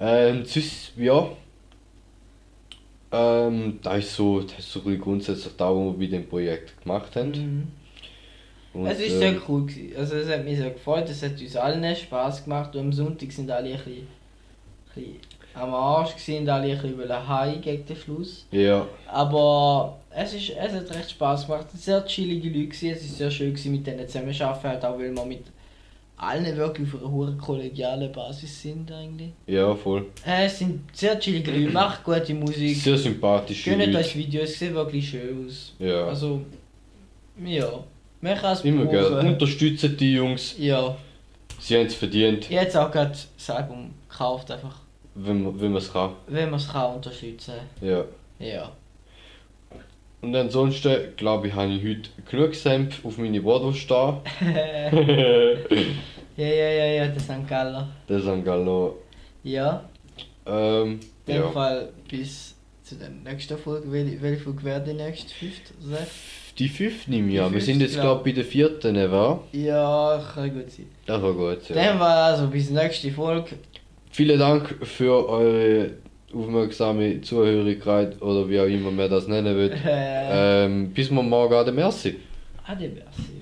ähm, 0.00 0.44
sonst, 0.44 0.92
ja. 0.96 1.28
Ähm, 3.10 3.78
das 3.82 3.98
ist 3.98 4.16
so, 4.16 4.40
das 4.40 4.58
ist 4.58 4.72
so 4.72 4.80
grundsätzlich 4.80 5.56
da, 5.56 5.70
was 5.70 5.98
wir 5.98 6.10
dem 6.10 6.28
Projekt 6.28 6.80
gemacht 6.82 7.16
haben. 7.16 7.30
Mhm. 7.30 7.68
Und, 8.74 8.86
Es 8.86 8.98
war 8.98 9.06
äh, 9.06 9.10
sehr 9.10 9.34
cool. 9.48 9.66
Gewesen. 9.66 9.96
Also 9.96 10.16
es 10.16 10.28
hat 10.28 10.44
mich 10.44 10.58
sehr 10.58 10.70
gefreut, 10.70 11.08
es 11.08 11.22
hat 11.22 11.40
uns 11.40 11.56
allen 11.56 11.96
Spaß 11.96 12.44
gemacht 12.44 12.74
und 12.76 12.82
am 12.82 12.92
Sonntag 12.92 13.32
sind 13.32 13.50
alle 13.50 13.70
ein 13.70 13.76
bisschen, 13.76 13.92
ein 13.96 14.06
bisschen 14.94 15.16
am 15.54 15.74
Arsch 15.74 16.14
gewesen, 16.14 16.42
und 16.42 16.48
alle 16.50 16.72
ein 16.72 16.80
bisschen 16.80 16.98
wollen 16.98 17.28
heim 17.28 17.60
gegen 17.60 17.86
den 17.86 17.96
Schluss. 17.96 18.46
Ja, 18.50 18.86
Aber 19.10 19.98
es, 20.10 20.34
ist, 20.34 20.50
es 20.50 20.72
hat 20.72 20.94
recht 20.94 21.10
Spaß 21.10 21.46
gemacht. 21.46 21.66
Es 21.74 21.88
waren 21.88 22.00
sehr 22.02 22.06
chillige 22.06 22.48
Leute, 22.48 22.68
gewesen. 22.68 22.90
es 22.90 23.10
war 23.10 23.16
sehr 23.16 23.30
schön 23.30 23.50
gewesen, 23.52 23.72
mit 23.72 23.86
denen 23.86 24.06
zusammenzuarbeiten, 24.06 24.70
halt 24.70 24.84
auch 24.84 24.98
weil 24.98 25.14
wir 25.14 25.24
mit 25.24 25.44
allen 26.18 26.56
wirklich 26.56 26.92
auf 26.92 27.00
einer 27.00 27.10
hohen 27.10 27.38
kollegialen 27.38 28.10
Basis 28.12 28.62
sind 28.62 28.90
eigentlich. 28.92 29.30
ja, 29.46 29.74
voll. 29.74 30.06
Äh, 30.26 30.46
es 30.46 30.58
sind 30.58 30.80
sehr 30.92 31.18
chillige 31.18 31.50
Leute, 31.52 31.72
macht 31.72 32.04
gute 32.04 32.34
Musik. 32.34 32.76
Sehr 32.76 32.98
sympathische 32.98 33.70
Gönnt 33.70 33.86
Leute. 33.86 33.98
euch 33.98 34.16
Videos, 34.16 34.50
es 34.50 34.58
sieht 34.58 34.74
wirklich 34.74 35.08
schön 35.08 35.46
aus. 35.46 35.74
Ja. 35.78 36.06
Also, 36.06 36.42
ja, 37.44 37.68
man 38.20 38.36
kann 38.36 38.52
es 38.52 38.62
Immer 38.64 38.84
brauchen. 38.86 39.28
Unterstützen 39.28 39.96
die 39.96 40.14
Jungs. 40.14 40.54
Ja, 40.58 40.96
Sie 41.60 41.76
haben 41.76 41.86
es 41.86 41.94
verdient, 41.94 42.48
jetzt 42.50 42.76
auch 42.76 42.90
gerade 42.90 43.10
das 43.36 43.50
Album 43.50 43.90
gekauft, 44.08 44.50
einfach, 44.50 44.76
wenn 45.14 45.42
man 45.42 45.60
wenn 45.60 45.72
man 45.72 45.82
es 45.82 45.92
kann. 45.92 46.12
wenn 46.28 46.50
man 46.50 46.60
es 46.60 46.68
kann 46.68 46.94
unterstützen. 46.94 47.54
Ja. 47.80 48.04
Ja. 48.38 48.70
Und 50.20 50.34
ansonsten, 50.34 51.14
glaube 51.16 51.48
ich, 51.48 51.54
habe 51.54 51.72
ich 51.72 51.82
heute 51.84 52.10
genug 52.28 52.54
Senf 52.54 53.04
auf 53.04 53.18
meine 53.18 53.40
Bratwurst 53.40 53.78
stehen. 53.78 54.16
ja, 56.36 56.46
ja, 56.46 56.70
ja, 56.70 56.86
ja, 56.86 57.06
der 57.06 57.20
St. 57.20 57.50
Das 58.08 58.22
ist 58.22 58.28
ein 58.28 58.44
Gallo. 58.44 58.98
Ja, 59.44 59.88
Ähm, 60.46 60.98
in 61.26 61.34
dem 61.34 61.42
ja. 61.42 61.50
Fall 61.50 61.90
bis 62.08 62.56
zu 62.82 62.96
der 62.96 63.10
nächsten 63.10 63.56
Folge. 63.58 63.92
Welche, 63.92 64.20
welche 64.20 64.40
Folge 64.42 64.64
wäre 64.64 64.82
die 64.82 64.94
nächste? 64.94 65.32
Fünfte 65.32 65.72
oder 65.86 65.96
sechste? 65.98 66.14
Die 66.58 66.68
fünfte 66.68 67.10
Die 67.10 67.38
an. 67.38 67.52
Wir 67.52 67.60
sind 67.60 67.80
jetzt, 67.80 67.94
glaub 67.94 68.24
glaube 68.24 68.30
ich, 68.30 68.34
bei 68.34 68.42
der 68.42 68.50
vierten, 68.50 68.92
ne, 68.94 69.12
wa? 69.12 69.40
Ja, 69.52 70.20
kann 70.34 70.52
gut 70.52 70.70
sein. 70.70 70.86
Das 71.06 71.22
war 71.22 71.32
gut, 71.32 71.68
ja. 71.68 71.74
Dann 71.76 72.00
war 72.00 72.24
also 72.24 72.48
bis 72.48 72.70
nächste 72.70 73.12
Folge. 73.12 73.56
Vielen 74.10 74.38
Dank 74.38 74.74
für 74.84 75.28
eure 75.28 75.90
aufmerksame 76.34 77.20
Zuhörigkeit 77.22 78.20
oder 78.20 78.48
wie 78.48 78.60
auch 78.60 78.66
immer 78.66 78.90
man 78.90 79.10
das 79.10 79.28
nennen 79.28 79.56
will. 79.56 79.72
Äh, 79.84 80.64
Ähm, 80.64 80.90
bis 80.92 81.10
wir 81.10 81.22
morgen 81.22 81.54
an 81.54 81.64
der 81.64 81.74
Merci. 81.74 82.16
Ade, 82.66 82.88
merci. 82.88 83.37